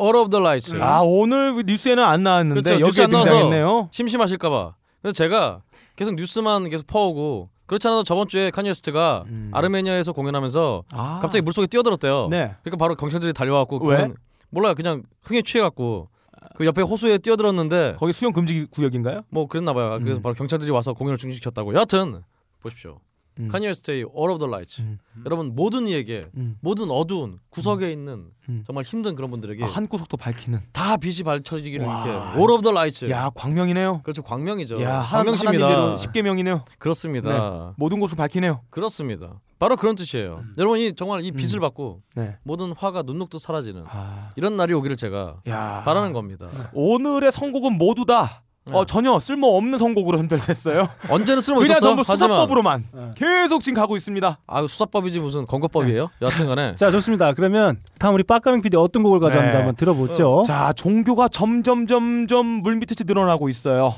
[0.00, 0.76] All of the Lights.
[0.80, 2.84] 아 오늘 뉴스에는 안 나왔는데 그렇죠.
[2.84, 3.88] 뉴스 안 나와서.
[3.92, 4.74] 심심하실까봐.
[5.02, 5.62] 그래서 제가
[5.96, 10.96] 계속 뉴스만 계속 퍼오고 그렇지 않아도 저번 주에 카니 웨스트가 아르메니아에서 공연하면서 음.
[10.98, 11.18] 아.
[11.20, 12.28] 갑자기 물속에 뛰어들었대요.
[12.28, 12.54] 네.
[12.62, 14.12] 그러니까 바로 경찰들이 달려와갖고 왜?
[14.50, 14.74] 몰라요.
[14.74, 16.08] 그냥 흥에 취해갖고
[16.56, 19.22] 그 옆에 호수에 뛰어들었는데 거기 수영 금지 구역인가요?
[19.30, 19.98] 뭐 그랬나 봐요.
[20.00, 20.22] 그래서 음.
[20.22, 21.74] 바로 경찰들이 와서 공연을 중지시켰다고.
[21.74, 22.22] 여하튼
[22.62, 22.98] 보십시오.
[23.38, 23.48] 음.
[23.48, 24.82] 카니 웨스트의 All of the Lights.
[25.24, 26.56] 여러분 모든 이에게 음.
[26.60, 28.64] 모든 어두운 구석에 있는 음.
[28.66, 30.60] 정말 힘든 그런 분들에게 아, 한 구석도 밝히는.
[30.72, 32.04] 다 빛이 발쳐지기를 와.
[32.04, 33.10] 이렇게 All of the Lights.
[33.10, 34.00] 야 광명이네요.
[34.02, 34.80] 그렇죠 광명이죠.
[34.82, 35.64] 야 한, 광명시입니다.
[35.66, 36.64] 하나님대로 십계 명이네요.
[36.78, 37.30] 그렇습니다.
[37.30, 37.72] 네.
[37.76, 38.62] 모든 곳을 밝히네요.
[38.70, 39.40] 그렇습니다.
[39.58, 40.42] 바로 그런 뜻이에요.
[40.58, 41.60] 여러분 이 정말 이 빛을 음.
[41.60, 42.36] 받고 네.
[42.42, 44.30] 모든 화가 눈녹듯 사라지는 아.
[44.36, 45.82] 이런 날이 오기를 제가 야.
[45.84, 46.48] 바라는 겁니다.
[46.74, 48.42] 오늘의 선곡은 모두 다
[48.72, 50.88] 어, 전혀 쓸모 없는 선곡으로 선별됐어요.
[51.08, 51.80] 언제는 쓸모 그냥 있었어?
[51.80, 52.84] 전부 하지만 수사법으로만
[53.14, 54.38] 계속 지금 가고 있습니다.
[54.46, 56.10] 아 수사법이지 무슨 건거법이에요?
[56.20, 57.32] 여하튼간에 자 좋습니다.
[57.34, 59.58] 그러면 다음 우리 빡가는 PD 어떤 곡을 가져왔는지 네.
[59.58, 60.42] 한번 들어보죠.
[60.46, 63.94] 자, 종교가 점점 점점 물밑듯이 늘어나고 있어요.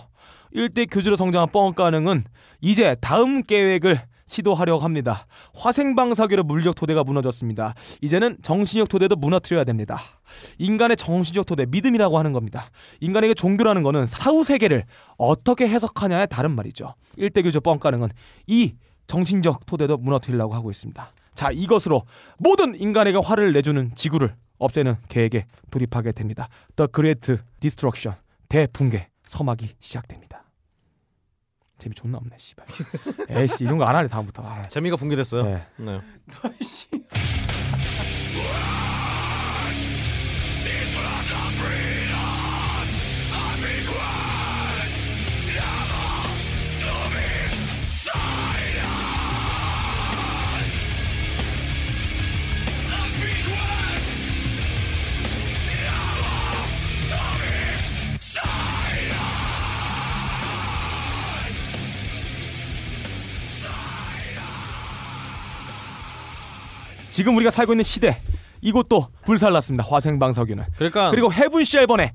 [0.53, 2.25] 일대 교주로 성장한 뻥가능은
[2.61, 5.27] 이제 다음 계획을 시도하려고 합니다.
[5.55, 7.75] 화생방사교로 물리적 토대가 무너졌습니다.
[8.01, 9.99] 이제는 정신적 토대도 무너뜨려야 됩니다.
[10.59, 12.71] 인간의 정신적 토대, 믿음이라고 하는 겁니다.
[13.01, 14.85] 인간에게 종교라는 거는 사후 세계를
[15.17, 16.95] 어떻게 해석하냐에 다른 말이죠.
[17.17, 18.11] 일대 교주 뻥가능은
[18.47, 18.75] 이
[19.09, 21.13] 정신적 토대도 무너뜨리려고 하고 있습니다.
[21.35, 22.03] 자, 이것으로
[22.39, 26.49] 모든 인간에게 화를 내주는 지구를 없애는 계획에 돌입하게 됩니다.
[26.77, 28.19] The Great Destruction
[28.49, 30.28] 대붕괴 서막이 시작됩니다.
[31.79, 32.67] 재미 존나 없네, 씨발.
[33.31, 34.43] 에이씨 이런 거안 할래 다음부터.
[34.45, 35.45] 아, 재미가 붕괴됐어요.
[35.45, 35.67] 네.
[35.77, 36.01] 네.
[67.19, 68.23] 지금 우리가 살고 있는 시대
[68.61, 69.85] 이곳도 불살랐습니다.
[69.89, 70.63] 화생방사교는.
[70.77, 72.13] 그러니까 그리고 헤븐 쉘번의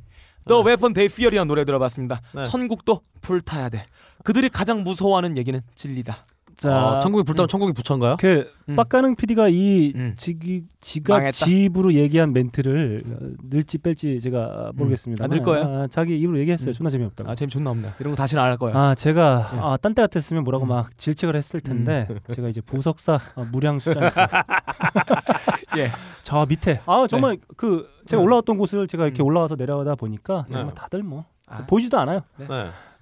[0.47, 2.21] The Weapon They Fear이라는 노래 들어봤습니다.
[2.33, 2.43] 네.
[2.43, 3.83] 천국도 불타야 돼.
[4.23, 6.23] 그들이 가장 무서워하는 얘기는 진리다.
[6.57, 8.17] 자, 아, 천국이 불타면 천국이 부처인가요?
[8.19, 8.75] 그 음.
[8.75, 10.13] 빡가능 PD가 이 음.
[10.15, 11.31] 지기 지가 망했다.
[11.45, 13.17] 집으로 얘기한 멘트를 어,
[13.49, 15.25] 늘지 뺄지 제가 모르겠습니다.
[15.25, 15.63] 아, 늘 거예요?
[15.65, 16.71] 아, 자기 입으로 얘기했어요.
[16.71, 16.73] 음.
[16.73, 17.29] 존나 재미없다고.
[17.29, 17.93] 아 재미 존나 없네.
[17.99, 18.75] 이런 거 다시는 안 할 거야.
[18.75, 19.59] 아 제가 예.
[19.59, 20.69] 아, 딴때 같았으면 뭐라고 음.
[20.69, 24.27] 막 질책을 했을 텐데 제가 이제 부석사 어, 무량 수장했어요.
[25.77, 25.91] 예.
[26.21, 28.25] 저 밑에 아 정말 그 제가 음.
[28.25, 29.27] 올라왔던 곳을 제가 이렇게 음.
[29.27, 30.53] 올라와서 내려가다 보니까 네.
[30.53, 31.65] 정말 다들 뭐 아.
[31.65, 32.21] 보이지도 않아요.
[32.37, 32.47] 네.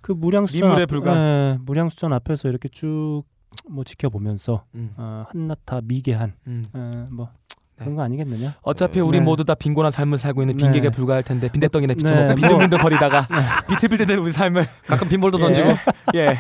[0.02, 0.80] 그 무량수전 앞-.
[1.06, 3.24] 예, 무량수전 앞에서 이렇게 쭉
[3.72, 4.92] 뭐 지켜보면서 음.
[4.98, 6.66] 어, 한나타 미개한 음.
[6.74, 7.30] 어, 뭐
[7.78, 7.86] 네.
[7.86, 8.54] 그런 거 아니겠느냐?
[8.62, 9.26] 어차피 우리 네.
[9.26, 10.64] 모두 다 빈곤한 삶을 살고 있는 네.
[10.64, 12.36] 빈객에 불과할 텐데 빈대떡이나 비쳐먹고 네.
[12.36, 13.26] 빈둥빈둥 거리다가
[13.70, 15.70] 비틀비틀대는 우리 삶을 가끔 빈볼도 던지고
[16.16, 16.38] 예, 예.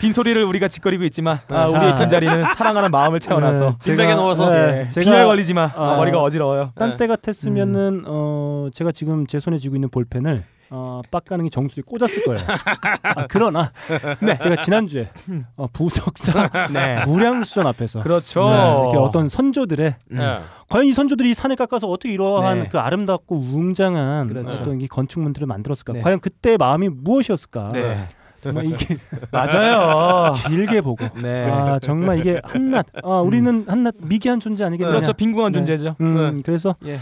[0.00, 1.78] 빈 소리를 우리가 짓거리고 있지만 아, 자.
[1.78, 6.20] 우리의 빈자리는 사랑하는 마음을 채워놔서 네, 제가- 넣어서 네, 예, 빈혈 걸리지만 아, 아, 머리가
[6.22, 6.72] 어지러워요.
[6.76, 6.96] 딴 네.
[6.96, 12.40] 때 같았으면은 어 제가 지금 제 손에 쥐고 있는 볼펜을 어 빡가능이 정수에 꽂았을 거예요.
[13.02, 13.72] 아, 그러나
[14.20, 15.10] 네 제가 지난 주에
[15.56, 17.04] 어, 부석사 네.
[17.06, 18.48] 무량수전 앞에서 그렇죠.
[18.48, 20.38] 네, 이렇게 어떤 선조들의 네.
[20.68, 22.68] 과연 이 선조들이 이 산을 깎아서 어떻게 이러한 네.
[22.68, 24.62] 그 아름답고 웅장한 그렇죠.
[24.62, 25.94] 어떤 이 건축물들을 만들었을까?
[25.94, 26.00] 네.
[26.02, 27.70] 과연 그때 마음이 무엇이었을까?
[27.72, 28.08] 네.
[28.40, 28.96] 정말 이게
[29.32, 30.34] 맞아요.
[30.48, 31.50] 길게 보고 네.
[31.50, 34.96] 아 정말 이게 한낱 아 우리는 한낱 미개한 존재 아니겠느냐?
[34.96, 35.12] 그렇죠.
[35.14, 35.58] 빈궁한 네.
[35.58, 35.96] 존재죠.
[36.00, 36.96] 음 그래서 예.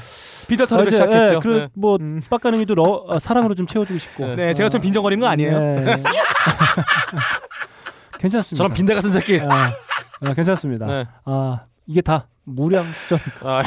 [0.49, 1.35] 빈털터리를 어제, 시작했죠.
[1.35, 1.99] 예, 그, 뭐
[2.29, 4.35] 빡가능이도 러, 어, 사랑으로 좀 채워주고 싶고.
[4.35, 5.59] 네, 제가 좀 빈정거리는 거 아니에요?
[5.59, 6.03] 네.
[8.19, 8.57] 괜찮습니다.
[8.57, 9.41] 저런 빈대 같은 새끼.
[9.41, 9.71] 아,
[10.23, 10.87] 아, 괜찮습니다.
[10.87, 11.07] 네.
[11.25, 13.19] 아 이게 다 무량수전.
[13.43, 13.63] 아,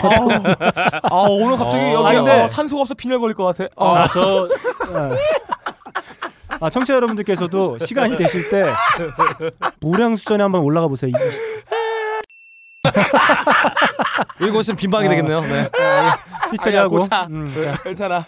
[1.03, 3.69] 아 오늘 갑자기 어, 여기 아, 근데- 어, 산소가 없어 빈혈 걸릴 것 같아.
[3.77, 3.95] 어.
[3.95, 4.49] 아, 저
[6.59, 8.65] 아, 청취자 여러분들께서도 시간이 되실 때
[9.79, 11.11] 무량 수전에 한번 올라가 보세요.
[14.41, 15.41] 이- 있으면 빈방이 되겠네요.
[15.41, 15.69] 네.
[16.51, 16.97] 삐처리 아니야, 하고.
[16.97, 17.27] 고차.
[17.29, 17.83] 음, 네, 자.
[17.83, 18.25] 괜찮아.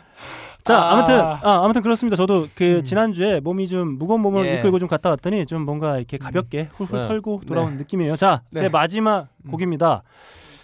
[0.63, 0.93] 자, 아.
[0.93, 2.15] 아무튼 아, 아무튼 그렇습니다.
[2.15, 4.55] 저도 그 지난주에 몸이 좀 무거운 몸을 예.
[4.59, 7.07] 이끌고 좀 갔다 왔더니 좀 뭔가 이렇게 가볍게 훌훌 네.
[7.09, 7.77] 털고 돌아온 네.
[7.79, 8.15] 느낌이에요.
[8.15, 8.61] 자, 네.
[8.61, 10.03] 제 마지막 곡입니다.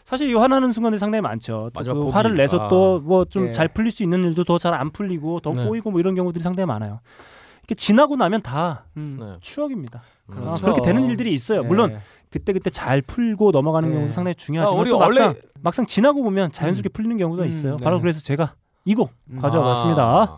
[0.06, 1.70] 사실 이 화나는 순간들이 상당히 많죠.
[1.74, 2.68] 또 마지막 그 곡이- 화를 내서 아.
[2.70, 3.52] 또뭐 좀 예.
[3.52, 5.66] 잘 풀릴 수 있는 일도 더 잘 안 풀리고 더 네.
[5.68, 7.02] 꼬이고 뭐 이런 경우들이 상당히 많아요.
[7.64, 9.26] 이렇게 지나고 나면 다 음, 네.
[9.42, 10.02] 추억입니다.
[10.32, 10.62] 아, 그렇죠.
[10.64, 11.62] 그렇게 되는 일들이 있어요.
[11.64, 11.68] 네.
[11.68, 12.00] 물론
[12.30, 13.96] 그때 그때 잘 풀고 넘어가는 네.
[13.96, 17.78] 경우도 상당히 중요하지만 아, 또 막상 원래- 막상 지나고 보면 자연스럽게 풀리는 경우가 음, 있어요.
[17.78, 17.84] 네.
[17.84, 18.54] 바로 그래서 제가
[18.86, 19.40] 이곡 음.
[19.40, 20.04] 가져와 봤습니다.
[20.04, 20.38] 아.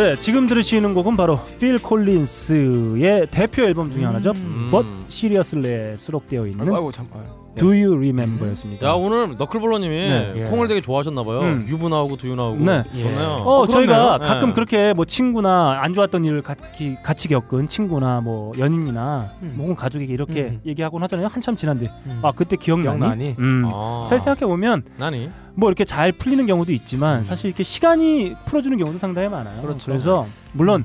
[0.00, 4.32] 네, 지금 들으시는 곡은 바로 필 콜린스의 대표 앨범 중에 하나죠.
[4.34, 4.70] 음.
[4.70, 7.04] But Seriously에 수록되어 있는 아이고, 아이고 참.
[7.12, 7.39] 아유.
[7.60, 8.86] Do You Remember였습니다.
[8.88, 10.32] 야 오늘 너클볼러님이 네.
[10.36, 10.44] 예.
[10.44, 11.40] 콩을 되게 좋아하셨나봐요.
[11.40, 11.66] 음.
[11.68, 12.58] 유부 나오고 두유 나오고.
[12.64, 12.82] 네.
[12.84, 13.28] 좋네요.
[13.44, 14.18] 어, 어, 저희가 그렇네요.
[14.28, 14.54] 가끔 네.
[14.54, 19.52] 그렇게 뭐 친구나 안 좋았던 일을 같이, 같이 겪은 친구나 뭐 연인이나 음.
[19.56, 20.60] 뭐 혹은 가족에게 이렇게 음.
[20.66, 21.28] 얘기하곤 하잖아요.
[21.30, 22.20] 한참 지난데 음.
[22.22, 22.98] 아 그때 기억나니?
[22.98, 23.36] 기억나니?
[23.38, 23.68] 음.
[23.72, 24.04] 아.
[24.06, 25.30] 사실 생각해 보면 나니?
[25.54, 27.24] 뭐 이렇게 잘 풀리는 경우도 있지만 음.
[27.24, 29.60] 사실 이렇게 시간이 풀어주는 경우도 상당히 많아요.
[29.62, 29.92] 그렇죠.
[29.92, 30.84] 래서 물론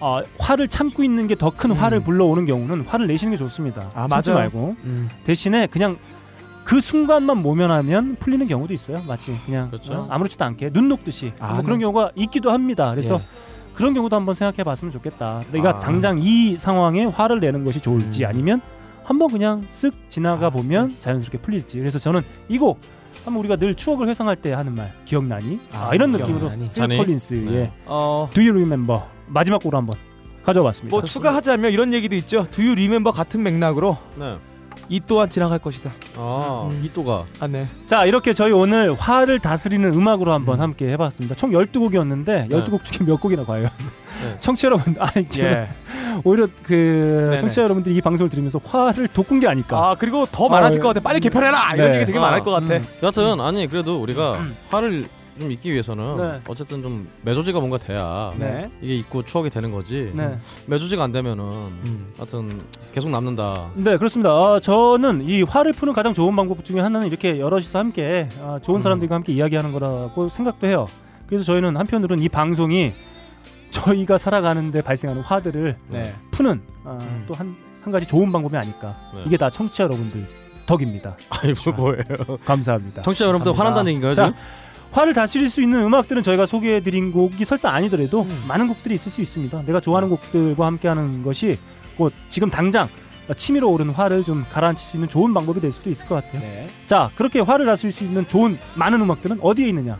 [0.00, 1.76] 어, 화를 참고 있는 게 더큰 음.
[1.76, 3.90] 화를 불러오는 경우는 화를 내시는 게 좋습니다.
[3.94, 4.40] 아, 참지 맞아요.
[4.42, 5.08] 말고 음.
[5.24, 5.98] 대신에 그냥
[6.64, 9.02] 그 순간만 모면하면 풀리는 경우도 있어요.
[9.06, 9.92] 마치 그냥 그렇죠.
[9.92, 11.82] 어, 아무렇지도 않게 눈 녹듯이 아, 뭐 그런 네.
[11.84, 12.90] 경우가 있기도 합니다.
[12.90, 13.20] 그래서 예.
[13.74, 15.42] 그런 경우도 한번 생각해 봤으면 좋겠다.
[15.52, 15.78] 내가 아.
[15.78, 18.28] 당장 이 상황에 화를 내는 것이 좋을지 음.
[18.28, 18.60] 아니면
[19.04, 20.50] 한번 그냥 쓱 지나가 아.
[20.50, 21.78] 보면 자연스럽게 풀릴지.
[21.78, 22.80] 그래서 저는 이곡
[23.24, 25.60] 한번 우리가 늘 추억을 회상할 때 하는 말 기억나니?
[25.72, 26.64] 아, 아, 이런 기억나니.
[26.68, 26.96] 느낌으로 필?
[26.98, 27.72] 콜린스의 네.
[27.86, 29.96] 어, Do You Remember 마지막 곡으로 한번
[30.42, 30.94] 가져와봤습니다.
[30.94, 32.46] 뭐 추가하자면 이런 얘기도 있죠.
[32.50, 34.36] 두유 리멤버 같은 맥락으로 네.
[34.88, 35.90] 이 또한 지나갈 것이다.
[36.16, 36.82] 아 음.
[36.84, 37.66] 이 또가 아 네.
[37.86, 40.62] 자 이렇게 저희 오늘 화를 다스리는 음악으로 한번 음.
[40.62, 41.36] 함께 해봤습니다.
[41.36, 43.70] 총 12곡이었는데 12곡 중에 몇 곡이나 과연
[44.40, 45.68] 청취자 여러분 아니 예.
[46.24, 47.40] 오히려 그 네네.
[47.40, 50.88] 청취자 여러분들이 이 방송을 들으면서 화를 돋군 게 아닐까 아 그리고 더 많아질 아, 것
[50.88, 51.00] 같아.
[51.00, 51.74] 빨리 개편해라.
[51.74, 51.96] 이런 네.
[51.98, 52.76] 얘기 되게 아, 많을 것 같아.
[52.76, 52.84] 음.
[53.02, 55.04] 여하튼 아니 그래도 우리가 화를
[55.40, 56.40] 좀 잊기 위해서는 네.
[56.48, 58.70] 어쨌든 좀 매조지가 뭔가 돼야 네.
[58.80, 60.12] 이게 있고 추억이 되는 거지.
[60.14, 60.36] 네.
[60.66, 62.12] 매조지가 안 되면은 음.
[62.16, 62.60] 하여튼
[62.92, 63.70] 계속 남는다.
[63.74, 64.30] 네 그렇습니다.
[64.30, 68.78] 아, 저는 이 화를 푸는 가장 좋은 방법 중에 하나는 이렇게 여럿이서 함께 아, 좋은
[68.80, 68.82] 음.
[68.82, 70.86] 사람들과 함께 이야기하는 거라고 생각도 해요.
[71.26, 72.92] 그래서 저희는 한편으로는 이 방송이
[73.70, 76.14] 저희가 살아가는데 발생하는 화들을 네.
[76.32, 77.24] 푸는 음.
[77.26, 78.94] 또한 한 가지 좋은 방법이 아닐까.
[79.14, 79.22] 네.
[79.26, 80.20] 이게 다 청취자 여러분들
[80.66, 81.16] 덕입니다.
[81.30, 82.38] 아니 뭐 뭐예요?
[82.44, 83.02] 감사합니다.
[83.02, 83.58] 청취자 여러분들.
[83.58, 84.38] 화난다는 얘기인가요 자, 지금?
[84.92, 88.44] 화를 다스릴 수 있는 음악들은 저희가 소개해드린 곡이 설사 아니더라도 음.
[88.48, 89.62] 많은 곡들이 있을 수 있습니다.
[89.62, 91.58] 내가 좋아하는 곡들과 함께하는 것이
[91.96, 92.88] 곧 지금 당장
[93.36, 96.40] 치밀어 오르는 화를 좀 가라앉힐 수 있는 좋은 방법이 될 수도 있을 것 같아요.
[96.40, 96.66] 네.
[96.86, 99.98] 자, 그렇게 화를 다스릴 수 있는 좋은 많은 음악들은 어디에 있느냐?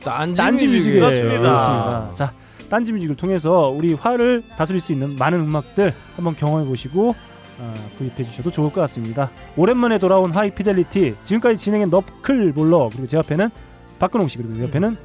[0.00, 1.40] 딴지, 뮤직에 그렇습니다.
[1.40, 2.10] 그렇습니다.
[2.12, 2.32] 자,
[2.68, 7.14] 딴지 뮤직을 통해서 우리 화를 다스릴 수 있는 많은 음악들 한번 경험해 보시고
[7.58, 9.30] 어, 구입해 주셔도 좋을 것 같습니다.
[9.56, 13.48] 오랜만에 돌아온 하이피델리티 지금까지 진행한 너클 볼러 그리고 제 옆에는
[13.98, 14.96] 박근홍 씨 그리고 옆에는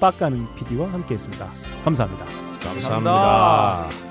[0.00, 1.46] 빡가는 PD와 함께했습니다.
[1.84, 2.24] 감사합니다.
[2.62, 4.09] 감사합니다.